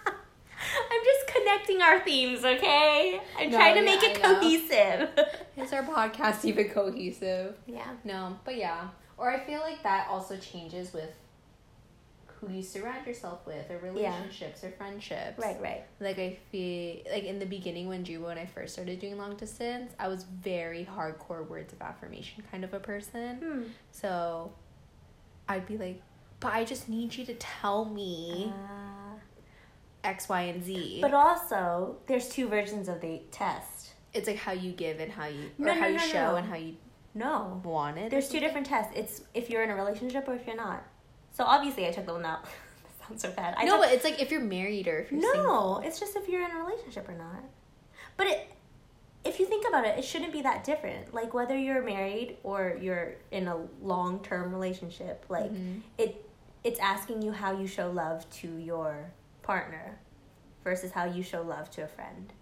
I'm 0.08 1.04
just 1.04 1.28
connecting 1.36 1.82
our 1.82 2.00
themes, 2.02 2.44
okay? 2.46 3.20
I'm 3.38 3.52
No, 3.52 3.58
trying 3.58 3.76
to 3.76 3.82
yeah, 3.82 3.86
make 3.96 4.04
it 4.04 4.22
cohesive. 4.22 5.10
Is 5.58 5.74
our 5.74 5.84
podcast 5.84 6.46
even 6.46 6.70
cohesive? 6.70 7.56
yeah. 7.66 7.88
No, 8.04 8.38
but 8.46 8.56
yeah. 8.58 8.88
Or 9.18 9.30
I 9.32 9.39
feel 9.39 9.60
like 9.60 9.84
that 9.84 10.08
also 10.10 10.38
changes 10.38 10.94
with 10.94 11.10
who 12.42 12.52
you 12.52 12.64
surround 12.64 13.06
yourself 13.06 13.46
with, 13.46 13.70
or 13.70 13.78
relationships, 13.78 14.64
or 14.64 14.72
friendships. 14.72 15.38
Right, 15.38 15.62
right. 15.62 15.84
Like 16.00 16.18
I 16.18 16.38
feel 16.52 16.98
like 17.14 17.24
in 17.24 17.38
the 17.38 17.46
beginning 17.46 17.88
when 17.88 18.04
Jubo 18.04 18.32
and 18.32 18.39
I 18.39 18.48
first 18.48 18.74
started 18.74 19.00
doing 19.00 19.18
long 19.18 19.36
distance, 19.36 19.94
I 20.00 20.08
was 20.08 20.24
very 20.24 20.84
hardcore 20.92 21.48
words 21.48 21.72
of 21.72 21.82
affirmation 21.82 22.44
kind 22.52 22.64
of 22.64 22.74
a 22.74 22.80
person. 22.80 23.36
Hmm. 23.38 23.62
So 23.92 24.52
I'd 25.48 25.68
be 25.68 25.78
like, 25.78 26.02
but 26.39 26.54
I 26.54 26.66
just 26.66 26.89
need 26.89 27.16
you 27.16 27.26
to 27.26 27.36
tell 27.36 27.86
me 27.86 28.52
Uh, 28.52 29.20
X, 30.04 30.28
Y, 30.28 30.42
and 30.42 30.64
Z. 30.64 30.98
but 31.02 31.14
also, 31.14 31.98
there's 32.08 32.28
two 32.30 32.48
versions 32.48 32.89
of 32.89 33.02
the 33.02 33.22
test. 33.32 33.94
it's 34.14 34.28
like 34.28 34.38
how 34.38 34.52
you 34.52 34.72
give 34.72 35.00
and 35.00 35.12
how 35.12 35.28
you 35.28 35.52
or 35.60 35.66
No, 35.68 35.74
how 35.74 35.82
no, 35.82 35.88
you 35.88 35.94
no, 35.94 36.00
show 36.00 36.32
no. 36.32 36.36
and 36.38 36.48
how 36.48 36.56
you 36.56 36.76
No. 37.14 37.62
wanted. 37.64 38.08
or 38.08 38.10
There's 38.10 38.28
two 38.30 38.39
different 38.39 38.66
tests. 38.66 38.92
It's 38.96 39.22
if 39.36 39.50
you're 39.50 39.64
in 39.64 39.70
a 39.70 39.76
relationship 39.76 40.28
or 40.28 40.34
if 40.34 40.46
you're 40.48 40.56
not. 40.58 40.84
So 41.32 41.44
obviously 41.44 41.88
I 41.88 41.92
took 41.92 42.06
the 42.06 42.14
one 42.14 42.26
out. 42.26 42.44
that 43.00 43.08
sounds 43.08 43.22
so 43.22 43.32
bad. 43.32 43.56
I 43.58 43.66
no, 43.66 43.80
but 43.80 43.92
it's 43.92 44.04
like 44.04 44.22
if 44.22 44.32
you're 44.32 44.42
married 44.42 44.88
or 44.88 45.00
if 45.00 45.12
you're 45.12 45.22
single. 45.22 45.44
No, 45.44 45.88
it's 45.88 46.00
just 46.00 46.16
if 46.16 46.28
you're 46.28 46.44
in 46.44 46.52
a 46.52 46.64
relationship 46.64 47.08
or 47.10 47.14
not. 47.16 47.44
But 48.18 48.28
it, 48.28 48.52
if 49.24 49.40
you 49.40 49.46
think 49.46 49.68
about 49.68 49.86
it, 49.86 49.98
it 49.98 50.04
shouldn't 50.04 50.34
be 50.34 50.42
that 50.42 50.64
different. 50.64 51.14
Like 51.14 51.34
whether 51.34 51.58
you're 51.58 51.84
married 51.84 52.38
or 52.44 52.78
you're 52.82 53.16
in 53.32 53.48
a 53.48 53.58
long 53.82 54.22
term 54.24 54.52
relationship, 54.52 55.26
like 55.30 55.52
Mhm. 55.52 55.82
it, 55.98 56.26
it's 56.64 56.80
asking 56.80 57.22
you 57.22 57.32
how 57.32 57.52
you 57.58 57.68
show 57.68 57.90
love 57.92 58.30
to 58.42 58.58
your 58.58 59.12
partner, 59.42 60.00
versus 60.64 60.92
how 60.92 61.06
you 61.06 61.24
show 61.24 61.42
love 61.42 61.70
to 61.72 61.82
a 61.84 61.88
friend. 61.88 62.34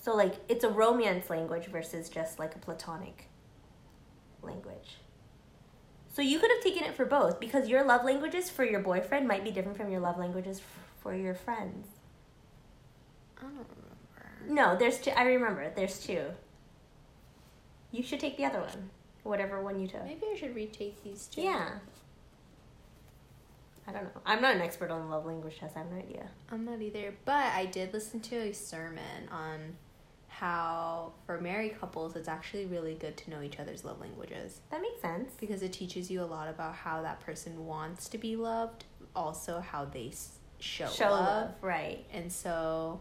So 0.00 0.14
like 0.16 0.34
it's 0.48 0.64
a 0.64 0.68
romance 0.70 1.28
language 1.30 1.66
versus 1.66 2.08
just 2.08 2.38
like 2.38 2.54
a 2.54 2.58
platonic 2.58 3.28
language. 4.42 4.96
So 6.12 6.20
you 6.20 6.38
could 6.38 6.50
have 6.50 6.62
taken 6.62 6.84
it 6.84 6.94
for 6.94 7.06
both 7.06 7.40
because 7.40 7.68
your 7.68 7.84
love 7.84 8.04
languages 8.04 8.50
for 8.50 8.64
your 8.64 8.80
boyfriend 8.80 9.26
might 9.26 9.44
be 9.44 9.50
different 9.50 9.78
from 9.78 9.90
your 9.90 10.00
love 10.00 10.18
languages 10.18 10.58
f- 10.58 10.64
for 11.00 11.14
your 11.14 11.34
friends. 11.34 11.86
I 13.38 13.42
don't 13.42 13.52
remember. 13.54 14.62
No, 14.62 14.76
there's 14.76 14.98
two. 14.98 15.10
I 15.12 15.24
remember. 15.24 15.72
There's 15.74 15.98
two. 15.98 16.26
You 17.92 18.02
should 18.02 18.20
take 18.20 18.36
the 18.36 18.44
other 18.44 18.60
one, 18.60 18.90
whatever 19.22 19.62
one 19.62 19.80
you 19.80 19.88
took. 19.88 20.04
Maybe 20.04 20.26
I 20.32 20.36
should 20.36 20.54
retake 20.54 21.02
these 21.02 21.26
two. 21.26 21.42
Yeah. 21.42 21.70
I 23.86 23.92
don't 23.92 24.04
know. 24.04 24.20
I'm 24.24 24.40
not 24.40 24.54
an 24.54 24.60
expert 24.62 24.90
on 24.90 25.10
love 25.10 25.26
language 25.26 25.58
tests. 25.58 25.76
I 25.76 25.80
have 25.80 25.90
no 25.90 25.98
idea. 25.98 26.28
I'm 26.50 26.64
not 26.64 26.80
either, 26.80 27.14
but 27.24 27.46
I 27.52 27.66
did 27.66 27.92
listen 27.92 28.20
to 28.20 28.36
a 28.36 28.52
sermon 28.52 29.28
on 29.30 29.76
how 30.42 31.12
for 31.24 31.40
married 31.40 31.78
couples 31.80 32.16
it's 32.16 32.26
actually 32.26 32.66
really 32.66 32.94
good 32.94 33.16
to 33.16 33.30
know 33.30 33.40
each 33.42 33.60
other's 33.60 33.84
love 33.84 34.00
languages 34.00 34.60
That 34.72 34.80
makes 34.82 35.00
sense. 35.00 35.30
because 35.38 35.62
it 35.62 35.72
teaches 35.72 36.10
you 36.10 36.20
a 36.20 36.26
lot 36.26 36.48
about 36.48 36.74
how 36.74 37.00
that 37.02 37.20
person 37.20 37.64
wants 37.64 38.08
to 38.08 38.18
be 38.18 38.34
loved, 38.34 38.82
also 39.14 39.60
how 39.60 39.84
they 39.84 40.12
show, 40.58 40.88
Show 40.88 41.10
love. 41.10 41.24
love, 41.26 41.50
right? 41.60 42.04
And 42.12 42.32
so 42.32 43.00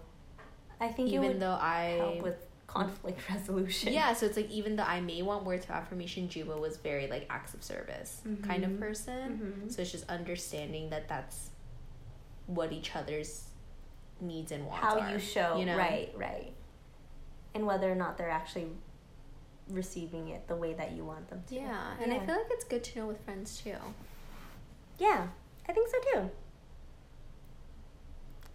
I 0.80 0.89
think 0.89 1.10
it 1.10 1.14
even 1.16 1.28
would 1.30 1.39
though 1.39 1.58
I 1.60 1.96
help 1.98 2.22
with 2.22 2.36
conflict 2.68 3.20
resolution. 3.30 3.92
Yeah, 3.92 4.14
so 4.14 4.28
it's 4.28 4.38
like 4.38 4.52
even 4.52 4.76
though 4.76 4.84
I 4.84 5.02
may 5.02 5.24
want 5.24 5.44
words 5.44 5.66
of 5.66 5.72
affirmation, 5.72 6.30
Juba 6.30 6.56
was 6.56 6.78
very 6.78 7.08
like 7.08 7.26
acts 7.28 7.56
of 7.56 7.64
service 7.64 8.22
kind 8.44 8.64
of 8.64 8.70
Mhm. 8.70 8.80
person. 8.80 9.64
Mhm. 9.66 9.72
So 9.74 9.82
it's 9.82 9.92
just 9.92 10.08
understanding 10.10 10.92
that 10.92 11.08
that's 11.08 11.50
what 12.46 12.72
each 12.72 12.96
other's 12.96 13.48
needs 14.20 14.52
and 14.52 14.68
wants 14.68 14.86
How 14.86 15.00
are. 15.00 15.10
you 15.10 15.18
show, 15.18 15.58
you 15.58 15.66
know? 15.66 15.76
right, 15.76 16.12
right, 16.16 16.54
and 17.54 17.66
whether 17.66 17.91
or 17.91 17.95
not 17.95 18.18
they're 18.18 18.30
actually 18.30 18.68
receiving 19.70 20.30
it 20.30 20.47
the 20.47 20.56
way 20.56 20.74
that 20.74 20.91
you 20.91 21.04
want 21.06 21.30
them 21.30 21.43
to. 21.47 21.56
Yeah, 21.56 21.93
and 22.02 22.14
I 22.14 22.20
feel 22.20 22.36
like 22.36 22.47
it's 22.49 22.64
good 22.66 22.84
to 22.86 22.99
know 22.99 23.08
with 23.08 23.24
friends 23.24 23.62
too. 23.64 23.76
Yeah, 24.97 25.28
I 25.68 25.74
think 25.74 25.89
so 25.89 25.97
too. 26.14 26.30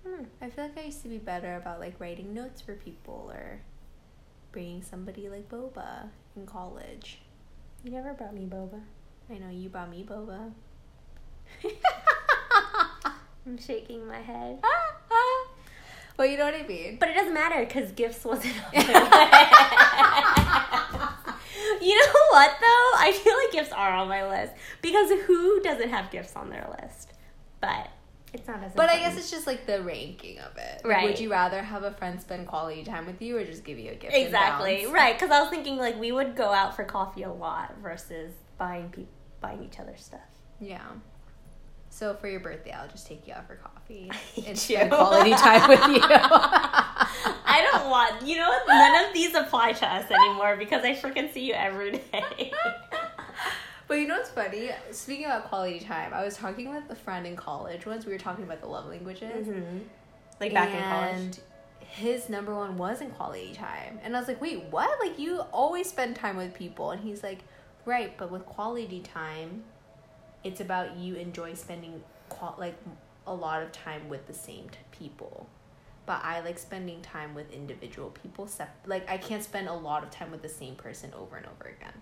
Hmm. 0.07 0.25
I 0.41 0.51
feel 0.51 0.65
like 0.65 0.79
I 0.79 0.83
used 0.83 1.03
to 1.03 1.09
be 1.09 1.19
better 1.19 1.57
about 1.57 1.81
like 1.81 1.99
writing 1.99 2.33
notes 2.33 2.61
for 2.61 2.75
people 2.75 3.31
or 3.35 3.61
bringing 4.53 4.83
somebody 4.83 5.29
like 5.29 5.49
boba 5.49 6.09
in 6.37 6.47
college. 6.47 7.19
You 7.85 7.91
never 7.91 8.15
brought 8.15 8.35
me 8.35 8.47
boba. 8.47 8.81
I 9.29 9.39
know 9.39 9.51
you 9.51 9.69
brought 9.69 9.91
me 9.91 10.07
boba. 10.09 10.53
I'm 13.47 13.59
shaking 13.59 14.07
my 14.07 14.21
head. 14.21 14.63
well, 16.19 16.27
you 16.27 16.37
know 16.39 16.45
what 16.45 16.55
I 16.55 16.67
mean. 16.67 16.97
But 16.99 17.09
it 17.11 17.15
doesn't 17.15 17.35
matter 17.35 17.65
because 17.65 17.93
gifts 17.93 18.25
wasn't 18.25 18.55
on 18.57 18.73
my 18.73 18.81
list. 21.73 21.83
you 21.83 21.95
know 21.95 22.13
what 22.31 22.51
though? 22.61 22.91
I 22.99 23.13
feel 23.23 23.35
like 23.37 23.53
gifts 23.53 23.73
are 23.73 23.93
on 23.93 24.09
my 24.09 24.27
list 24.29 24.53
because 24.83 25.11
who 25.27 25.61
doesn't 25.63 25.89
have 25.91 26.11
gifts 26.11 26.35
on 26.37 26.51
their 26.51 26.67
list? 26.83 27.13
But 27.61 27.89
it's 28.33 28.47
not 28.49 28.63
as. 28.63 28.73
But 28.73 28.91
I 28.91 28.99
guess 28.99 29.17
it's 29.17 29.31
just 29.31 29.47
like 29.47 29.67
the 29.67 29.83
ranking 29.83 30.39
of 30.41 30.57
it. 30.57 30.83
Right. 30.85 31.05
Would 31.05 31.19
you 31.21 31.31
rather 31.31 31.63
have 31.63 31.83
a 31.83 31.93
friend 31.93 32.21
spend 32.21 32.47
quality 32.47 32.83
time 32.85 33.07
with 33.07 33.21
you 33.23 33.37
or 33.39 33.45
just 33.45 33.65
give 33.65 33.79
you 33.79 33.91
a 33.93 33.95
gift? 33.95 34.15
exactly 34.15 34.87
right 34.87 35.15
because 35.19 35.31
I 35.31 35.41
was 35.41 35.51
thinking 35.51 35.77
like 35.77 35.99
we 35.99 36.13
would 36.13 36.37
go 36.37 36.53
out 36.53 36.75
for 36.77 36.85
coffee 36.85 37.23
a 37.23 37.33
lot 37.33 37.75
versus 37.83 38.33
buying 38.59 38.91
pe- 38.91 39.07
buying 39.41 39.63
each 39.65 39.79
other 39.79 39.95
stuff. 39.97 40.21
Yeah. 40.61 40.81
So 41.97 42.13
for 42.13 42.29
your 42.29 42.41
birthday, 42.41 42.73
I'll 42.73 42.89
just 42.89 43.07
take 43.07 43.27
you 43.27 43.33
out 43.33 43.47
for 43.47 43.55
coffee 43.55 44.11
and 44.47 44.59
spend 44.59 44.91
quality 44.91 45.31
time 45.31 45.67
with 45.67 45.81
you. 45.81 46.03
I 46.03 47.67
don't 47.73 47.89
want 47.89 48.21
you 48.27 48.37
know? 48.37 48.55
None 48.69 49.07
of 49.07 49.15
these 49.15 49.35
apply 49.35 49.73
to 49.73 49.87
us 49.87 50.11
anymore 50.11 50.57
because 50.59 50.85
I 50.85 50.95
freaking 50.95 51.33
see 51.33 51.47
you 51.47 51.55
every 51.55 51.93
day. 51.93 52.53
But 53.89 54.01
you 54.01 54.09
know 54.09 54.17
what's 54.17 54.31
funny? 54.31 54.71
Speaking 54.91 55.27
about 55.27 55.49
quality 55.49 55.79
time, 55.79 56.13
I 56.13 56.25
was 56.25 56.37
talking 56.37 56.71
with 56.71 56.83
a 56.91 56.97
friend 56.97 57.25
in 57.25 57.37
college 57.37 57.87
once. 57.87 58.05
We 58.05 58.13
were 58.13 58.19
talking 58.19 58.43
about 58.43 58.61
the 58.61 58.67
love 58.67 58.87
languages. 58.87 59.47
mm-hmm. 59.47 59.79
Like 60.41 60.53
back 60.53 60.75
in 60.75 60.83
college. 60.83 61.15
and 61.15 61.41
his 61.79 62.29
number 62.29 62.53
one 62.53 62.77
wasn't 62.77 63.15
quality 63.15 63.53
time. 63.55 64.01
And 64.03 64.17
I 64.17 64.19
was 64.19 64.27
like, 64.27 64.41
wait, 64.41 64.65
what? 64.71 64.91
Like, 64.99 65.21
you 65.21 65.39
always 65.53 65.89
spend 65.89 66.17
time 66.17 66.37
with 66.37 66.53
people. 66.53 66.91
And 66.91 67.01
he's 67.01 67.23
like, 67.23 67.39
right, 67.85 68.13
but 68.19 68.33
with 68.33 68.45
quality 68.45 69.01
time, 69.01 69.63
it's 70.45 70.61
about 70.61 70.97
you 70.97 71.15
enjoy 71.17 71.55
spending, 71.55 72.03
qual- 72.29 72.57
like, 72.59 72.77
a 73.27 73.35
lot 73.35 73.63
of 73.63 73.73
time 73.73 74.09
with 74.09 74.27
the 74.27 74.35
same 74.35 74.69
t- 74.71 74.79
people. 74.93 75.49
But 76.07 76.21
I 76.25 76.41
like 76.41 76.59
spending 76.59 77.03
time 77.03 77.35
with 77.35 77.53
individual 77.53 78.11
people. 78.11 78.47
Sep- 78.47 78.77
like, 78.87 79.11
I 79.11 79.17
can't 79.19 79.43
spend 79.43 79.69
a 79.69 79.73
lot 79.75 80.05
of 80.05 80.11
time 80.11 80.31
with 80.31 80.43
the 80.43 80.49
same 80.49 80.77
person 80.77 81.13
over 81.19 81.37
and 81.37 81.47
over 81.47 81.69
again. 81.69 81.95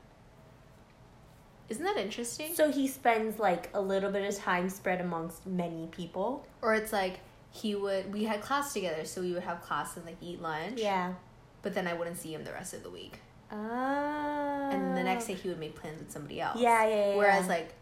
Isn't 1.70 1.84
that 1.84 1.96
interesting? 1.96 2.54
So 2.54 2.70
he 2.70 2.86
spends 2.86 3.38
like 3.38 3.70
a 3.72 3.80
little 3.80 4.10
bit 4.10 4.28
of 4.28 4.36
time 4.36 4.68
spread 4.68 5.00
amongst 5.00 5.46
many 5.46 5.86
people. 5.90 6.46
or 6.60 6.74
it's 6.74 6.92
like, 6.92 7.20
he 7.50 7.74
would, 7.74 8.12
we 8.12 8.24
had 8.24 8.42
class 8.42 8.72
together, 8.74 9.04
so 9.04 9.20
we 9.22 9.32
would 9.32 9.44
have 9.44 9.62
class 9.62 9.96
and 9.96 10.04
like 10.04 10.16
eat 10.20 10.42
lunch. 10.42 10.78
Yeah. 10.80 11.14
But 11.62 11.74
then 11.74 11.86
I 11.86 11.94
wouldn't 11.94 12.18
see 12.18 12.34
him 12.34 12.44
the 12.44 12.52
rest 12.52 12.74
of 12.74 12.82
the 12.82 12.90
week. 12.90 13.20
Oh. 13.52 14.68
and 14.72 14.96
the 14.96 15.02
next 15.04 15.26
day 15.26 15.34
he 15.34 15.48
would 15.48 15.60
make 15.60 15.76
plans 15.76 16.00
with 16.00 16.10
somebody 16.10 16.40
else. 16.40 16.58
Yeah, 16.58 16.84
yeah, 16.86 17.10
yeah. 17.10 17.16
Whereas 17.16 17.44
yeah. 17.44 17.52
like, 17.52 17.74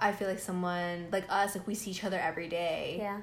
I 0.00 0.12
feel 0.12 0.28
like 0.28 0.38
someone 0.38 1.08
like 1.10 1.24
us, 1.28 1.54
like 1.54 1.66
we 1.66 1.74
see 1.74 1.90
each 1.90 2.04
other 2.04 2.18
every 2.18 2.48
day. 2.48 2.96
yeah, 2.98 3.20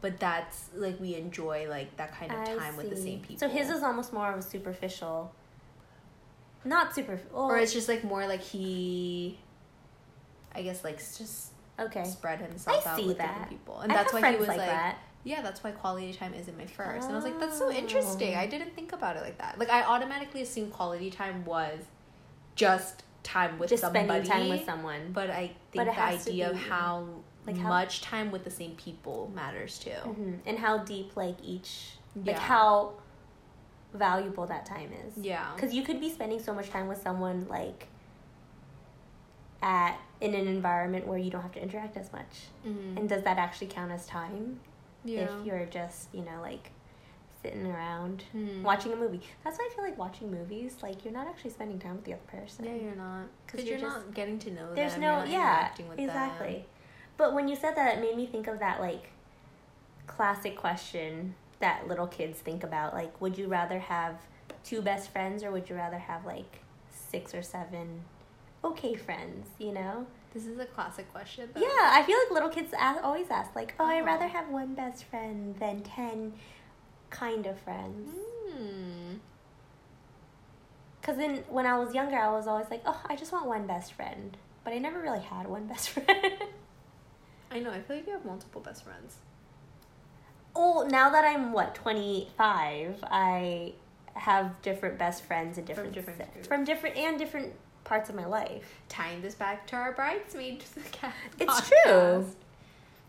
But 0.00 0.20
that's 0.20 0.68
like 0.74 1.00
we 1.00 1.14
enjoy 1.14 1.66
like 1.68 1.96
that 1.96 2.12
kind 2.12 2.32
of 2.32 2.40
I 2.40 2.56
time 2.56 2.76
with 2.76 2.90
the 2.90 2.96
same 2.96 3.20
people. 3.20 3.38
So 3.38 3.48
his 3.48 3.70
is 3.70 3.82
almost 3.82 4.12
more 4.12 4.30
of 4.30 4.38
a 4.38 4.42
superficial. 4.42 5.34
Not 6.64 6.94
super. 6.94 7.18
Well, 7.32 7.44
or 7.44 7.58
it's 7.58 7.72
just 7.72 7.88
like 7.88 8.04
more 8.04 8.26
like 8.26 8.42
he, 8.42 9.38
I 10.54 10.60
guess 10.62 10.84
like 10.84 10.98
just 10.98 11.52
okay. 11.78 12.04
spread 12.04 12.40
himself 12.40 12.86
I 12.86 12.90
out 12.90 12.98
see 12.98 13.06
with 13.06 13.16
that. 13.18 13.28
different 13.28 13.50
people, 13.50 13.80
and 13.80 13.90
I 13.90 13.94
that's 13.94 14.12
why 14.12 14.32
he 14.32 14.36
was 14.36 14.48
like 14.48 14.58
like, 14.58 14.68
that. 14.68 14.98
yeah, 15.24 15.40
that's 15.40 15.64
why 15.64 15.70
quality 15.70 16.12
time 16.12 16.34
isn't 16.34 16.58
my 16.58 16.66
first. 16.66 17.06
And 17.06 17.12
I 17.12 17.16
was 17.16 17.24
like, 17.24 17.40
that's 17.40 17.56
so 17.56 17.68
oh. 17.68 17.72
interesting. 17.72 18.34
Oh. 18.34 18.40
I 18.40 18.46
didn't 18.46 18.74
think 18.74 18.92
about 18.92 19.16
it 19.16 19.22
like 19.22 19.38
that. 19.38 19.58
Like 19.58 19.70
I 19.70 19.84
automatically 19.84 20.42
assumed 20.42 20.72
quality 20.74 21.10
time 21.10 21.46
was 21.46 21.78
just 22.56 23.04
time 23.22 23.58
with 23.58 23.70
Just 23.70 23.82
somebody, 23.82 24.06
spending 24.06 24.30
time 24.30 24.48
with 24.48 24.64
someone. 24.64 25.12
But 25.12 25.30
I 25.30 25.52
think 25.72 25.86
it 25.88 25.94
the 25.94 26.00
idea 26.02 26.50
of 26.50 26.56
how, 26.56 27.06
like, 27.46 27.56
how- 27.56 27.68
much 27.68 28.00
time 28.02 28.30
with 28.30 28.44
the 28.44 28.50
same 28.50 28.74
people 28.76 29.30
matters 29.34 29.78
too. 29.78 29.90
hmm 29.90 30.34
And 30.46 30.58
how 30.58 30.78
deep, 30.78 31.16
like 31.16 31.36
each, 31.42 31.92
like 32.16 32.26
Yeah. 32.26 32.40
how 32.40 32.94
valuable 33.92 34.46
that 34.46 34.64
time 34.66 34.92
is. 35.06 35.16
Yeah. 35.18 35.50
Because 35.54 35.74
you 35.74 35.82
could 35.82 36.00
be 36.00 36.08
spending 36.10 36.38
so 36.40 36.54
much 36.54 36.70
time 36.70 36.86
with 36.88 37.02
someone 37.02 37.46
like 37.48 37.88
at 39.62 39.98
in 40.20 40.34
an 40.34 40.46
environment 40.46 41.06
where 41.06 41.18
you 41.18 41.30
don't 41.30 41.42
have 41.42 41.52
to 41.52 41.62
interact 41.62 41.96
as 41.96 42.12
much. 42.12 42.46
Mhm. 42.66 42.96
And 42.96 43.08
does 43.08 43.22
that 43.24 43.38
actually 43.38 43.66
count 43.68 43.92
as 43.92 44.06
time? 44.06 44.60
yeah. 45.02 45.20
If 45.22 45.46
you're 45.46 45.64
just, 45.64 46.14
you 46.14 46.22
know, 46.22 46.40
like 46.42 46.72
sitting 47.42 47.66
around 47.66 48.24
Mhm. 48.34 48.62
watching 48.62 48.92
a 48.92 48.96
movie. 48.96 49.20
That's 49.44 49.58
why 49.58 49.68
I 49.70 49.74
feel 49.74 49.84
like 49.84 49.96
watching 49.96 50.30
movies, 50.30 50.76
like 50.82 51.04
you're 51.04 51.14
not 51.14 51.26
actually 51.26 51.50
spending 51.50 51.78
time 51.78 51.96
with 51.96 52.04
the 52.04 52.12
other 52.14 52.22
person. 52.26 52.64
yeah, 52.66 52.74
you're 52.74 52.94
not. 52.94 53.24
Because 53.46 53.64
you're 53.64 53.78
you're, 53.78 53.88
just- 53.88 54.06
not 54.06 54.14
getting 54.14 54.38
to 54.40 54.50
know 54.50 54.74
There's 54.74 54.92
them. 54.92 55.00
There's 55.02 55.28
no 55.28 55.32
yeah, 55.32 55.56
interacting 55.56 55.88
with 55.88 55.98
exactly. 55.98 56.52
them. 56.54 56.64
But 57.16 57.34
when 57.34 57.48
you 57.48 57.56
said 57.56 57.74
that, 57.76 57.96
it 57.96 58.00
made 58.00 58.16
me 58.16 58.26
think 58.26 58.46
of 58.46 58.58
that 58.60 58.80
like 58.80 59.10
classic 60.06 60.56
question 60.56 61.34
that 61.60 61.86
little 61.88 62.06
kids 62.06 62.38
think 62.40 62.64
about. 62.64 62.94
Like, 62.94 63.18
would 63.20 63.36
you 63.38 63.48
rather 63.48 63.78
have 63.78 64.16
two 64.64 64.82
best 64.82 65.10
friends 65.10 65.42
or 65.42 65.50
would 65.50 65.68
you 65.68 65.76
rather 65.76 65.98
have 65.98 66.24
like 66.24 66.60
six 66.90 67.34
or 67.34 67.42
seven 67.42 68.02
okay 68.64 68.94
friends? 68.94 69.46
You 69.58 69.72
know? 69.72 70.06
This 70.32 70.46
is 70.46 70.58
a 70.58 70.64
classic 70.66 71.10
question. 71.12 71.50
Though. 71.52 71.60
Yeah, 71.60 71.66
I 71.92 72.02
feel 72.06 72.16
like 72.18 72.30
little 72.30 72.48
kids 72.50 72.72
ask, 72.78 73.02
always 73.02 73.30
ask 73.30 73.54
like, 73.56 73.74
"Oh, 73.80 73.84
I'd 73.84 74.02
Oh. 74.02 74.06
rather 74.06 74.28
have 74.28 74.48
one 74.48 74.74
best 74.74 75.04
friend 75.04 75.56
than 75.56 75.82
ten 75.82 76.32
kind 77.10 77.46
of 77.46 77.58
friends." 77.60 78.10
Hmm. 78.48 79.14
Because 81.00 81.16
then 81.16 81.44
when 81.48 81.66
I 81.66 81.78
was 81.78 81.94
younger, 81.94 82.16
I 82.18 82.30
was 82.30 82.46
always 82.46 82.70
like, 82.70 82.82
"Oh, 82.86 83.00
I 83.06 83.16
just 83.16 83.32
want 83.32 83.46
one 83.46 83.66
best 83.66 83.92
friend," 83.94 84.36
but 84.64 84.72
I 84.72 84.78
never 84.78 85.00
really 85.00 85.20
had 85.20 85.46
one 85.48 85.66
best 85.72 85.90
friend. 85.90 86.32
I 87.50 87.58
know. 87.60 87.70
I 87.70 87.80
feel 87.80 87.96
like 87.96 88.06
you 88.06 88.12
have 88.12 88.24
multiple 88.24 88.60
best 88.60 88.84
friends. 88.84 89.16
Oh, 90.54 90.86
now 90.90 91.10
that 91.10 91.24
I'm 91.24 91.52
what 91.52 91.74
twenty 91.74 92.28
five, 92.36 93.02
I 93.04 93.72
have 94.14 94.60
different 94.62 94.98
best 94.98 95.24
friends 95.24 95.56
in 95.58 95.64
different 95.64 95.92
different 95.92 96.18
se- 96.18 96.42
from 96.48 96.64
different 96.64 96.96
and 96.96 97.18
different 97.18 97.54
parts 97.84 98.10
of 98.10 98.14
my 98.16 98.26
life. 98.26 98.80
Tying 98.88 99.22
this 99.22 99.34
back 99.34 99.66
to 99.68 99.76
our 99.76 99.92
bridesmaid 99.92 100.62
ca- 100.92 101.12
It's 101.38 101.52
podcast. 101.60 101.70
true. 101.84 102.26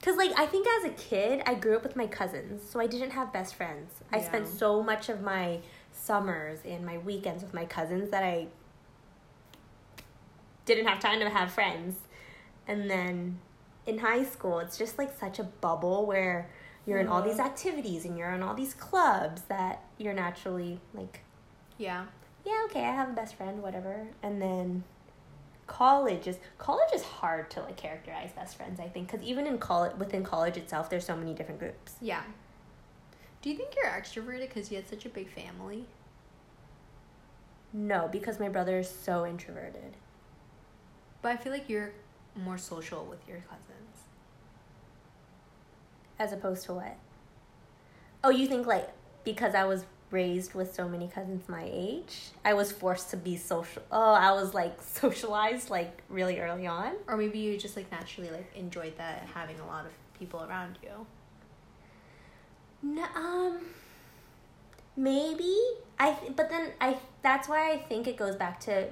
Cause 0.01 0.17
like 0.17 0.31
I 0.37 0.47
think 0.47 0.67
as 0.79 0.85
a 0.85 0.93
kid 0.95 1.43
I 1.45 1.53
grew 1.53 1.75
up 1.75 1.83
with 1.83 1.95
my 1.95 2.07
cousins, 2.07 2.67
so 2.67 2.79
I 2.79 2.87
didn't 2.87 3.11
have 3.11 3.31
best 3.31 3.55
friends. 3.55 3.91
I 4.11 4.19
spent 4.21 4.47
so 4.47 4.81
much 4.81 5.09
of 5.09 5.21
my 5.21 5.59
summers 5.91 6.59
and 6.65 6.85
my 6.85 6.97
weekends 6.97 7.43
with 7.43 7.53
my 7.53 7.65
cousins 7.65 8.09
that 8.09 8.23
I 8.23 8.47
didn't 10.65 10.87
have 10.87 10.99
time 10.99 11.19
to 11.19 11.29
have 11.29 11.51
friends. 11.51 11.95
And 12.67 12.89
then 12.89 13.39
in 13.85 13.99
high 13.99 14.23
school, 14.23 14.59
it's 14.59 14.77
just 14.77 14.97
like 14.97 15.17
such 15.19 15.39
a 15.39 15.43
bubble 15.43 16.05
where 16.05 16.49
you're 16.85 16.99
in 16.99 17.07
all 17.07 17.21
these 17.21 17.33
mm-hmm. 17.33 17.45
activities 17.45 18.05
and 18.05 18.17
you're 18.17 18.31
in 18.31 18.41
all 18.41 18.55
these 18.55 18.73
clubs 18.73 19.43
that 19.43 19.83
you're 19.97 20.13
naturally 20.13 20.79
like 20.93 21.21
Yeah. 21.77 22.05
yeah, 22.45 22.63
okay, 22.65 22.81
I 22.81 22.93
have 22.93 23.09
a 23.09 23.13
best 23.13 23.35
friend, 23.35 23.61
whatever. 23.61 24.07
And 24.23 24.41
then 24.41 24.83
college 25.71 26.27
is 26.27 26.37
college 26.57 26.89
is 26.93 27.01
hard 27.01 27.49
to 27.49 27.61
like 27.61 27.77
characterize 27.77 28.31
best 28.33 28.57
friends. 28.57 28.79
I 28.79 28.89
think 28.89 29.09
because 29.09 29.25
even 29.25 29.47
in 29.47 29.57
college, 29.57 29.95
within 29.97 30.21
college 30.21 30.57
itself, 30.57 30.89
there's 30.89 31.05
so 31.05 31.15
many 31.15 31.33
different 31.33 31.61
groups. 31.61 31.95
Yeah. 32.01 32.23
Do 33.41 33.49
you 33.49 33.55
think 33.55 33.73
you're 33.75 33.89
extroverted 33.89 34.49
because 34.49 34.69
you 34.69 34.75
had 34.75 34.89
such 34.89 35.05
a 35.05 35.09
big 35.09 35.29
family? 35.29 35.85
No, 37.71 38.09
because 38.11 38.37
my 38.37 38.49
brother 38.49 38.79
is 38.79 38.89
so 38.89 39.25
introverted. 39.25 39.95
But 41.21 41.29
I 41.31 41.37
feel 41.37 41.53
like 41.53 41.69
you're 41.69 41.93
more 42.35 42.57
social 42.57 43.05
with 43.05 43.25
your 43.25 43.37
cousins. 43.37 44.03
As 46.19 46.33
opposed 46.33 46.65
to 46.65 46.73
what? 46.73 46.97
Oh, 48.25 48.29
you 48.29 48.45
think 48.45 48.67
like 48.67 48.89
because 49.23 49.55
I 49.55 49.63
was 49.63 49.85
raised 50.11 50.53
with 50.53 50.73
so 50.73 50.87
many 50.87 51.07
cousins 51.07 51.47
my 51.49 51.67
age, 51.71 52.29
I 52.45 52.53
was 52.53 52.71
forced 52.71 53.09
to 53.11 53.17
be 53.17 53.37
social. 53.37 53.81
Oh, 53.91 54.13
I 54.13 54.31
was 54.33 54.53
like 54.53 54.81
socialized 54.81 55.69
like 55.69 56.01
really 56.09 56.39
early 56.39 56.67
on. 56.67 56.93
Or 57.07 57.17
maybe 57.17 57.39
you 57.39 57.57
just 57.57 57.75
like 57.75 57.91
naturally 57.91 58.29
like 58.29 58.51
enjoyed 58.55 58.97
that 58.97 59.27
having 59.33 59.59
a 59.59 59.65
lot 59.67 59.85
of 59.85 59.91
people 60.19 60.43
around 60.43 60.77
you. 60.83 61.05
No, 62.83 63.03
um, 63.15 63.59
maybe 64.97 65.55
I. 65.99 66.13
Th- 66.13 66.35
but 66.35 66.49
then 66.49 66.71
I. 66.79 66.97
That's 67.21 67.47
why 67.47 67.71
I 67.71 67.77
think 67.77 68.07
it 68.07 68.17
goes 68.17 68.35
back 68.35 68.59
to 68.61 68.87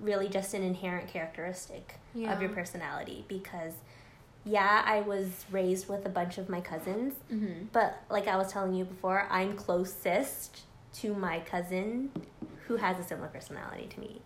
really 0.00 0.28
just 0.28 0.54
an 0.54 0.62
inherent 0.62 1.08
characteristic 1.08 1.94
Yeah. 2.14 2.32
of 2.32 2.40
your 2.40 2.50
personality 2.50 3.24
because, 3.28 3.72
yeah, 4.44 4.82
I 4.84 5.00
was 5.02 5.44
raised 5.50 5.88
with 5.88 6.04
a 6.06 6.08
bunch 6.08 6.38
of 6.38 6.48
my 6.48 6.60
cousins, 6.60 7.14
Mm-hmm. 7.32 7.66
but 7.72 8.02
like 8.10 8.26
I 8.28 8.36
was 8.36 8.52
telling 8.52 8.74
you 8.74 8.84
before, 8.84 9.26
I'm 9.30 9.54
closest 9.54 10.62
to 10.94 11.14
my 11.14 11.40
cousin 11.40 12.10
who 12.66 12.76
has 12.76 12.98
a 12.98 13.02
similar 13.04 13.28
personality 13.28 13.86
to 13.88 14.00
me 14.00 14.20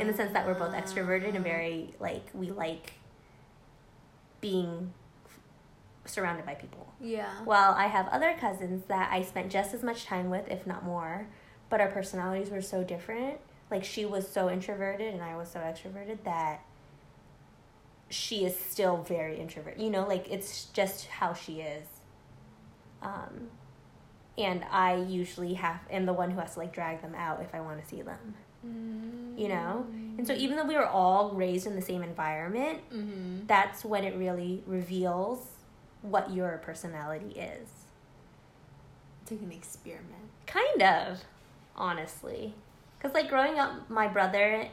in 0.00 0.06
the 0.08 0.12
sense 0.14 0.32
that 0.32 0.44
we're 0.46 0.54
both 0.54 0.72
extroverted 0.74 1.34
and 1.36 1.44
very 1.44 1.94
like 2.00 2.26
we 2.34 2.50
like 2.50 2.94
being 4.40 4.92
surrounded 6.04 6.44
by 6.46 6.54
people. 6.54 6.92
Yeah. 7.00 7.30
Well, 7.44 7.72
I 7.74 7.86
have 7.86 8.08
other 8.08 8.34
cousins 8.38 8.84
that 8.88 9.10
I 9.12 9.22
spent 9.22 9.50
just 9.50 9.74
as 9.74 9.82
much 9.82 10.04
time 10.04 10.30
with, 10.30 10.48
if 10.48 10.66
not 10.66 10.84
more, 10.84 11.26
but 11.68 11.80
our 11.80 11.88
personalities 11.88 12.50
were 12.50 12.62
so 12.62 12.82
different. 12.84 13.38
Like 13.70 13.84
she 13.84 14.04
was 14.04 14.28
so 14.28 14.48
introverted 14.50 15.12
and 15.14 15.22
I 15.22 15.36
was 15.36 15.50
so 15.50 15.58
extroverted 15.60 16.18
that 16.24 16.62
she 18.08 18.44
is 18.44 18.56
still 18.58 18.98
very 18.98 19.38
introverted. 19.40 19.80
You 19.82 19.90
know, 19.90 20.06
like 20.06 20.28
it's 20.30 20.66
just 20.66 21.06
how 21.06 21.32
she 21.34 21.60
is. 21.60 21.86
Um 23.02 23.48
and 24.38 24.64
I 24.70 24.96
usually 24.96 25.54
have 25.54 25.80
am 25.90 26.04
the 26.06 26.12
one 26.12 26.30
who 26.30 26.38
has 26.40 26.54
to 26.54 26.58
like 26.60 26.72
drag 26.72 27.00
them 27.02 27.14
out 27.14 27.40
if 27.42 27.54
I 27.54 27.60
want 27.60 27.80
to 27.82 27.88
see 27.88 28.02
them. 28.02 28.34
You 29.36 29.48
know? 29.48 29.86
And 30.18 30.26
so 30.26 30.32
even 30.32 30.56
though 30.56 30.64
we 30.64 30.74
were 30.74 30.86
all 30.86 31.30
raised 31.32 31.66
in 31.66 31.76
the 31.76 31.82
same 31.82 32.02
environment, 32.02 32.80
Mm-hmm. 32.92 33.46
that's 33.46 33.84
when 33.84 34.02
it 34.04 34.16
really 34.16 34.62
reveals 34.66 35.46
what 36.02 36.32
your 36.32 36.58
personality 36.64 37.38
is. 37.38 37.68
It's 39.22 39.30
like 39.30 39.40
an 39.42 39.52
experiment. 39.52 40.30
Kind 40.46 40.82
of, 40.82 41.20
honestly. 41.76 42.54
Because, 42.98 43.14
like, 43.14 43.28
growing 43.28 43.58
up, 43.58 43.88
my 43.90 44.08
brother 44.08 44.68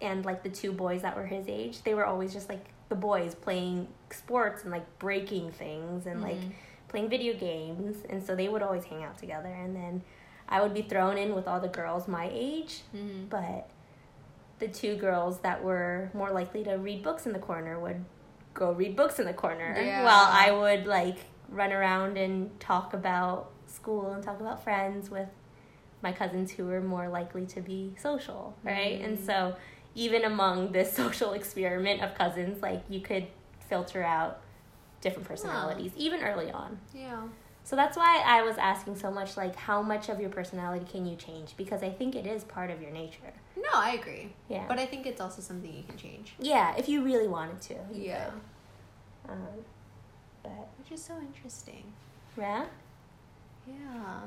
and, 0.00 0.24
like, 0.24 0.42
the 0.42 0.48
two 0.50 0.72
boys 0.72 1.02
that 1.02 1.16
were 1.16 1.26
his 1.26 1.46
age, 1.48 1.82
they 1.82 1.94
were 1.94 2.04
always 2.06 2.32
just, 2.32 2.48
like, 2.48 2.64
the 2.88 2.94
boys 2.94 3.34
playing 3.34 3.88
sports 4.10 4.62
and, 4.62 4.70
like, 4.70 4.98
breaking 4.98 5.50
things 5.52 6.06
and, 6.06 6.22
like, 6.22 6.36
Mhm. 6.38 6.52
playing 6.88 7.08
video 7.08 7.34
games. 7.34 8.04
And 8.08 8.22
so 8.22 8.34
they 8.34 8.48
would 8.48 8.62
always 8.62 8.84
hang 8.84 9.02
out 9.04 9.18
together. 9.18 9.48
And 9.48 9.74
then 9.76 10.02
I 10.48 10.62
would 10.62 10.72
be 10.72 10.82
thrown 10.82 11.18
in 11.18 11.34
with 11.34 11.46
all 11.46 11.60
the 11.60 11.68
girls 11.68 12.08
my 12.08 12.30
age, 12.32 12.82
Mm-hmm. 12.94 13.26
but 13.28 13.68
the 14.58 14.68
two 14.68 14.96
girls 14.96 15.40
that 15.40 15.62
were 15.62 16.10
more 16.14 16.30
likely 16.30 16.64
to 16.64 16.74
read 16.76 17.02
books 17.02 17.26
in 17.26 17.32
the 17.32 17.38
corner 17.38 17.78
would 17.78 18.04
go 18.54 18.72
read 18.72 18.96
books 18.96 19.18
in 19.20 19.26
the 19.26 19.32
corner 19.34 19.74
Yeah. 19.80 20.04
while 20.04 20.26
I 20.28 20.50
would 20.50 20.86
like 20.86 21.18
run 21.48 21.72
around 21.72 22.16
and 22.16 22.58
talk 22.60 22.92
about 22.94 23.50
school 23.66 24.12
and 24.12 24.22
talk 24.22 24.40
about 24.40 24.64
friends 24.64 25.10
with 25.10 25.28
my 26.02 26.12
cousins 26.12 26.50
who 26.52 26.64
were 26.66 26.80
more 26.80 27.08
likely 27.08 27.44
to 27.46 27.60
be 27.60 27.94
social, 27.98 28.54
right? 28.64 29.00
And 29.00 29.18
Mm. 29.18 29.26
so 29.26 29.54
even 29.94 30.24
among 30.24 30.72
this 30.72 30.92
social 31.02 31.32
experiment 31.32 32.02
of 32.02 32.14
cousins, 32.16 32.62
like 32.62 32.82
you 32.88 33.00
could 33.00 33.26
filter 33.68 34.02
out 34.02 34.40
different 35.00 35.28
personalities 35.28 35.92
even 35.96 36.22
early 36.22 36.50
on. 36.50 36.78
Yeah. 36.94 37.22
So 37.64 37.76
that's 37.76 37.98
why 37.98 38.22
I 38.24 38.42
was 38.42 38.56
asking 38.56 38.96
so 38.96 39.10
much 39.10 39.36
like 39.36 39.54
how 39.54 39.82
much 39.82 40.08
of 40.08 40.20
your 40.20 40.30
personality 40.30 40.86
can 40.90 41.04
you 41.04 41.16
change 41.16 41.54
because 41.56 41.82
I 41.82 41.90
think 41.90 42.16
it 42.16 42.26
is 42.26 42.42
part 42.44 42.70
of 42.70 42.80
your 42.80 42.90
nature. 42.90 43.32
No, 43.56 43.68
I 43.74 43.90
agree. 43.92 44.32
Yeah. 44.48 44.64
But 44.66 44.78
I 44.78 44.86
think 44.86 45.06
it's 45.06 45.20
also 45.20 45.42
something 45.42 45.70
you 45.72 45.82
can 45.86 45.98
change. 45.98 46.34
Yeah, 46.40 46.74
if 46.76 46.88
you 46.88 47.04
really 47.04 47.28
wanted 47.28 47.60
to. 47.62 47.74
Yeah. 47.92 48.30
could. 49.26 49.32
Um, 49.32 49.64
but 50.42 50.68
Which 50.78 50.92
is 50.92 51.04
so 51.04 51.18
interesting. 51.18 51.92
yeah, 52.38 52.64
Yeah. 53.66 54.20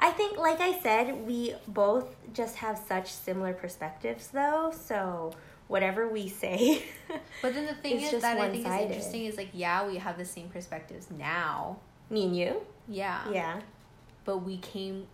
I 0.00 0.10
think, 0.12 0.38
like 0.38 0.60
I 0.60 0.78
said, 0.80 1.26
we 1.26 1.54
both 1.66 2.06
just 2.32 2.56
have 2.56 2.78
such 2.78 3.12
similar 3.12 3.52
perspectives, 3.52 4.28
though. 4.28 4.72
So 4.72 5.32
whatever 5.66 6.08
we 6.08 6.28
say, 6.28 6.82
But 7.42 7.54
then 7.54 7.66
the 7.66 7.74
thing 7.74 8.00
is 8.00 8.22
that 8.22 8.38
I 8.38 8.48
think 8.50 8.66
is 8.66 8.72
interesting 8.72 9.24
is 9.26 9.36
like, 9.36 9.50
yeah, 9.52 9.86
we 9.86 9.96
have 9.96 10.16
the 10.18 10.24
same 10.24 10.48
perspectives 10.48 11.08
now. 11.10 11.78
me 12.10 12.24
and 12.24 12.36
you, 12.36 12.62
Yeah. 12.88 13.30
yeah, 13.30 13.60
But 14.24 14.38
we 14.38 14.58
came 14.58 15.06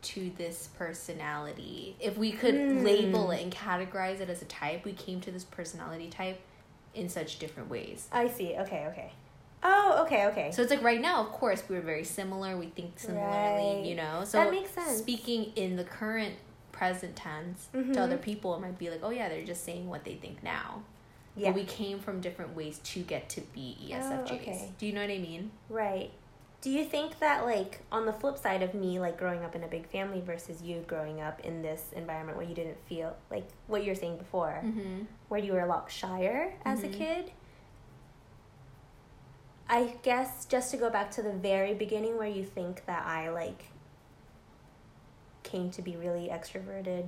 to 0.00 0.30
this 0.36 0.68
personality. 0.78 1.96
If 2.00 2.16
we 2.16 2.32
could 2.32 2.54
Hmm. 2.54 2.82
label 2.84 3.30
it 3.30 3.42
and 3.42 3.52
categorize 3.52 4.20
it 4.20 4.30
as 4.30 4.42
a 4.42 4.46
type, 4.46 4.84
we 4.84 4.92
came 4.92 5.20
to 5.22 5.30
this 5.30 5.44
personality 5.44 6.08
type 6.08 6.40
in 6.94 7.08
such 7.08 7.38
different 7.38 7.68
ways. 7.68 8.08
I 8.12 8.28
see. 8.28 8.54
Okay, 8.56 8.86
okay. 8.88 9.12
Oh, 9.62 10.02
okay, 10.06 10.26
okay. 10.26 10.50
So 10.52 10.62
it's 10.62 10.70
like 10.70 10.82
right 10.82 11.00
now, 11.00 11.20
of 11.20 11.30
course, 11.32 11.62
we're 11.68 11.80
very 11.80 12.04
similar. 12.04 12.56
We 12.56 12.66
think 12.66 12.98
similarly, 12.98 13.76
Right. 13.76 13.84
you 13.84 13.94
know. 13.96 14.24
So 14.24 14.38
That 14.38 14.50
makes 14.52 14.70
sense. 14.70 14.98
Speaking 14.98 15.52
in 15.56 15.76
the 15.76 15.84
current 15.84 16.34
present 16.72 17.16
tense 17.16 17.68
Mhm. 17.74 17.92
to 17.94 18.00
other 18.02 18.18
people, 18.18 18.54
it 18.54 18.60
might 18.60 18.78
be 18.78 18.88
like, 18.90 19.00
oh 19.02 19.10
yeah, 19.10 19.28
they're 19.28 19.44
just 19.44 19.64
saying 19.64 19.88
what 19.88 20.04
they 20.04 20.14
think 20.14 20.42
now. 20.42 20.82
yeah, 21.36 21.50
But 21.50 21.54
we 21.56 21.64
came 21.66 22.00
from 22.00 22.20
different 22.20 22.56
ways 22.56 22.78
to 22.80 23.00
get 23.00 23.28
to 23.30 23.40
be 23.40 23.76
ESFJs. 23.88 24.30
Oh, 24.30 24.34
okay. 24.34 24.72
Do 24.78 24.86
you 24.86 24.92
know 24.92 25.00
what 25.02 25.10
I 25.10 25.18
mean? 25.18 25.50
right. 25.68 26.10
Do 26.60 26.70
you 26.70 26.84
think 26.84 27.20
that, 27.20 27.44
like, 27.46 27.82
on 27.92 28.04
the 28.04 28.12
flip 28.12 28.36
side 28.36 28.64
of 28.64 28.74
me, 28.74 28.98
like 28.98 29.16
growing 29.16 29.44
up 29.44 29.54
in 29.54 29.62
a 29.62 29.68
big 29.68 29.86
family 29.86 30.20
versus 30.20 30.60
you 30.60 30.80
growing 30.88 31.20
up 31.20 31.38
in 31.44 31.62
this 31.62 31.92
environment 31.94 32.36
where 32.36 32.44
you 32.48 32.54
didn't 32.56 32.78
feel 32.88 33.14
like 33.30 33.46
what 33.68 33.84
you 33.84 33.90
were 33.92 33.94
saying 33.94 34.16
before, 34.16 34.60
Mm-hmm. 34.64 35.02
where 35.28 35.38
you 35.38 35.52
were 35.52 35.60
a 35.60 35.66
lot 35.66 35.88
shyer 35.88 36.52
as 36.64 36.82
a 36.82 36.88
Mhm. 36.88 36.92
kid. 36.94 37.30
I 39.70 39.96
guess 40.02 40.46
just 40.46 40.70
to 40.70 40.76
go 40.78 40.88
back 40.90 41.10
to 41.12 41.22
the 41.22 41.32
very 41.32 41.74
beginning 41.74 42.16
where 42.16 42.26
you 42.28 42.44
think 42.44 42.86
that 42.86 43.04
I 43.06 43.28
like 43.30 43.64
came 45.42 45.70
to 45.72 45.82
be 45.82 45.96
really 45.96 46.28
extroverted. 46.28 47.06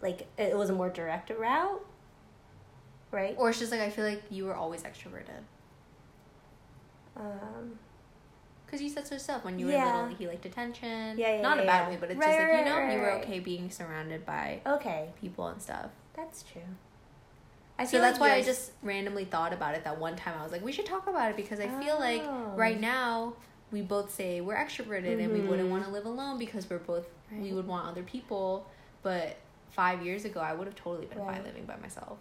Like 0.00 0.26
it 0.38 0.56
was 0.56 0.70
a 0.70 0.72
more 0.72 0.88
direct 0.90 1.30
route, 1.30 1.84
right? 3.10 3.34
Or 3.38 3.50
it's 3.50 3.58
just 3.58 3.72
like 3.72 3.80
I 3.80 3.90
feel 3.90 4.04
like 4.04 4.22
you 4.30 4.44
were 4.46 4.54
always 4.54 4.82
extroverted. 4.82 5.42
Um, 7.16 7.78
Because 8.66 8.82
you 8.82 8.88
said 8.90 9.06
so 9.06 9.14
yourself 9.14 9.44
when 9.44 9.58
you 9.58 9.66
were 9.66 9.72
little, 9.72 10.06
he 10.08 10.26
liked 10.28 10.44
attention. 10.46 11.18
Yeah, 11.18 11.36
yeah, 11.36 11.40
Not 11.42 11.58
in 11.58 11.64
a 11.64 11.66
bad 11.66 11.84
yeah. 11.84 11.88
way, 11.90 11.96
but 12.00 12.10
it's 12.10 12.18
Right, 12.20 12.26
just 12.26 12.38
like, 12.52 12.58
you 12.58 12.64
know, 12.64 12.78
right, 12.78 12.92
you 12.92 12.98
were 13.00 13.12
okay 13.22 13.38
being 13.40 13.70
surrounded 13.70 14.26
by 14.26 14.60
okay, 14.66 15.10
people 15.20 15.46
and 15.48 15.60
stuff. 15.62 15.90
that's 16.14 16.42
true. 16.42 16.62
I 17.78 17.84
so 17.84 18.00
that's 18.00 18.18
like 18.20 18.30
why 18.30 18.36
I 18.36 18.42
just 18.42 18.72
randomly 18.82 19.24
thought 19.26 19.52
about 19.52 19.74
it 19.74 19.84
that 19.84 19.98
one 19.98 20.16
time. 20.16 20.34
I 20.38 20.42
was 20.42 20.52
like, 20.52 20.64
we 20.64 20.72
should 20.72 20.86
talk 20.86 21.06
about 21.08 21.30
it 21.30 21.36
because 21.36 21.60
I 21.60 21.68
feel 21.82 21.98
like 21.98 22.22
Oh. 22.24 22.52
right 22.56 22.80
now 22.80 23.34
we 23.70 23.82
both 23.82 24.14
say 24.14 24.40
we're 24.40 24.56
extroverted 24.56 25.22
and 25.22 25.32
we 25.32 25.40
wouldn't 25.40 25.68
want 25.68 25.84
to 25.84 25.90
live 25.90 26.06
alone 26.06 26.38
because 26.38 26.68
we're 26.70 26.78
both 26.78 27.06
we 27.32 27.52
would 27.52 27.66
want 27.66 27.86
other 27.88 28.02
people. 28.02 28.66
But 29.02 29.36
five 29.72 30.04
years 30.04 30.24
ago, 30.24 30.40
I 30.40 30.54
would 30.54 30.66
have 30.66 30.76
totally 30.76 31.06
been 31.06 31.18
Right. 31.18 31.34
fine 31.36 31.44
living 31.44 31.64
by 31.66 31.76
myself. 31.76 32.18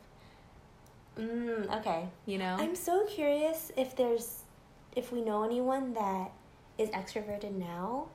Mm, 1.17 1.79
okay. 1.79 2.07
You 2.25 2.37
know? 2.37 2.57
I'm 2.59 2.75
so 2.75 3.05
curious 3.05 3.71
if 3.77 3.95
there's 3.95 4.41
if 4.95 5.11
we 5.11 5.21
know 5.21 5.43
anyone 5.43 5.93
that 5.93 6.31
is 6.77 6.89
extroverted 6.89 7.53
now 7.53 8.07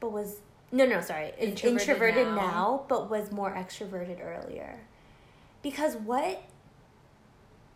but 0.00 0.12
was 0.12 0.36
no 0.72 0.86
no 0.86 1.00
sorry 1.02 1.32
Introverted 1.38 1.66
introverted, 1.88 2.26
now. 2.28 2.34
now. 2.36 2.84
but 2.88 3.10
was 3.10 3.30
more 3.30 3.50
extroverted 3.54 4.24
earlier 4.24 4.78
because 5.62 5.96
what 5.96 6.42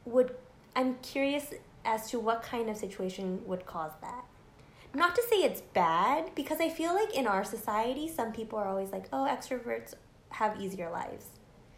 would 0.04 0.34
i'm 0.76 0.96
curious 1.02 1.52
as 1.84 2.10
to 2.10 2.18
what 2.18 2.42
kind 2.42 2.68
of 2.70 2.76
situation 2.76 3.40
would 3.46 3.64
cause 3.66 3.92
that 4.00 4.24
not 4.94 5.14
to 5.14 5.22
say 5.28 5.36
it's 5.36 5.60
bad 5.72 6.30
because 6.34 6.60
i 6.60 6.68
feel 6.68 6.94
like 6.94 7.14
in 7.14 7.26
our 7.26 7.44
society 7.44 8.08
some 8.08 8.32
people 8.32 8.58
are 8.58 8.66
always 8.68 8.90
like 8.90 9.04
oh 9.12 9.26
extroverts 9.30 9.94
have 10.30 10.60
easier 10.60 10.90
lives 10.90 11.26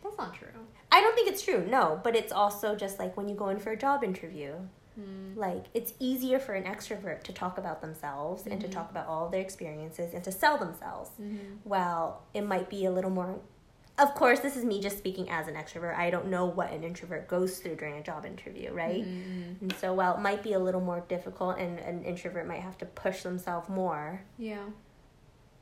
That's 0.03 0.16
not 0.18 0.35
true. 0.35 0.49
i 0.93 1.01
don't 1.01 1.14
think 1.14 1.29
it's 1.29 1.43
true 1.43 1.66
no 1.68 2.01
but 2.03 2.14
it's 2.16 2.33
also 2.33 2.74
just 2.74 2.99
like 2.99 3.16
when 3.16 3.29
you 3.29 3.35
go 3.35 3.49
in 3.49 3.59
for 3.59 3.70
a 3.72 3.77
job 3.77 4.03
interview 4.05 4.55
Mm. 4.99 5.37
like 5.37 5.66
it's 5.74 5.93
easier 6.01 6.39
for 6.39 6.55
an 6.55 6.64
extrovert 6.64 7.22
to 7.24 7.31
talk 7.35 7.59
about 7.59 7.83
themselves 7.83 8.47
and 8.47 8.59
to 8.62 8.66
Mhm. 8.66 8.70
talk 8.72 8.91
about 8.91 9.07
all 9.07 9.29
their 9.29 9.43
experiences 9.43 10.14
and 10.14 10.24
to 10.24 10.33
sell 10.33 10.57
themselves 10.57 11.11
Mm-hmm. 11.20 11.57
while 11.64 12.22
it 12.33 12.41
might 12.41 12.70
be 12.70 12.87
a 12.87 12.91
little 12.91 13.11
more 13.11 13.39
of 13.99 14.14
course 14.14 14.40
this 14.40 14.57
is 14.57 14.64
me 14.64 14.80
just 14.80 14.99
speaking 14.99 15.28
as 15.30 15.49
an 15.49 15.55
extrovert 15.55 15.97
i 15.97 16.11
don't 16.11 16.26
know 16.26 16.44
what 16.44 16.70
an 16.70 16.84
introvert 16.84 17.26
goes 17.28 17.59
through 17.59 17.74
during 17.76 17.94
a 17.97 18.03
job 18.03 18.24
interview 18.26 18.70
right 18.72 19.05
Mm-hmm. 19.05 19.53
and 19.62 19.72
so 19.76 19.94
while 19.94 20.14
it 20.16 20.20
might 20.20 20.42
be 20.42 20.53
a 20.53 20.59
little 20.59 20.80
more 20.82 21.01
difficult 21.09 21.59
and 21.59 21.78
an 21.78 22.05
introvert 22.05 22.47
might 22.47 22.61
have 22.61 22.76
to 22.78 22.86
push 22.86 23.22
themselves 23.22 23.68
more 23.68 24.22
Yeah. 24.38 24.64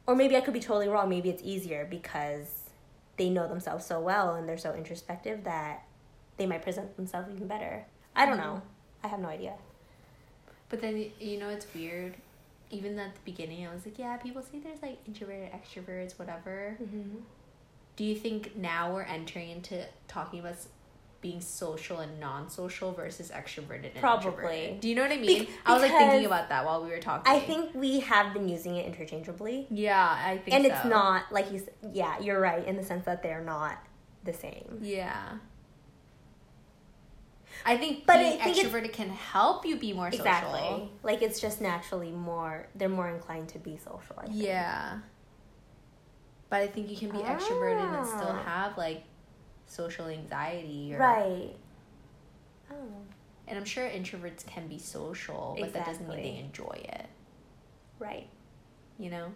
or 0.07 0.14
maybe 0.16 0.37
i 0.37 0.41
could 0.41 0.55
be 0.55 0.61
totally 0.61 0.89
wrong 0.89 1.09
maybe 1.09 1.30
it's 1.30 1.43
easier 1.45 1.87
because 1.89 2.62
they 3.16 3.30
know 3.30 3.47
themselves 3.47 3.87
so 3.87 4.01
well 4.01 4.35
and 4.35 4.49
they're 4.49 4.59
so 4.59 4.74
introspective 4.74 5.45
that 5.45 5.85
they 6.37 6.47
might 6.47 6.62
present 6.62 6.97
themselves 6.97 7.28
even 7.32 7.47
better 7.47 7.85
i 8.16 8.26
don't 8.26 8.37
Mhm. 8.39 8.45
know 8.45 8.62
i 9.05 9.09
have 9.09 9.20
no 9.20 9.28
idea 9.28 9.55
But 10.70 10.80
then 10.80 11.11
you 11.20 11.39
know 11.39 11.51
it's 11.51 11.66
weird. 11.74 12.14
Even 12.70 12.99
at 12.99 13.14
the 13.14 13.20
beginning, 13.24 13.64
I 13.64 13.72
was 13.72 13.85
like, 13.87 13.97
yeah, 13.99 14.16
people 14.16 14.43
say 14.43 14.59
there's 14.59 14.82
like 14.82 14.99
introverted, 15.07 15.53
extroverts, 15.53 16.18
whatever. 16.18 16.76
mm-hmm. 16.82 17.18
Do 17.97 18.05
you 18.05 18.17
think 18.17 18.57
now 18.57 18.93
we're 18.93 19.03
entering 19.03 19.51
into 19.51 19.85
talking 20.09 20.41
about 20.41 20.57
being 21.21 21.41
social 21.41 22.01
and 22.01 22.21
non-social 22.21 22.93
versus 22.93 23.31
extroverted 23.31 23.93
and 23.93 24.01
Probably. 24.01 24.29
introverted? 24.29 24.81
Do 24.81 24.89
you 24.89 24.95
know 24.95 25.03
what 25.03 25.13
I 25.13 25.17
mean? 25.17 25.45
Be- 25.45 25.51
I 25.65 25.73
was 25.73 25.83
like 25.83 25.93
thinking 25.93 26.27
about 26.27 26.49
that 26.51 26.67
while 26.67 26.83
we 26.85 26.91
were 26.91 26.99
talking. 26.99 27.33
I 27.33 27.41
think 27.41 27.75
we 27.75 28.01
have 28.01 28.35
been 28.35 28.49
using 28.49 28.77
it 28.77 28.85
interchangeably. 28.87 29.67
Yeah, 29.71 30.07
I 30.07 30.39
think. 30.39 30.55
And 30.55 30.67
it's 30.67 30.85
not, 30.85 31.33
like 31.33 31.51
you 31.51 31.61
said, 31.61 31.73
yeah, 31.93 32.19
you're 32.21 32.41
right, 32.41 32.67
in 32.67 32.77
the 32.77 32.85
sense 32.85 33.07
that 33.07 33.23
they're 33.23 33.43
not 33.43 33.79
the 34.25 34.33
same. 34.35 34.81
Yeah. 34.83 35.39
I 37.65 37.77
think 37.79 38.05
But 38.05 38.19
being 38.19 38.41
I 38.41 38.45
think 38.53 38.57
extroverted 38.59 38.93
can 38.93 39.09
help 39.09 39.65
you 39.65 39.77
be 39.77 39.93
more 39.93 40.11
social. 40.11 40.27
Exactly. 40.27 40.91
Like 41.03 41.23
it's 41.23 41.41
just 41.41 41.61
naturally 41.63 42.11
more, 42.11 42.67
they're 42.75 42.89
more 42.89 43.09
inclined 43.09 43.49
to 43.51 43.59
be 43.59 43.79
social. 43.79 44.17
I 44.19 44.27
think. 44.27 44.43
Yeah. 44.43 44.99
But 46.55 46.63
I 46.63 46.67
think 46.69 46.89
you 46.89 46.97
can 46.97 47.11
be 47.11 47.19
extroverted 47.19 47.99
and 47.99 48.07
still 48.07 48.29
Ah. 48.31 48.43
have 48.45 48.79
like 48.79 49.03
social 49.67 50.07
anxiety 50.07 50.95
or 50.95 50.99
Right. 51.01 51.57
Oh. 52.71 52.77
and 53.49 53.59
I'm 53.59 53.65
sure 53.65 53.89
introverts 53.89 54.47
can 54.47 54.69
be 54.69 54.79
social, 54.79 55.57
but 55.59 55.73
that 55.73 55.85
doesn't 55.85 56.07
mean 56.09 56.23
they 56.23 56.37
enjoy 56.39 56.81
it. 56.81 57.07
Right. 57.99 58.29
You 59.01 59.11
know? 59.11 59.33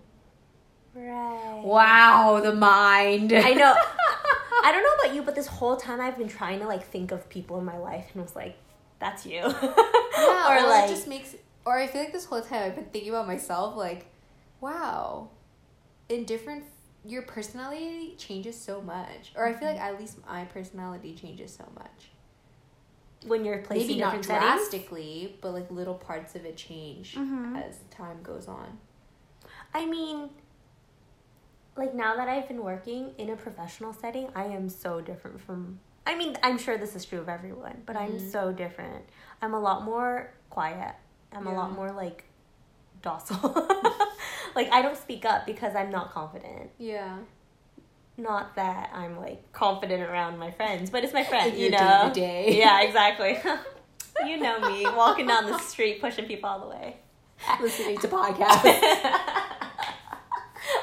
Right. 0.94 1.60
Wow, 1.64 2.38
the 2.40 2.54
mind. 2.54 3.32
I 3.32 3.52
know. 3.52 3.74
I 4.64 4.70
don't 4.70 4.84
know 4.84 4.94
about 5.04 5.12
you, 5.16 5.22
but 5.22 5.34
this 5.34 5.48
whole 5.48 5.76
time 5.76 6.00
I've 6.00 6.16
been 6.16 6.28
trying 6.28 6.60
to 6.60 6.68
like 6.68 6.84
think 6.86 7.10
of 7.10 7.28
people 7.28 7.58
in 7.58 7.64
my 7.64 7.78
life 7.78 8.06
and 8.14 8.22
was 8.22 8.36
like, 8.36 8.54
that's 9.00 9.26
you. 9.26 9.40
Yeah, 10.18 10.52
or 10.52 10.64
or 10.64 10.68
like, 10.68 10.84
it 10.88 10.94
just 10.94 11.08
makes 11.08 11.34
or 11.64 11.76
I 11.78 11.88
feel 11.88 12.00
like 12.00 12.12
this 12.12 12.26
whole 12.26 12.42
time 12.42 12.62
I've 12.62 12.76
been 12.76 12.84
thinking 12.92 13.10
about 13.10 13.26
myself 13.26 13.74
like, 13.76 14.06
wow. 14.60 15.30
In 16.08 16.24
different 16.24 16.62
your 17.04 17.22
personality 17.22 18.14
changes 18.18 18.56
so 18.60 18.80
much. 18.82 19.32
Or 19.36 19.46
I 19.46 19.52
feel 19.54 19.68
like 19.68 19.80
at 19.80 19.98
least 19.98 20.18
my 20.26 20.44
personality 20.46 21.14
changes 21.14 21.54
so 21.54 21.64
much. 21.74 22.10
when 23.26 23.44
you're 23.44 23.58
placed 23.58 23.88
Maybe 23.88 24.00
not 24.00 24.12
different 24.12 24.26
settings. 24.26 24.52
drastically, 24.70 25.36
but 25.40 25.52
like 25.52 25.68
little 25.72 25.94
parts 25.96 26.36
of 26.36 26.44
it 26.44 26.56
change 26.56 27.16
Mhm. 27.16 27.56
as 27.66 27.78
time 27.90 28.22
goes 28.22 28.46
on. 28.46 28.78
I 29.74 29.86
mean, 29.86 30.30
like 31.76 31.94
now 31.94 32.14
that 32.14 32.28
I've 32.28 32.46
been 32.46 32.62
working 32.62 33.14
in 33.18 33.30
a 33.30 33.36
professional 33.36 33.92
setting, 33.92 34.28
I 34.36 34.44
am 34.44 34.68
so 34.68 35.00
different 35.00 35.40
from. 35.40 35.80
I 36.06 36.14
mean, 36.16 36.38
I'm 36.44 36.58
sure 36.58 36.78
this 36.78 36.94
is 36.94 37.04
true 37.04 37.18
of 37.18 37.28
everyone, 37.28 37.82
but 37.86 37.96
I'm 37.96 38.18
Mhm. 38.18 38.30
so 38.32 38.52
different. 38.52 39.04
I'm 39.42 39.52
a 39.52 39.60
lot 39.60 39.82
more 39.82 40.32
quiet. 40.48 40.94
I'm 41.32 41.46
a 41.48 41.52
lot 41.54 41.72
more 41.72 41.90
like 41.90 42.24
docile. 43.02 43.52
like 44.54 44.70
I 44.72 44.82
don't 44.82 44.96
speak 44.96 45.24
up 45.24 45.46
because 45.46 45.74
I'm 45.74 45.90
not 45.90 46.12
confident. 46.12 46.70
Yeah. 46.78 47.18
Not 48.16 48.56
that 48.56 48.90
I'm 48.92 49.16
like 49.18 49.52
confident 49.52 50.02
around 50.02 50.38
my 50.38 50.50
friends, 50.50 50.90
but 50.90 51.04
it's 51.04 51.12
my 51.12 51.24
friend, 51.24 51.56
you 51.56 51.70
know. 51.70 52.10
day-to-day. 52.12 52.58
Yeah, 52.58 52.82
exactly. 52.82 53.38
you 54.26 54.38
know 54.38 54.58
me, 54.68 54.84
walking 54.84 55.26
down 55.26 55.46
the 55.46 55.58
street, 55.72 56.00
pushing 56.00 56.26
people 56.26 56.48
all 56.50 56.60
the 56.60 56.68
way. 56.68 56.96
Listening 57.60 57.98
to 57.98 58.08
podcasts. 58.08 58.64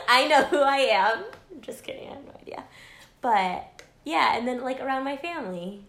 I 0.07 0.27
know 0.29 0.43
who 0.43 0.61
I 0.61 0.77
am. 0.77 1.23
Just 1.61 1.83
kidding, 1.83 2.07
I 2.09 2.13
have 2.13 2.25
no 2.25 2.31
idea. 2.41 2.63
But 3.21 3.81
yeah, 4.05 4.37
and 4.37 4.47
then 4.47 4.61
like 4.61 4.79
around 4.79 5.03
my 5.03 5.17
family. 5.17 5.81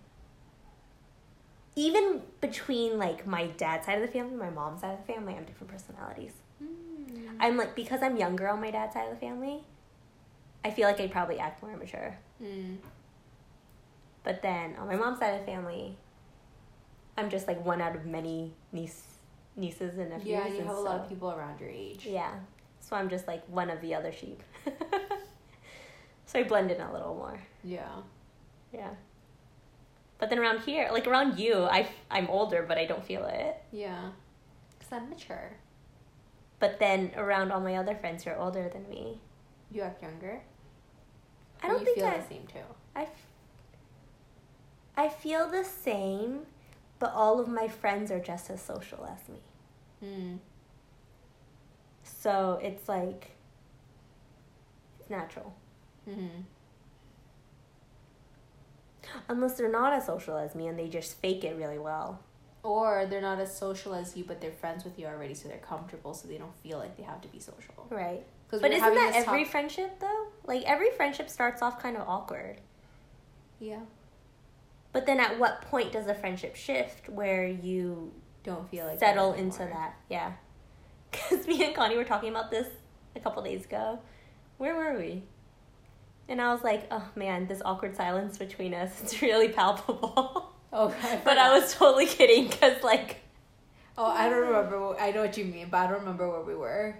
Even 1.79 2.23
between 2.41 2.99
like 2.99 3.27
my 3.27 3.49
dad's 3.49 3.85
side 3.87 4.01
of 4.01 4.07
the 4.07 4.13
family, 4.13 4.35
my 4.35 4.51
mom's 4.51 4.81
side 4.81 4.99
of 4.99 5.07
the 5.07 5.13
family, 5.13 5.35
I 5.35 5.37
have 5.37 5.47
different 5.47 5.71
personalities. 5.71 6.33
Mm. 6.63 6.86
I'm 7.41 7.57
like 7.57 7.75
because 7.75 8.03
I'm 8.03 8.17
younger 8.17 8.49
on 8.49 8.61
my 8.61 8.71
dad's 8.71 8.95
side 8.95 9.05
of 9.09 9.15
the 9.15 9.21
family, 9.21 9.65
I 10.65 10.71
feel 10.71 10.87
like 10.87 11.01
I 11.01 11.07
probably 11.07 11.39
act 11.39 11.63
more 11.63 11.73
immature. 11.73 12.19
Mm. 12.43 12.79
But 14.25 14.43
then 14.43 14.75
on 14.77 14.89
my 14.89 14.97
mom's 14.97 15.21
side 15.21 15.35
of 15.35 15.41
the 15.41 15.47
family, 15.47 15.97
I'm 17.17 17.31
just 17.31 17.47
like 17.47 17.65
one 17.65 17.81
out 17.81 17.95
of 17.95 18.05
many 18.05 18.55
niece 18.73 19.03
nieces 19.57 19.99
and 19.99 20.11
nephews. 20.11 20.29
Yeah, 20.29 20.47
you 20.49 20.65
have 20.65 20.77
a 20.77 20.81
lot 20.81 21.01
of 21.01 21.09
people 21.09 21.31
around 21.31 21.61
your 21.61 21.71
age. 21.71 22.07
Yeah. 22.07 22.33
So 22.81 22.97
I'm 22.97 23.09
just 23.09 23.27
like 23.27 23.45
one 23.49 23.71
of 23.71 23.81
the 23.81 23.95
other 23.95 24.13
sheep. 24.13 24.43
so 26.27 26.39
I 26.39 26.43
blend 26.45 26.71
in 26.71 26.81
a 26.81 26.93
little 26.93 27.15
more. 27.15 27.41
Yeah. 27.65 27.89
Yeah. 28.73 28.91
But 30.19 30.31
then 30.31 30.39
around 30.39 30.61
here, 30.61 30.89
like 30.93 31.07
around 31.07 31.39
you, 31.39 31.65
I, 31.65 31.89
I'm 32.11 32.29
older, 32.29 32.65
but 32.67 32.79
I 32.79 32.87
don't 32.87 33.05
feel 33.05 33.25
it. 33.27 33.57
Yeah. 33.73 34.11
Because 34.79 34.93
I'm 34.93 35.11
mature. 35.11 35.53
But 36.67 36.81
then 36.81 37.13
around 37.17 37.53
all 37.53 37.61
my 37.61 37.77
other 37.77 37.95
friends 37.95 38.25
who 38.25 38.31
are 38.31 38.37
older 38.37 38.69
than 38.69 38.91
me, 38.91 39.21
You 39.71 39.83
act 39.83 40.03
younger? 40.03 40.41
I 41.63 41.69
don't 41.69 41.79
you 41.79 41.85
think 41.85 41.99
feel 41.99 42.07
I, 42.07 42.19
the 42.19 42.29
same 42.29 42.47
too. 42.49 42.59
I, 42.97 43.03
f- 43.03 43.27
I 44.97 45.09
feel 45.09 45.49
the 45.49 45.63
same, 45.63 46.41
but 46.99 47.13
all 47.13 47.39
of 47.39 47.47
my 47.47 47.69
friends 47.69 48.11
are 48.11 48.19
just 48.19 48.51
as 48.51 48.61
social 48.61 49.07
as 49.07 49.29
me. 49.29 49.39
Mm. 50.05 50.39
So 52.03 52.59
it's 52.61 52.89
like, 52.89 53.31
it's 54.99 55.09
natural. 55.09 55.55
Mm-hmm. 56.11 56.41
Unless 59.29 59.55
they're 59.57 59.71
not 59.71 59.93
as 59.93 60.07
social 60.07 60.37
as 60.37 60.57
me 60.57 60.67
and 60.67 60.77
they 60.77 60.89
just 60.89 61.17
fake 61.21 61.45
it 61.45 61.57
really 61.57 61.79
well. 61.79 62.19
Or 62.67 63.07
they're 63.07 63.21
not 63.21 63.39
as 63.39 63.57
social 63.57 63.95
as 63.95 64.17
you, 64.17 64.25
but 64.25 64.41
they're 64.41 64.51
friends 64.51 64.83
with 64.85 64.99
you 64.99 65.07
already, 65.07 65.35
so 65.35 65.49
they're 65.49 65.59
comfortable, 65.59 66.15
so 66.15 66.27
they 66.27 66.37
don't 66.37 66.55
feel 66.65 66.79
like 66.79 66.97
they 66.97 67.05
have 67.05 67.21
to 67.21 67.29
be 67.29 67.39
social. 67.39 67.87
Right. 67.91 68.25
But 68.51 68.63
we 68.63 68.75
isn't 68.75 68.95
that 68.95 69.13
every 69.15 69.45
talk- 69.45 69.53
friendship 69.53 70.01
though? 70.01 70.27
Like 70.45 70.65
every 70.65 70.91
friendship 70.91 71.31
starts 71.31 71.63
off 71.63 71.81
kind 71.81 71.97
of 71.97 72.09
awkward. 72.09 72.61
yeah. 73.61 73.81
But 74.93 75.05
then 75.07 75.21
at 75.21 75.39
what 75.39 75.61
point 75.63 75.93
does 75.93 76.07
a 76.07 76.15
friendship 76.15 76.57
shift 76.57 77.09
where 77.11 77.47
you 77.47 78.13
Don't 78.45 78.69
feel 78.71 78.87
like 78.87 78.99
settle 78.99 79.33
that 79.33 79.39
into 79.41 79.59
that? 79.59 79.95
Yeah. 80.09 80.33
Cuz 81.13 81.47
me 81.47 81.63
and 81.65 81.75
Connie 81.75 81.97
were 81.97 82.05
talking 82.05 82.31
about 82.31 82.51
this 82.51 82.67
a 83.15 83.21
couple 83.21 83.43
days 83.43 83.65
ago. 83.67 83.99
Where 84.59 84.75
were 84.75 84.99
we? 84.99 85.23
And 86.29 86.41
I 86.41 86.53
was 86.53 86.65
like, 86.65 86.87
"Oh 86.91 87.07
man, 87.15 87.47
this 87.47 87.61
awkward 87.65 87.95
silence 87.95 88.39
between 88.39 88.75
us, 88.75 88.91
it's 89.03 89.21
really 89.23 89.51
palpable." 89.51 90.53
Oh, 90.79 90.95
I 91.03 91.21
but 91.25 91.39
I 91.39 91.59
was 91.59 91.75
totally 91.75 92.07
kidding 92.07 92.49
cuz 92.51 92.83
like 92.83 93.23
Oh, 93.99 94.05
I 94.05 94.29
don't 94.29 94.41
remember. 94.47 94.79
What, 94.89 95.01
I 95.01 95.11
know 95.11 95.23
what 95.23 95.37
you 95.39 95.47
mean, 95.47 95.69
but 95.71 95.79
I 95.79 95.87
don't 95.87 96.01
remember 96.01 96.29
where 96.31 96.43
we 96.43 96.55
were. 96.55 96.97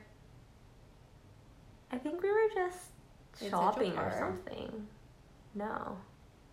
I 1.93 1.99
think 1.99 2.23
we 2.23 2.31
were 2.31 2.49
just 2.55 2.91
In 3.41 3.51
shopping 3.51 3.93
or 3.99 4.11
something. 4.19 4.87
No. 5.55 5.99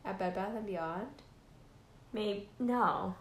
At 0.06 0.20
Bed 0.20 0.36
Bath 0.36 0.54
and 0.56 0.66
Beyond. 0.66 1.08
Maybe 2.12 2.50
no. 2.60 3.16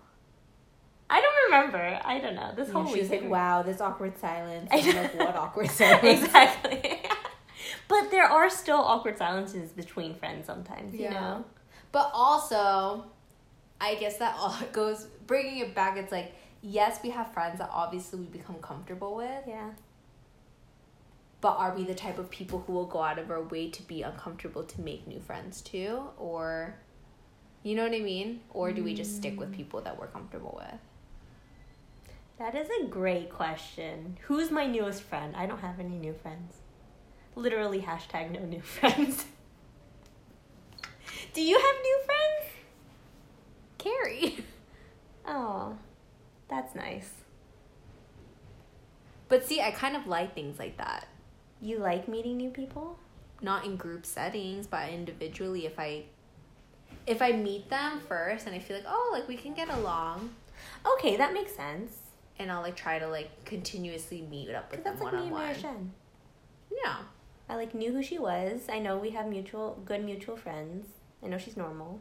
I 1.09 1.20
don't 1.20 1.53
remember. 1.53 2.00
I 2.05 2.18
don't 2.18 2.34
know. 2.34 2.53
This 2.57 2.70
whole 2.70 2.84
Yeah, 2.86 2.92
she 2.94 3.00
was 3.00 3.11
week 3.11 3.22
like, 3.22 3.30
"Wow, 3.30 3.62
this 3.62 3.80
awkward 3.80 4.18
silence." 4.18 4.68
I 4.72 4.78
I'm 4.78 4.94
know. 4.94 5.03
like, 5.03 5.14
"What 5.18 5.36
awkward 5.36 5.70
silence?" 5.80 6.24
exactly. 6.24 7.03
but 7.88 8.11
there 8.11 8.24
are 8.24 8.48
still 8.50 8.78
awkward 8.78 9.16
silences 9.18 9.70
between 9.72 10.14
friends 10.14 10.46
sometimes. 10.46 10.94
You 10.94 11.11
know. 11.11 11.44
But 11.92 12.11
also, 12.14 13.05
I 13.83 13.97
guess 13.97 14.16
that 14.18 14.37
all 14.39 14.57
goes 14.72 15.09
bringing 15.26 15.59
it 15.59 15.74
back. 15.74 15.99
It's 15.99 16.12
like 16.12 16.35
yes, 16.62 17.01
we 17.03 17.11
have 17.11 17.33
friends 17.33 17.59
that 17.59 17.68
obviously 17.72 18.20
we 18.20 18.26
become 18.26 18.57
comfortable 18.62 19.16
with, 19.16 19.45
Yeah. 19.47 19.70
but 21.41 21.57
are 21.59 21.74
we 21.74 21.83
the 21.85 21.95
type 21.95 22.18
of 22.18 22.30
people 22.30 22.61
who 22.61 22.72
will 22.72 22.87
go 22.87 23.03
out 23.03 23.18
of 23.18 23.30
our 23.30 23.43
way 23.43 23.68
to 23.68 23.83
be 23.83 24.03
uncomfortable 24.03 24.62
to 24.64 24.80
make 24.80 25.07
new 25.07 25.20
friends 25.20 25.61
too? 25.61 26.01
Or, 26.16 26.76
you 27.64 27.74
know 27.74 27.83
what 27.83 27.93
I 27.93 28.01
mean? 28.01 28.41
Or 28.51 28.72
do 28.72 28.85
we 28.85 28.95
just 28.95 29.16
stick 29.16 29.39
with 29.39 29.51
mm. 29.51 29.57
people 29.57 29.80
that 29.83 29.99
we're 29.99 30.07
comfortable 30.07 30.55
with? 30.62 30.80
That 32.39 32.55
is 32.55 32.68
a 32.80 32.87
great 32.87 33.28
question. 33.30 34.18
Who's 34.22 34.51
my 34.51 34.66
newest 34.66 35.03
friend? 35.03 35.35
I 35.37 35.47
don't 35.47 35.61
have 35.61 35.80
any 35.80 35.97
new 35.97 36.14
friends. 36.14 36.55
Literally, 37.35 37.80
hashtag 37.80 38.30
no 38.30 38.45
new 38.45 38.61
friends. 38.78 39.26
Do 41.35 41.43
you 41.43 41.57
have 41.57 41.83
new 41.83 42.01
friends? 42.05 42.51
Carrie. 43.83 44.45
Oh, 45.24 45.76
that's 46.49 46.74
nice. 46.74 47.09
But 49.28 49.47
see, 49.47 49.61
I 49.61 49.70
kind 49.70 49.97
of 49.97 50.07
like 50.09 50.35
things 50.35 50.59
like 50.59 50.76
that. 50.78 51.07
You 51.61 51.78
like 51.78 52.09
meeting 52.09 52.37
new 52.37 52.51
people? 52.51 52.99
Not 53.41 53.64
in 53.64 53.76
group 53.76 54.05
settings, 54.05 54.66
but 54.66 54.89
individually 54.91 55.64
if 55.64 55.78
I 55.78 56.05
if 57.07 57.22
I 57.22 57.33
meet 57.33 57.70
them 57.70 58.01
first 58.09 58.47
and 58.47 58.55
I 58.55 58.59
feel 58.59 58.76
like, 58.76 58.87
oh, 58.89 59.11
like 59.12 59.28
we 59.28 59.37
can 59.37 59.55
get 59.55 59.68
along 59.68 60.30
Okay, 60.85 61.16
that 61.16 61.33
makes 61.33 61.55
sense. 61.55 61.97
and 62.39 62.51
I'll 62.51 62.62
like 62.62 62.76
try 62.76 62.99
to 62.99 63.07
like 63.09 63.45
continuously 63.45 64.22
meet 64.22 64.51
up 64.51 64.70
with 64.72 64.83
them 64.83 64.95
that's 64.95 65.05
like 65.05 65.12
one 65.12 65.22
me 65.22 65.26
on 65.28 65.33
one. 65.33 65.93
Yeah. 66.85 66.97
I 67.49 67.57
like 67.57 67.74
knew 67.74 67.93
who 67.93 68.03
she 68.03 68.18
was. 68.18 68.62
I 68.68 68.78
know 68.80 68.97
we 68.99 69.11
have 69.11 69.26
mutual 69.28 69.80
good 69.85 70.05
mutual 70.05 70.37
friends. 70.37 70.87
I 71.24 71.28
know 71.28 71.39
she's 71.39 71.57
normal. 71.57 72.01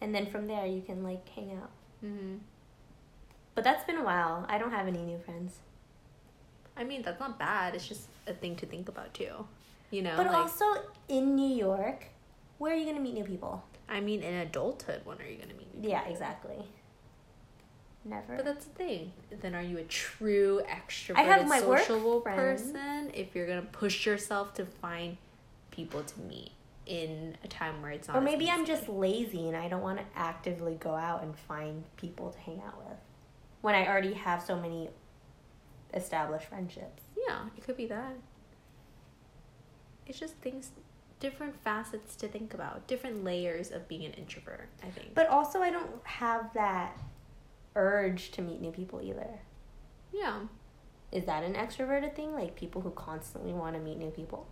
And 0.00 0.14
then 0.14 0.26
from 0.26 0.46
there 0.46 0.66
you 0.66 0.82
can 0.82 1.02
like 1.02 1.26
hang 1.30 1.52
out. 1.52 1.70
Mm-hmm. 2.04 2.36
But 3.54 3.64
that's 3.64 3.84
been 3.84 3.96
a 3.96 4.04
while. 4.04 4.44
I 4.48 4.58
don't 4.58 4.72
have 4.72 4.86
any 4.88 4.98
new 5.02 5.18
friends. 5.18 5.58
I 6.76 6.82
mean, 6.84 7.02
that's 7.02 7.20
not 7.20 7.38
bad. 7.38 7.74
It's 7.74 7.86
just 7.86 8.08
a 8.26 8.32
thing 8.32 8.56
to 8.56 8.66
think 8.66 8.88
about 8.88 9.14
too. 9.14 9.46
You 9.90 10.02
know, 10.02 10.14
But 10.16 10.26
like 10.26 10.36
also 10.36 10.64
in 11.08 11.36
New 11.36 11.54
York, 11.54 12.06
where 12.58 12.72
are 12.74 12.76
you 12.76 12.84
gonna 12.86 13.00
meet 13.00 13.14
new 13.14 13.24
people? 13.24 13.62
I 13.88 14.00
mean, 14.00 14.22
in 14.22 14.34
adulthood, 14.34 15.02
when 15.04 15.18
are 15.20 15.26
you 15.26 15.36
gonna 15.36 15.54
meet? 15.54 15.72
new 15.76 15.88
Yeah, 15.88 15.98
people? 16.00 16.12
exactly. 16.12 16.56
Never. 18.04 18.36
But 18.36 18.44
that's 18.44 18.64
the 18.66 18.74
thing. 18.74 19.12
Then 19.40 19.54
are 19.54 19.62
you 19.62 19.78
a 19.78 19.84
true 19.84 20.60
extroverted, 20.68 21.16
I 21.16 21.22
have 21.22 21.48
my 21.48 21.60
sociable 21.60 22.20
friends. 22.20 22.62
person? 22.62 23.10
If 23.14 23.34
you're 23.34 23.46
gonna 23.46 23.62
push 23.62 24.04
yourself 24.04 24.52
to 24.54 24.66
find 24.66 25.16
people 25.70 26.02
to 26.02 26.20
meet 26.20 26.52
in 26.86 27.36
a 27.42 27.48
time 27.48 27.80
where 27.82 27.90
it's 27.90 28.08
not. 28.08 28.16
or 28.16 28.20
maybe 28.20 28.50
I'm 28.50 28.66
just 28.66 28.88
lazy 28.88 29.48
and 29.48 29.56
I 29.56 29.68
don't 29.68 29.82
want 29.82 29.98
to 29.98 30.04
actively 30.14 30.74
go 30.74 30.94
out 30.94 31.22
and 31.22 31.34
find 31.36 31.84
people 31.96 32.30
to 32.30 32.38
hang 32.38 32.60
out 32.66 32.76
with 32.86 32.98
when 33.62 33.74
I 33.74 33.86
already 33.88 34.12
have 34.14 34.42
so 34.42 34.56
many 34.60 34.90
established 35.94 36.46
friendships. 36.48 37.02
Yeah, 37.26 37.46
it 37.56 37.64
could 37.64 37.76
be 37.76 37.86
that. 37.86 38.14
It's 40.06 40.18
just 40.18 40.34
things, 40.36 40.70
different 41.20 41.56
facets 41.62 42.14
to 42.16 42.28
think 42.28 42.52
about, 42.52 42.86
different 42.86 43.24
layers 43.24 43.70
of 43.70 43.88
being 43.88 44.04
an 44.04 44.12
introvert. 44.12 44.68
I 44.82 44.88
think. 44.88 45.14
But 45.14 45.28
also, 45.28 45.60
I 45.62 45.70
don't 45.70 45.90
have 46.04 46.52
that 46.54 46.98
urge 47.74 48.30
to 48.32 48.42
meet 48.42 48.60
new 48.60 48.70
people 48.70 49.00
either. 49.02 49.40
yeah, 50.12 50.40
Is 51.10 51.24
that 51.24 51.42
an 51.42 51.54
extroverted 51.54 52.14
thing? 52.14 52.34
Like 52.34 52.54
people 52.54 52.82
who 52.82 52.90
constantly 52.90 53.52
want 53.52 53.74
to 53.76 53.80
meet 53.80 53.96
new 53.98 54.10
people? 54.10 54.46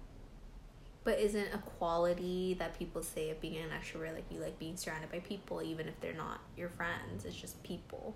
But 1.04 1.18
isn't 1.18 1.48
a 1.52 1.58
quality 1.58 2.54
that 2.58 2.78
people 2.78 3.02
say 3.02 3.30
of 3.30 3.40
being 3.40 3.56
an 3.56 3.70
extrovert 3.70 4.14
like 4.14 4.24
you 4.30 4.38
like 4.40 4.58
being 4.58 4.76
surrounded 4.76 5.10
by 5.10 5.18
people, 5.20 5.62
even 5.62 5.88
if 5.88 6.00
they're 6.00 6.12
not 6.14 6.40
your 6.56 6.68
friends? 6.68 7.24
It's 7.24 7.34
just 7.36 7.62
people. 7.62 8.14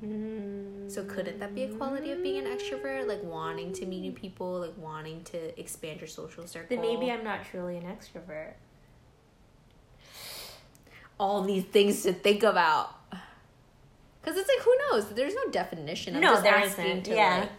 So 0.00 1.02
couldn't 1.04 1.40
that 1.40 1.56
be 1.56 1.64
a 1.64 1.68
quality 1.70 2.12
of 2.12 2.22
being 2.22 2.46
an 2.46 2.56
extrovert, 2.56 3.08
like 3.08 3.22
wanting 3.24 3.72
to 3.72 3.84
meet 3.86 4.00
new 4.02 4.12
people, 4.12 4.60
like 4.60 4.78
wanting 4.78 5.24
to 5.24 5.58
expand 5.60 5.98
your 6.00 6.06
social 6.06 6.46
circle? 6.46 6.76
Then 6.76 6.80
maybe 6.86 7.10
I'm 7.10 7.24
not 7.24 7.40
truly 7.50 7.76
an 7.76 7.82
extrovert. 7.84 8.52
all 11.18 11.42
these 11.42 11.64
things 11.64 12.02
to 12.04 12.12
think 12.12 12.44
about. 12.44 12.94
Cause 14.22 14.36
it's 14.36 14.48
like 14.48 14.60
who 14.64 14.72
knows? 14.90 15.08
There's 15.10 15.34
no 15.34 15.50
definition. 15.50 16.14
I'm 16.14 16.20
No, 16.20 16.30
just 16.32 16.42
there 16.44 16.54
asking 16.54 16.84
isn't. 16.86 17.02
to 17.04 17.14
Yeah. 17.16 17.38
like 17.40 17.50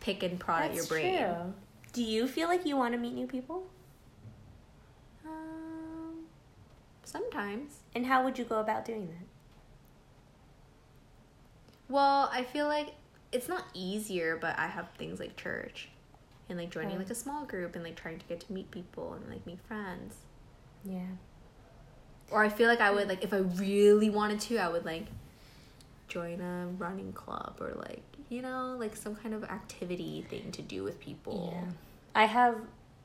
pick 0.00 0.22
and 0.24 0.40
prod 0.40 0.62
at 0.62 0.74
your 0.74 0.86
brain. 0.86 1.18
true. 1.18 1.54
Do 1.96 2.02
you 2.02 2.28
feel 2.28 2.46
like 2.46 2.66
you 2.66 2.76
want 2.76 2.92
to 2.92 2.98
meet 2.98 3.14
new 3.14 3.26
people? 3.26 3.66
Um, 5.26 6.26
sometimes. 7.04 7.78
And 7.94 8.04
how 8.04 8.22
would 8.22 8.38
you 8.38 8.44
go 8.44 8.60
about 8.60 8.84
doing 8.84 9.06
that? 9.06 9.26
Well, 11.88 12.28
I 12.30 12.44
feel 12.44 12.66
like 12.66 12.88
it's 13.32 13.48
not 13.48 13.64
easier, 13.72 14.36
but 14.36 14.58
I 14.58 14.66
have 14.66 14.90
things 14.98 15.18
like 15.20 15.36
church, 15.36 15.88
and 16.50 16.58
like 16.58 16.68
joining 16.70 16.90
Right. 16.90 16.98
like 16.98 17.10
a 17.10 17.14
small 17.14 17.46
group 17.46 17.74
and 17.76 17.82
like 17.82 17.96
trying 17.96 18.18
to 18.18 18.26
get 18.26 18.40
to 18.40 18.52
meet 18.52 18.70
people 18.70 19.14
and 19.14 19.26
like 19.30 19.46
meet 19.46 19.60
friends. 19.66 20.16
Yeah. 20.84 21.00
Or 22.30 22.44
I 22.44 22.50
feel 22.50 22.68
like 22.68 22.82
I 22.82 22.90
would 22.90 23.08
like 23.08 23.24
if 23.24 23.32
I 23.32 23.38
really 23.38 24.10
wanted 24.10 24.40
to, 24.42 24.58
I 24.58 24.68
would 24.68 24.84
like 24.84 25.06
join 26.08 26.42
a 26.42 26.66
running 26.76 27.14
club 27.14 27.56
or 27.58 27.72
like 27.78 28.02
you 28.28 28.42
know 28.42 28.76
like 28.78 28.94
some 28.96 29.16
kind 29.16 29.34
of 29.34 29.44
activity 29.44 30.26
thing 30.28 30.52
to 30.52 30.60
do 30.60 30.84
with 30.84 31.00
people. 31.00 31.54
Yeah. 31.56 31.72
I 32.16 32.24
have 32.24 32.56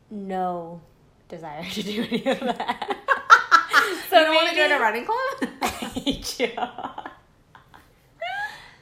no 0.10 0.82
desire 1.28 1.64
to 1.64 1.84
do 1.84 2.04
any 2.10 2.26
of 2.26 2.40
that. 2.40 2.98
So 4.10 4.20
you 4.20 4.26
don't 4.26 4.36
want 4.36 4.50
to 4.50 4.56
join 4.56 4.72
a 4.72 4.80
running 4.80 5.06
club? 5.06 5.50
I 5.62 5.68
hate 5.68 6.40
you. 6.40 6.50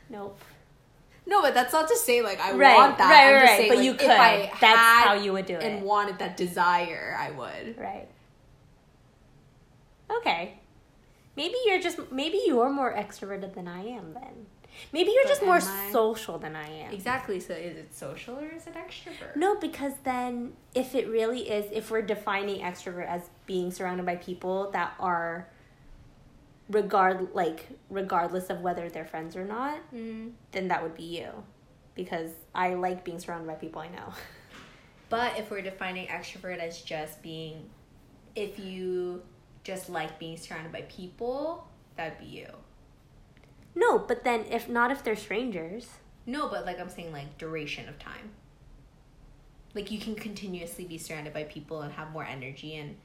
nope. 0.09 0.39
no, 1.27 1.41
but 1.41 1.53
that's 1.53 1.71
not 1.71 1.87
to 1.89 1.95
say 1.95 2.21
like 2.23 2.39
I 2.39 2.53
Right, 2.53 2.75
want 2.75 2.97
that. 2.97 3.11
right, 3.11 3.27
I'm 3.35 3.43
right, 3.43 3.57
saying, 3.57 3.69
but 3.69 3.77
like, 3.77 3.85
you 3.85 3.91
if 3.93 3.99
could. 3.99 4.09
I 4.09 4.51
That's 4.59 4.77
how 5.07 5.13
you 5.13 5.33
would 5.33 5.45
do 5.45 5.55
it, 5.55 5.63
and 5.63 5.83
wanted 5.83 6.17
that 6.19 6.35
desire, 6.35 7.15
I 7.19 7.31
would. 7.31 7.77
Right. 7.77 8.07
Okay. 10.09 10.57
Maybe 11.35 11.55
you're 11.65 11.79
just 11.79 12.11
maybe 12.11 12.41
you're 12.47 12.69
more 12.71 12.93
extroverted 12.93 13.53
than 13.53 13.67
I 13.67 13.85
am 13.85 14.13
then. 14.13 14.47
Maybe 14.93 15.11
you're 15.11 15.23
But 15.23 15.29
just 15.29 15.43
more 15.43 15.55
I? 15.61 15.91
social 15.91 16.37
than 16.37 16.55
I 16.55 16.67
am. 16.69 16.93
Exactly. 16.93 17.39
So 17.39 17.53
is 17.53 17.77
it 17.77 17.93
social 17.95 18.37
or 18.39 18.47
is 18.49 18.67
it 18.67 18.73
extrovert? 18.75 19.35
No, 19.35 19.55
because 19.59 19.93
then 20.03 20.53
if 20.75 20.95
it 20.95 21.07
really 21.07 21.49
is, 21.49 21.65
if 21.71 21.91
we're 21.91 22.01
defining 22.01 22.61
extrovert 22.61 23.07
as 23.07 23.29
being 23.45 23.71
surrounded 23.71 24.05
by 24.05 24.15
people 24.15 24.71
that 24.71 24.93
are 24.99 25.47
regard 26.69 27.33
like 27.33 27.67
regardless 27.89 28.49
of 28.49 28.61
whether 28.61 28.89
they're 28.89 29.05
friends 29.05 29.35
or 29.35 29.43
not, 29.45 29.77
Mm. 29.93 30.33
then 30.51 30.67
that 30.67 30.83
would 30.83 30.95
be 30.95 31.03
you. 31.03 31.29
Because 31.95 32.31
I 32.53 32.75
like 32.75 33.03
being 33.03 33.19
surrounded 33.19 33.47
by 33.47 33.55
people 33.55 33.81
I 33.81 33.89
know. 33.89 34.13
But 35.09 35.39
if 35.39 35.49
we're 35.49 35.63
defining 35.63 36.05
extrovert 36.07 36.59
as 36.59 36.81
just 36.83 37.21
being, 37.23 37.67
if 38.35 38.59
you 38.59 39.23
just 39.63 39.89
like 39.89 40.19
being 40.19 40.37
surrounded 40.37 40.71
by 40.71 40.83
people, 40.83 41.67
that'd 41.97 42.19
be 42.19 42.25
you. 42.27 42.47
No, 43.75 43.99
but 43.99 44.23
then 44.23 44.45
if 44.49 44.67
not 44.69 44.91
if 44.91 45.03
they're 45.03 45.15
strangers. 45.15 45.87
No, 46.25 46.47
but 46.49 46.65
like 46.65 46.79
I'm 46.79 46.89
saying, 46.89 47.11
like 47.11 47.37
duration 47.37 47.87
of 47.89 47.97
time. 47.99 48.31
Like 49.75 49.91
you 49.91 49.99
can 49.99 50.15
continuously 50.15 50.85
be 50.85 50.97
surrounded 50.97 51.33
by 51.33 51.43
people 51.43 51.81
and 51.81 51.93
have 51.93 52.11
more 52.11 52.23
energy, 52.23 52.75
and 52.77 52.95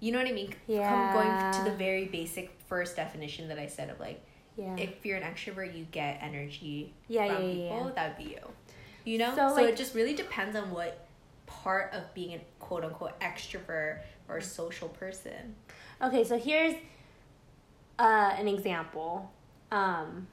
you 0.00 0.12
know 0.12 0.18
what 0.18 0.26
I 0.28 0.32
mean. 0.32 0.52
Yeah. 0.66 1.12
going 1.12 1.64
to 1.64 1.70
the 1.70 1.76
very 1.76 2.06
basic 2.06 2.50
first 2.68 2.96
definition 2.96 3.48
that 3.48 3.58
I 3.58 3.66
said 3.66 3.90
of 3.90 4.00
like, 4.00 4.20
Yeah. 4.56 4.76
if 4.76 5.04
you're 5.04 5.16
an 5.18 5.22
extrovert, 5.22 5.76
you 5.76 5.86
get 5.90 6.18
energy 6.22 6.92
Yeah, 7.08 7.26
from 7.34 7.44
yeah, 7.44 7.52
people. 7.52 7.84
yeah. 7.86 7.92
That'd 7.94 8.16
be 8.18 8.24
you. 8.32 8.40
You 9.04 9.18
know, 9.18 9.30
So, 9.34 9.48
so, 9.48 9.54
like- 9.54 9.68
it 9.68 9.76
just 9.76 9.94
really 9.94 10.14
depends 10.14 10.56
on 10.56 10.70
what 10.70 11.06
part 11.46 11.92
of 11.94 12.12
being 12.14 12.34
a 12.34 12.40
quote 12.58 12.84
unquote 12.84 13.18
extrovert 13.20 14.00
or 14.28 14.36
a 14.38 14.42
social 14.42 14.88
person. 14.88 15.56
Okay, 16.02 16.24
so 16.24 16.38
here's 16.38 16.74
uh, 17.98 18.34
an 18.38 18.48
example. 18.48 19.30
Um, 19.72 20.28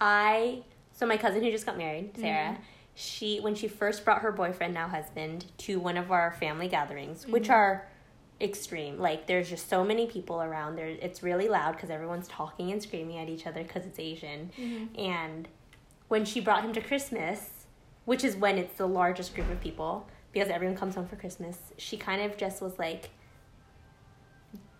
I 0.00 0.62
so 0.92 1.06
my 1.06 1.16
cousin 1.16 1.42
who 1.42 1.50
just 1.50 1.66
got 1.66 1.78
married, 1.78 2.12
mm-hmm. 2.12 2.22
Sarah. 2.22 2.58
She 2.94 3.38
when 3.38 3.54
she 3.54 3.68
first 3.68 4.04
brought 4.04 4.22
her 4.22 4.32
boyfriend, 4.32 4.74
now 4.74 4.88
husband, 4.88 5.46
to 5.58 5.80
one 5.80 5.96
of 5.96 6.10
our 6.10 6.32
family 6.32 6.68
gatherings, 6.68 7.26
which 7.26 7.44
mm-hmm. 7.44 7.52
are 7.52 7.88
extreme. 8.40 8.98
Like 8.98 9.26
there's 9.26 9.48
just 9.48 9.68
so 9.68 9.84
many 9.84 10.06
people 10.06 10.42
around. 10.42 10.76
There, 10.76 10.86
it's 10.86 11.22
really 11.22 11.48
loud 11.48 11.72
because 11.76 11.90
everyone's 11.90 12.28
talking 12.28 12.72
and 12.72 12.82
screaming 12.82 13.18
at 13.18 13.28
each 13.28 13.46
other 13.46 13.62
because 13.62 13.86
it's 13.86 13.98
Asian. 13.98 14.50
Mm-hmm. 14.58 15.00
And 15.00 15.48
when 16.08 16.24
she 16.24 16.40
brought 16.40 16.64
him 16.64 16.72
to 16.72 16.80
Christmas, 16.80 17.66
which 18.04 18.24
is 18.24 18.36
when 18.36 18.58
it's 18.58 18.76
the 18.76 18.88
largest 18.88 19.34
group 19.34 19.50
of 19.50 19.60
people 19.60 20.08
because 20.32 20.48
everyone 20.48 20.76
comes 20.76 20.94
home 20.94 21.06
for 21.06 21.16
Christmas, 21.16 21.58
she 21.76 21.96
kind 21.96 22.22
of 22.22 22.36
just 22.36 22.60
was 22.60 22.78
like 22.78 23.10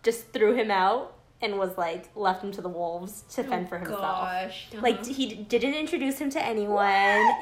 just 0.03 0.32
threw 0.32 0.55
him 0.55 0.70
out 0.70 1.14
and 1.43 1.59
was 1.59 1.76
like 1.78 2.09
left 2.14 2.43
him 2.45 2.53
to 2.53 2.61
the 2.61 2.68
wolves 2.68 3.22
to 3.34 3.43
fend 3.43 3.68
for 3.68 3.78
himself. 3.78 4.01
Gosh. 4.01 4.68
Like 4.80 5.05
he 5.07 5.26
d- 5.26 5.34
didn't 5.49 5.74
introduce 5.74 6.18
him 6.18 6.30
to 6.30 6.45
anyone, 6.45 6.84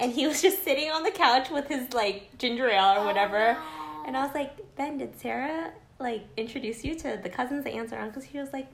and 0.01 0.13
he 0.13 0.27
was 0.27 0.41
just 0.43 0.63
sitting 0.65 0.91
on 0.91 1.03
the 1.03 1.11
couch 1.11 1.51
with 1.51 1.67
his 1.69 1.93
like 1.93 2.39
ginger 2.39 2.69
ale 2.69 3.01
or 3.03 3.05
whatever. 3.05 3.57
And 4.07 4.17
I 4.17 4.25
was 4.25 4.35
like, 4.35 4.75
Ben, 4.77 4.99
did 4.99 5.19
Sarah 5.21 5.73
like 5.99 6.25
introduce 6.37 6.85
you 6.85 6.95
to 6.97 7.19
the 7.23 7.29
cousins, 7.29 7.65
the 7.65 7.71
aunts, 7.71 7.93
or 7.93 7.99
uncles? 7.99 8.25
He 8.25 8.39
was 8.39 8.53
like, 8.53 8.69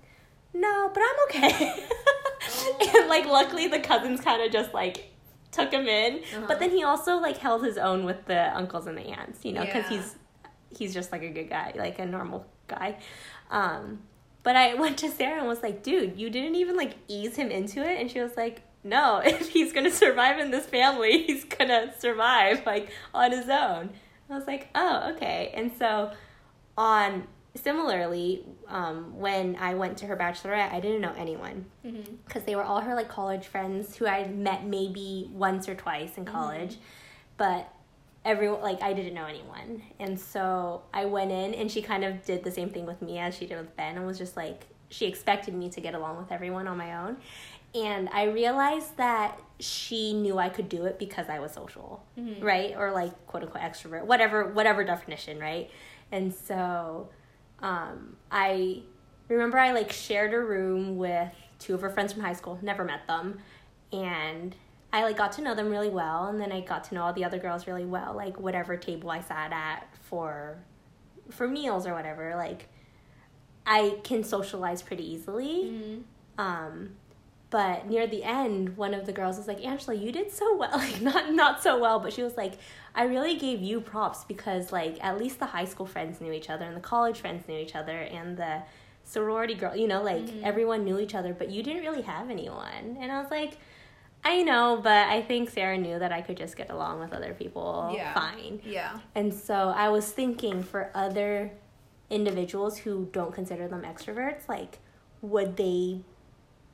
No, 0.53 0.91
but 0.93 1.03
I'm 1.03 1.17
okay. 1.43 1.87
and 2.99 3.09
like, 3.09 3.27
luckily, 3.27 3.67
the 3.69 3.81
cousins 3.81 4.21
kind 4.21 4.43
of 4.43 4.53
just 4.53 4.75
like 4.75 5.11
took 5.51 5.73
him 5.73 5.87
in. 5.87 6.17
Uh-huh. 6.19 6.45
But 6.49 6.59
then 6.61 6.71
he 6.71 6.83
also 6.85 7.17
like 7.17 7.39
held 7.39 7.65
his 7.65 7.79
own 7.79 8.05
with 8.05 8.27
the 8.27 8.55
uncles 8.57 8.87
and 8.87 8.97
the 8.99 9.07
aunts, 9.07 9.45
you 9.45 9.53
know, 9.53 9.65
because 9.65 9.85
Yeah. 9.91 9.97
he's 9.99 10.17
he's 10.77 10.93
just 10.95 11.13
like 11.13 11.23
a 11.23 11.31
good 11.31 11.49
guy, 11.49 11.73
like 11.77 11.99
a 11.99 12.07
normal 12.07 12.45
guy. 12.69 12.97
Um, 13.51 14.01
but 14.45 14.55
I 14.55 14.75
went 14.85 14.97
to 14.99 15.11
Sarah 15.11 15.41
and 15.41 15.49
was 15.49 15.63
like, 15.63 15.83
dude, 15.83 16.17
you 16.17 16.31
didn't 16.31 16.55
even 16.55 16.77
like 16.77 16.95
ease 17.09 17.35
him 17.35 17.51
into 17.51 17.81
it, 17.81 18.01
and 18.01 18.11
she 18.11 18.21
was 18.21 18.37
like. 18.37 18.63
No, 18.87 19.19
if 19.25 19.49
he's 19.49 19.73
gonna 19.73 19.91
survive 19.91 20.39
in 20.39 20.51
this 20.51 20.67
family, 20.67 21.23
he's 21.27 21.45
gonna 21.45 21.95
survive 21.99 22.67
like 22.67 22.91
on 23.15 23.33
his 23.33 23.49
own. 23.49 23.89
I 24.29 24.37
was 24.37 24.47
like, 24.47 24.69
oh, 24.75 25.13
okay. 25.17 25.53
And 25.55 25.73
so, 25.79 26.11
on 26.77 27.27
similarly, 27.55 28.45
um, 28.69 29.19
when 29.19 29.57
I 29.57 29.73
went 29.73 29.97
to 29.99 30.07
her 30.07 30.17
bachelorette, 30.19 30.71
I 30.71 30.81
didn't 30.81 31.01
know 31.01 31.15
anyone 31.17 31.65
Mm-hmm. 31.87 32.17
because 32.27 32.43
they 32.45 32.57
were 32.57 32.63
all 32.63 32.83
her 32.83 32.95
like 32.95 33.09
college 33.09 33.47
friends 33.47 33.97
who 33.97 34.07
I 34.07 34.19
had 34.19 34.37
met 34.37 34.67
maybe 34.67 35.31
once 35.33 35.67
or 35.67 35.75
twice 35.75 36.19
in 36.19 36.27
college, 36.27 36.77
but 37.39 37.73
everyone 38.25 38.63
like 38.63 38.83
I 38.83 38.93
didn't 38.93 39.15
know 39.15 39.27
anyone, 39.27 39.83
and 40.01 40.19
so 40.19 40.83
I 40.93 41.05
went 41.05 41.31
in 41.31 41.55
and 41.55 41.71
she 41.71 41.83
kind 41.83 42.05
of 42.05 42.25
did 42.25 42.45
the 42.45 42.51
same 42.51 42.71
thing 42.71 42.87
with 42.87 43.03
me 43.03 43.19
as 43.19 43.37
she 43.37 43.47
did 43.47 43.59
with 43.59 43.77
Ben, 43.77 43.97
and 43.97 44.07
was 44.07 44.19
just 44.19 44.37
like 44.37 44.67
she 44.89 45.07
expected 45.07 45.55
me 45.55 45.69
to 45.71 45.81
get 45.81 45.95
along 45.95 46.17
with 46.19 46.31
everyone 46.33 46.67
on 46.69 46.77
my 46.77 46.97
own, 47.05 47.17
and 47.75 48.09
I 48.13 48.25
realized 48.25 48.97
that 48.97 49.39
she 49.61 50.13
knew 50.13 50.39
I 50.39 50.49
could 50.49 50.69
do 50.69 50.85
it 50.85 50.99
because 50.99 51.29
I 51.29 51.39
was 51.39 51.53
social, 51.53 52.05
right, 52.41 52.75
or 52.77 52.93
like 52.93 53.27
quote 53.27 53.43
unquote 53.43 53.63
extrovert, 53.63 54.05
whatever 54.05 54.47
whatever 54.49 54.85
definition, 54.85 55.39
right, 55.39 55.71
and 56.13 56.33
so 56.35 57.09
um, 57.61 58.17
I 58.31 58.83
remember 59.29 59.59
I 59.59 59.73
like 59.73 59.91
shared 59.93 60.35
a 60.35 60.41
room 60.41 60.97
with 60.97 61.33
two 61.59 61.75
of 61.75 61.81
her 61.81 61.91
friends 61.91 62.13
from 62.13 62.23
high 62.23 62.35
school, 62.35 62.59
never 62.63 62.85
met 62.85 63.07
them, 63.07 63.39
and 63.93 64.55
I 64.95 65.03
like 65.03 65.17
got 65.17 65.33
to 65.33 65.43
know 65.43 65.57
them 65.57 65.71
really 65.71 65.89
well, 65.89 66.27
and 66.27 66.41
then 66.41 66.53
I 66.53 66.61
got 66.61 66.85
to 66.85 66.95
know 66.95 67.03
all 67.03 67.13
the 67.13 67.25
other 67.25 67.39
girls 67.39 67.67
really 67.67 67.85
well, 67.85 68.15
like 68.15 68.39
whatever 68.39 68.77
table 68.77 69.11
I 69.11 69.21
sat 69.21 69.53
at 69.53 69.89
for 70.03 70.59
for 71.31 71.49
meals 71.49 71.85
or 71.85 71.95
whatever, 71.95 72.37
like 72.37 72.69
I 73.67 73.99
can 74.05 74.23
socialize 74.23 74.83
pretty 74.83 75.05
easily. 75.13 75.65
Mm-hmm. 75.65 76.01
Um, 76.41 76.91
but 77.51 77.89
near 77.89 78.07
the 78.07 78.23
end, 78.23 78.77
one 78.77 78.95
of 78.95 79.05
the 79.05 79.13
girls 79.13 79.37
was 79.37 79.49
like, 79.49 79.65
"Angela, 79.65 79.97
you 79.97 80.13
did 80.13 80.31
so 80.31 80.57
well. 80.57 80.71
Like 80.79 81.01
not 81.01 81.33
not 81.33 81.61
so 81.61 81.77
well, 81.77 81.99
but 81.99 82.13
she 82.13 82.23
was 82.23 82.37
like, 82.37 82.53
I 82.95 83.03
really 83.03 83.37
gave 83.37 83.61
you 83.61 83.81
props 83.81 84.23
because 84.23 84.71
like 84.71 85.03
at 85.03 85.19
least 85.19 85.41
the 85.41 85.47
high 85.47 85.65
school 85.65 85.87
friends 85.87 86.21
knew 86.21 86.31
each 86.31 86.49
other 86.49 86.67
and 86.67 86.77
the 86.77 86.81
college 86.81 87.19
friends 87.19 87.49
knew 87.49 87.59
each 87.59 87.75
other 87.75 87.99
and 87.99 88.37
the 88.37 88.63
sorority 89.03 89.55
girl, 89.55 89.75
you 89.75 89.89
know, 89.89 90.05
like 90.05 90.29
everyone 90.45 90.85
knew 90.85 91.01
each 91.01 91.17
other, 91.17 91.35
but 91.35 91.51
you 91.51 91.65
didn't 91.65 91.83
really 91.83 92.03
have 92.03 92.31
anyone." 92.31 92.97
And 93.01 93.11
I 93.11 93.21
was 93.21 93.33
like, 93.33 93.59
I 94.25 94.43
know, 94.43 94.81
but 94.83 95.09
I 95.09 95.21
think 95.21 95.51
Sarah 95.51 95.77
knew 95.77 95.99
that 95.99 96.11
I 96.11 96.23
could 96.23 96.37
just 96.37 96.57
get 96.57 96.71
along 96.71 97.01
with 97.01 97.13
other 97.13 97.35
people 97.35 97.93
Yeah. 97.95 98.15
fine. 98.15 98.61
Yeah. 98.65 98.99
And 99.15 99.33
so 99.35 99.73
I 99.77 99.91
was 99.91 100.11
thinking 100.11 100.63
for 100.63 100.91
other 100.95 101.53
individuals 102.11 102.79
who 102.79 103.09
don't 103.13 103.35
consider 103.35 103.69
them 103.69 103.83
extroverts, 103.83 104.49
like, 104.49 104.79
would 105.21 105.57
they 105.57 106.01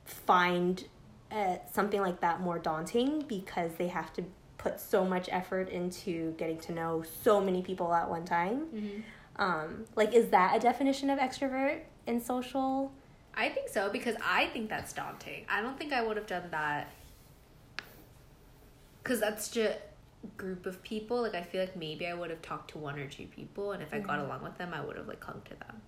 find 0.05 0.87
uh, 1.31 1.57
something 1.71 2.01
like 2.01 2.19
that 2.21 2.41
more 2.41 2.59
daunting 2.59 3.21
because 3.27 3.73
they 3.75 3.87
have 3.87 4.11
to 4.13 4.23
put 4.57 4.79
so 4.79 5.05
much 5.05 5.29
effort 5.31 5.69
into 5.69 6.33
getting 6.33 6.57
to 6.59 6.71
know 6.71 7.03
so 7.23 7.41
many 7.41 7.61
people 7.61 7.93
at 7.93 8.09
one 8.09 8.25
time? 8.25 8.67
Mm-hmm. 8.73 9.01
Um, 9.41 9.85
like, 9.95 10.13
is 10.13 10.29
that 10.29 10.55
a 10.55 10.59
definition 10.59 11.09
of 11.09 11.19
extrovert 11.19 11.79
in 12.07 12.21
social? 12.21 12.91
I 13.33 13.49
think 13.49 13.69
so 13.69 13.89
because 13.89 14.15
I 14.23 14.47
think 14.47 14.69
that's 14.69 14.93
daunting. 14.93 15.45
I 15.49 15.61
don't 15.61 15.77
think 15.77 15.93
I 15.93 16.03
would 16.03 16.17
have 16.17 16.27
done 16.27 16.43
that 16.51 16.89
because 19.03 19.19
that's 19.19 19.49
just 19.49 19.77
group 20.37 20.65
of 20.65 20.81
people. 20.83 21.21
Like 21.21 21.35
I 21.35 21.41
feel 21.41 21.61
like 21.61 21.75
maybe 21.75 22.07
I 22.07 22.13
would 22.13 22.29
have 22.29 22.41
talked 22.41 22.71
to 22.71 22.77
one 22.77 22.99
or 22.99 23.07
two 23.07 23.25
people, 23.25 23.71
and 23.71 23.81
if 23.81 23.93
I 23.93 23.99
got 23.99 24.17
mm-hmm. 24.17 24.25
along 24.25 24.43
with 24.43 24.57
them, 24.57 24.73
I 24.73 24.81
would 24.81 24.97
have 24.97 25.07
like 25.07 25.19
clung 25.19 25.41
to 25.45 25.55
them. 25.55 25.81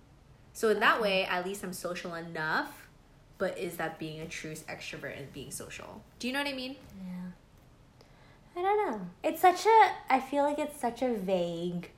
So 0.52 0.68
in 0.70 0.80
that 0.80 1.02
way, 1.02 1.24
at 1.24 1.44
least 1.44 1.64
I'm 1.64 1.72
social 1.72 2.14
enough. 2.14 2.88
But 3.36 3.58
is 3.58 3.76
that 3.78 3.98
being 3.98 4.20
a 4.20 4.26
true 4.26 4.52
extrovert 4.52 5.18
and 5.18 5.32
being 5.32 5.50
social? 5.50 6.02
Do 6.20 6.28
you 6.28 6.32
know 6.32 6.38
what 6.38 6.48
I 6.48 6.54
mean? 6.54 6.76
Yeah. 7.04 8.60
I 8.60 8.62
don't 8.62 8.90
know. 8.90 9.00
It's 9.24 9.40
such 9.40 9.66
a, 9.66 9.90
I 10.08 10.20
feel 10.20 10.44
like 10.44 10.58
it's 10.58 10.80
such 10.80 11.02
a 11.02 11.12
vague 11.12 11.90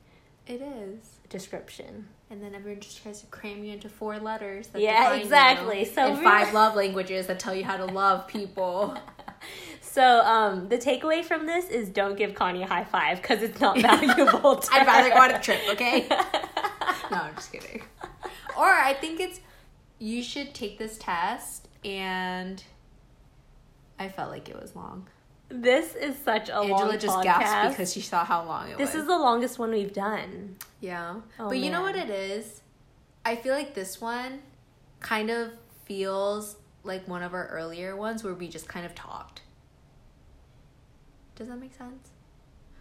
It 0.47 0.63
is. 0.63 1.19
description. 1.29 2.09
And 2.31 2.43
then 2.43 2.55
everyone 2.55 2.81
just 2.81 3.03
tries 3.03 3.21
to 3.21 3.27
cram 3.27 3.63
you 3.63 3.75
into 3.75 3.89
four 3.89 4.19
letters. 4.19 4.69
That 4.69 4.81
Yeah, 4.81 5.03
define 5.03 5.19
you, 5.19 5.25
exactly. 5.25 5.85
So 5.85 6.15
and 6.15 6.23
five 6.23 6.55
love 6.55 6.75
languages 6.75 7.27
that 7.27 7.39
tell 7.39 7.55
you 7.55 7.65
how 7.65 7.77
to 7.77 7.85
love 7.85 8.27
people. 8.27 8.97
So 9.97 10.21
um, 10.21 10.69
the 10.69 10.77
takeaway 10.77 11.25
from 11.25 11.47
this 11.47 11.71
is 11.71 11.89
don't 11.89 12.19
give 12.19 12.35
Connie 12.35 12.63
a 12.63 12.67
high 12.67 12.85
five 12.85 13.23
because 13.23 13.43
it's 13.43 13.59
not 13.63 13.79
valuable. 13.81 14.57
To 14.57 14.75
I'd 14.75 14.87
rather 14.87 15.09
go 15.09 15.17
on 15.23 15.31
a 15.31 15.41
trip, 15.41 15.59
okay? 15.71 16.07
no, 17.11 17.17
I'm 17.17 17.35
just 17.35 17.51
kidding. 17.51 17.83
Or 18.59 18.67
I 18.67 18.93
think 18.93 19.21
it's 19.21 19.41
you 19.99 20.23
should 20.23 20.53
take 20.53 20.79
this 20.79 20.99
test 20.99 21.69
and 21.83 22.63
I 23.99 24.11
felt 24.11 24.31
like 24.31 24.51
it 24.51 24.61
was 24.61 24.77
long. 24.77 25.07
This 25.49 25.95
is 25.95 26.15
such 26.23 26.51
a 26.51 26.57
Angela 26.57 26.73
long 26.73 26.93
Angela 26.93 26.99
just 26.99 27.17
podcast. 27.17 27.25
gasped 27.25 27.77
because 27.79 27.93
she 27.95 28.03
saw 28.03 28.23
how 28.23 28.45
long 28.45 28.69
it 28.69 28.77
this 28.77 28.93
was. 28.93 29.01
is 29.01 29.07
the 29.09 29.17
longest 29.17 29.59
one 29.59 29.71
we've 29.71 29.95
done. 29.95 30.57
yeah. 30.81 31.15
Oh, 31.41 31.49
but 31.49 31.57
you 31.57 31.71
know 31.71 31.81
what 31.81 31.97
it 31.97 32.11
is? 32.11 32.61
I 33.25 33.35
feel 33.37 33.55
like 33.55 33.73
this 33.73 33.99
one 33.99 34.43
kind 35.01 35.31
of 35.31 35.53
feels 35.87 36.57
like 36.85 37.09
one 37.09 37.23
of 37.23 37.33
our 37.33 37.47
earlier 37.47 37.97
ones 37.97 38.23
where 38.23 38.35
we 38.35 38.47
just 38.47 38.69
kind 38.69 38.85
of 38.85 38.95
talked. 38.95 39.41
Does 41.37 41.49
that 41.49 41.57
make 41.61 41.75
sense? 41.75 42.11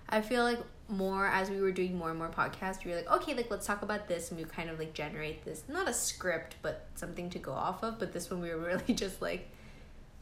I 0.09 0.21
feel 0.21 0.43
like 0.43 0.59
more 0.87 1.25
as 1.27 1.49
we 1.49 1.59
were 1.59 1.71
doing 1.71 1.97
more 1.97 2.09
and 2.09 2.17
more 2.19 2.29
podcasts, 2.29 2.83
we 2.85 2.91
were 2.91 2.97
like, 2.97 3.11
okay, 3.11 3.33
like 3.33 3.49
let's 3.49 3.65
talk 3.65 3.81
about 3.81 4.07
this, 4.07 4.29
and 4.31 4.39
we 4.39 4.45
kind 4.45 4.69
of 4.69 4.79
like 4.79 4.93
generate 4.93 5.43
this 5.45 5.63
not 5.67 5.87
a 5.87 5.93
script, 5.93 6.55
but 6.61 6.87
something 6.95 7.29
to 7.31 7.39
go 7.39 7.51
off 7.51 7.83
of. 7.83 7.99
But 7.99 8.13
this 8.13 8.29
one, 8.29 8.41
we 8.41 8.49
were 8.49 8.57
really 8.59 8.93
just 8.93 9.21
like, 9.21 9.49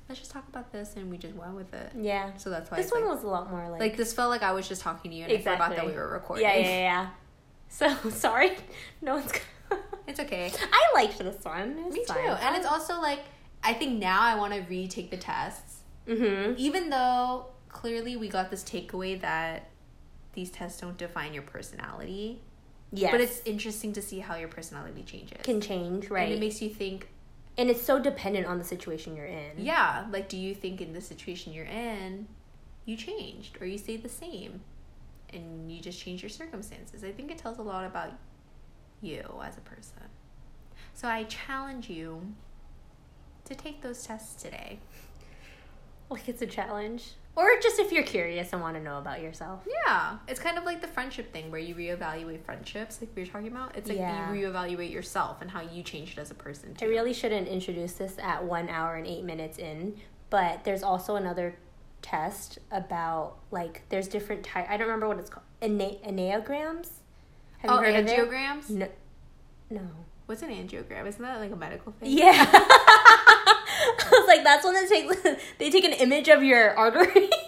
let's 0.07 0.19
just 0.19 0.31
talk 0.31 0.47
about 0.47 0.71
this, 0.71 0.95
and 0.95 1.09
we 1.11 1.17
just 1.17 1.35
went 1.35 1.53
with 1.55 1.73
it. 1.73 1.91
Yeah. 1.99 2.35
So 2.37 2.49
that's 2.49 2.71
why 2.71 2.77
This 2.77 2.91
one 2.91 3.01
like, 3.01 3.11
was 3.11 3.23
a 3.23 3.27
lot 3.27 3.51
more 3.51 3.69
like. 3.69 3.79
like 3.81 3.97
this 3.97 4.13
felt 4.13 4.29
like 4.29 4.43
I 4.43 4.51
was 4.51 4.67
just 4.67 4.81
talking 4.81 5.11
to 5.11 5.17
you, 5.17 5.25
and 5.25 5.33
I 5.33 5.37
forgot 5.37 5.75
that 5.75 5.85
we 5.85 5.93
were 5.93 6.07
recording. 6.09 6.45
Yeah, 6.45 6.55
yeah, 6.57 6.67
yeah. 6.67 7.07
So 7.69 7.95
sorry, 8.09 8.51
no 9.01 9.15
one's. 9.15 9.31
Gonna... 9.31 9.81
It's 10.07 10.19
okay. 10.19 10.51
I 10.71 10.91
liked 10.95 11.17
this 11.17 11.43
one. 11.43 11.77
It 11.77 11.93
Me 11.93 12.05
too. 12.05 12.13
And 12.13 12.55
it's 12.55 12.65
also 12.65 12.99
like 13.01 13.19
I 13.63 13.73
think 13.73 13.99
now 13.99 14.21
I 14.21 14.35
want 14.35 14.53
to 14.53 14.61
retake 14.61 15.09
the 15.11 15.17
tests, 15.17 15.79
Mm-hmm. 16.07 16.55
even 16.57 16.89
though 16.89 17.45
clearly 17.73 18.15
we 18.15 18.29
got 18.29 18.49
this 18.49 18.63
takeaway 18.63 19.19
that 19.19 19.67
these 20.33 20.49
tests 20.49 20.79
don't 20.79 20.97
define 20.97 21.33
your 21.33 21.43
personality. 21.43 22.41
Yes. 22.91 23.11
But 23.11 23.21
it's 23.21 23.41
interesting 23.43 23.91
to 23.93 24.01
see 24.01 24.19
how 24.19 24.35
your 24.35 24.47
personality 24.47 25.03
changes. 25.03 25.39
can 25.43 25.59
change, 25.59 26.09
right? 26.09 26.25
And 26.25 26.33
it 26.33 26.39
makes 26.39 26.61
you 26.61 26.69
think, 26.69 27.09
and 27.57 27.69
it's 27.69 27.81
so 27.81 27.99
dependent 27.99 28.45
on 28.45 28.59
the 28.59 28.63
situation 28.63 29.15
you're 29.15 29.25
in. 29.25 29.51
yeah, 29.57 30.05
like 30.11 30.29
do 30.29 30.37
you 30.37 30.53
think 30.53 30.79
in 30.79 30.93
the 30.93 31.01
situation 31.01 31.53
you're 31.53 31.65
in, 31.65 32.27
you 32.85 32.95
changed 32.95 33.57
or 33.59 33.65
you 33.65 33.77
stayed 33.79 34.03
the 34.03 34.09
same, 34.09 34.61
and 35.33 35.71
you 35.71 35.81
just 35.81 35.99
change 35.99 36.21
your 36.21 36.29
circumstances? 36.29 37.03
I 37.03 37.11
think 37.11 37.31
it 37.31 37.39
tells 37.39 37.57
a 37.57 37.63
lot 37.63 37.85
about 37.85 38.11
you 39.01 39.23
as 39.43 39.57
a 39.57 39.61
person. 39.61 40.03
So 40.93 41.07
I 41.07 41.23
challenge 41.23 41.89
you 41.89 42.21
to 43.45 43.55
take 43.55 43.81
those 43.81 44.03
tests 44.03 44.41
today. 44.41 44.79
Like 46.09 46.29
it's 46.29 46.43
a 46.43 46.45
challenge, 46.45 47.13
or 47.35 47.47
just 47.61 47.79
if 47.79 47.91
you're 47.91 48.03
curious 48.03 48.53
and 48.53 48.61
want 48.61 48.75
to 48.75 48.81
know 48.83 48.97
about 48.97 49.21
yourself. 49.21 49.61
Yeah, 49.85 50.17
it's 50.27 50.39
kind 50.39 50.57
of 50.57 50.65
like 50.65 50.81
the 50.81 50.87
friendship 50.87 51.33
thing 51.33 51.49
where 51.49 51.59
you 51.59 51.73
reevaluate 51.73 52.43
friendships, 52.43 52.99
like 53.01 53.09
we 53.15 53.23
were 53.23 53.27
talking 53.27 53.47
about. 53.47 53.75
It's 53.75 53.89
like 53.89 53.97
Yeah. 53.97 54.31
you 54.33 54.47
reevaluate 54.47 54.91
yourself 54.91 55.41
and 55.41 55.49
how 55.49 55.61
you 55.61 55.81
changed 55.83 56.19
as 56.19 56.29
a 56.31 56.35
person. 56.35 56.75
I 56.81 56.85
really 56.85 57.13
shouldn't 57.13 57.47
introduce 57.47 57.93
this 57.93 58.17
at 58.21 58.43
one 58.43 58.69
hour 58.69 58.95
and 58.95 59.07
eight 59.07 59.23
minutes 59.23 59.57
in, 59.57 59.95
but 60.29 60.63
there's 60.63 60.83
also 60.83 61.15
another 61.15 61.55
test 62.03 62.59
about 62.71 63.37
like 63.49 63.81
there's 63.89 64.07
different 64.07 64.43
type. 64.43 64.67
I 64.69 64.77
don't 64.77 64.87
remember 64.87 65.07
what 65.07 65.17
it's 65.17 65.29
called. 65.29 65.45
Ena- 65.61 65.95
enneagrams. 66.05 66.89
Have 67.59 67.71
oh, 67.71 67.81
angiograms. 67.81 68.69
No. 68.69 68.87
No. 69.69 69.81
What's 70.25 70.41
an 70.41 70.49
angiogram? 70.49 71.07
Isn't 71.07 71.21
that 71.21 71.39
like 71.39 71.51
a 71.51 71.55
medical 71.55 71.93
thing? 71.93 72.17
Yeah. 72.17 72.45
I 73.99 74.09
was 74.11 74.27
like, 74.27 74.43
that's 74.43 74.63
when 74.65 74.73
they 74.75 74.87
take 74.87 75.09
they 75.59 75.69
take 75.69 75.83
an 75.85 75.93
image 75.93 76.27
of 76.29 76.43
your 76.43 76.75
artery. 76.77 77.29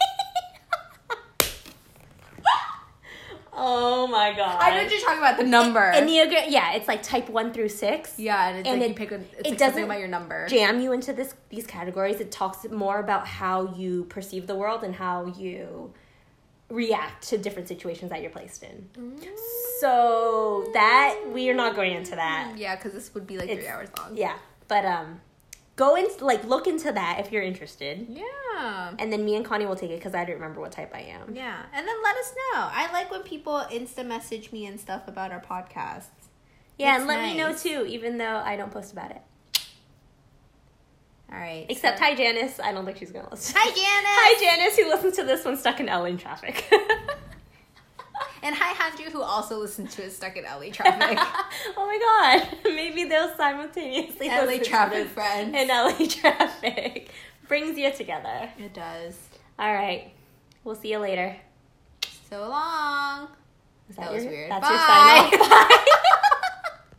oh 3.54 4.08
my 4.08 4.34
god. 4.36 4.58
I 4.62 4.72
know 4.72 4.84
what 4.84 4.92
you're 4.92 5.02
talking 5.02 5.18
about. 5.20 5.38
The 5.38 5.44
number. 5.46 5.92
Enneagram. 5.94 6.46
Yeah, 6.50 6.74
it's 6.74 6.88
like 6.88 7.04
type 7.04 7.30
one 7.30 7.54
through 7.54 7.70
six. 7.70 8.20
yeah, 8.20 8.50
and 8.50 8.60
it's 8.60 8.68
And 8.68 8.80
like 8.82 8.90
it- 8.90 8.94
you 8.94 8.96
pick 8.96 9.12
a. 9.12 9.16
It's 9.16 9.40
it 9.40 9.50
like 9.52 9.58
doesn't 9.58 9.84
about 9.84 10.00
your 10.00 10.08
number. 10.08 10.48
jam 10.48 10.80
you 10.82 10.92
into 10.92 11.14
this 11.14 11.34
these 11.50 11.66
categories. 11.66 12.20
It 12.20 12.32
talks 12.32 12.66
more 12.70 13.00
about 13.00 13.28
how 13.28 13.74
you 13.76 14.06
perceive 14.06 14.48
the 14.48 14.56
world 14.56 14.84
and 14.84 14.96
how 14.96 15.26
you 15.38 15.94
react 16.70 17.28
to 17.30 17.38
different 17.38 17.68
situations 17.68 18.10
that 18.12 18.22
you're 18.22 18.32
placed 18.32 18.64
in. 18.64 18.90
So 19.80 20.70
that 20.74 21.20
we 21.32 21.50
are 21.50 21.54
not 21.54 21.76
going 21.76 21.94
into 21.94 22.16
that. 22.16 22.54
Yeah, 22.58 22.76
because 22.76 22.94
this 22.94 23.14
would 23.14 23.28
be 23.28 23.38
like 23.38 23.50
It's- 23.50 23.60
three 23.64 23.68
hours 23.74 23.90
long. 24.00 24.18
Yeah, 24.18 24.36
but 24.68 24.84
um, 24.86 25.22
go 25.76 25.96
and 25.96 26.08
like 26.22 26.44
look 26.46 26.68
into 26.68 26.92
that 26.92 27.20
if 27.20 27.32
you're 27.32 27.44
interested. 27.44 28.08
Yeah. 28.10 28.94
And 28.98 29.12
then 29.12 29.26
me 29.26 29.36
and 29.36 29.44
Connie 29.46 29.66
will 29.66 29.76
take 29.76 29.92
it 29.92 29.98
because 30.00 30.16
I 30.16 30.24
don't 30.26 30.36
remember 30.36 30.62
what 30.62 30.72
type 30.72 30.94
I 30.96 31.02
am. 31.02 31.36
Yeah. 31.36 31.62
And 31.74 31.88
then 31.88 31.96
let 32.04 32.16
us 32.18 32.34
know. 32.34 32.62
I 32.72 32.90
like 32.94 33.12
when 33.12 33.22
people 33.24 33.64
insta 33.72 34.06
message 34.06 34.52
me 34.52 34.66
and 34.66 34.80
stuff 34.80 35.08
about 35.08 35.32
our 35.32 35.42
podcasts. 35.42 36.06
Yeah, 36.78 36.94
It's 36.96 37.00
and 37.02 37.08
let 37.08 37.22
me 37.22 37.38
know 37.38 37.54
too, 37.54 37.86
even 37.88 38.18
though 38.18 38.38
I 38.44 38.56
don't 38.56 38.72
post 38.72 38.92
about 38.94 39.12
it. 39.12 39.22
All 41.32 41.38
right. 41.40 41.66
Except 41.70 41.98
so- 41.98 42.04
hi 42.06 42.16
Janice, 42.16 42.60
I 42.60 42.72
don't 42.72 42.86
think 42.86 42.98
she's 42.98 43.12
gonna 43.12 43.30
listen. 43.30 43.56
Hi, 43.58 43.66
Janice. 43.66 43.80
Hi 43.82 44.58
Janice, 44.58 44.78
who 44.78 44.90
listens 44.90 45.16
to 45.18 45.24
this 45.24 45.44
one 45.44 45.58
stuck 45.58 45.80
in 45.80 45.88
LA 45.88 46.12
traffic. 46.18 46.66
And 48.46 48.54
hi, 48.56 48.86
Andrew, 48.92 49.10
who 49.10 49.24
also 49.24 49.58
listens 49.58 49.96
to 49.96 50.04
it 50.04 50.12
stuck 50.12 50.38
in 50.38 50.44
LA 50.44 50.70
traffic. 50.72 51.18
oh 51.78 51.86
my 51.88 52.44
god, 52.46 52.58
maybe 52.76 53.06
they'll 53.06 53.36
simultaneously 53.36 54.28
LA 54.30 54.60
traffic 54.64 55.08
friends. 55.08 55.56
in 55.56 55.68
LA 55.68 56.06
traffic. 56.10 57.10
Brings 57.48 57.76
you 57.76 57.92
together. 57.92 58.52
It 58.60 58.72
does. 58.76 59.18
All 59.58 59.74
right, 59.74 60.12
we'll 60.64 60.76
see 60.76 60.92
you 60.92 61.00
later. 61.00 61.36
So 62.30 62.48
long. 62.48 63.30
Is 63.90 63.96
That 63.96 64.14
was 64.14 64.24
your- 64.24 64.32
weird. 64.32 64.52
That's 64.52 64.70
your 64.70 64.78
Bye. 64.78 65.30
sign 65.32 65.42
off. 65.42 65.70
Bye. 65.70 66.22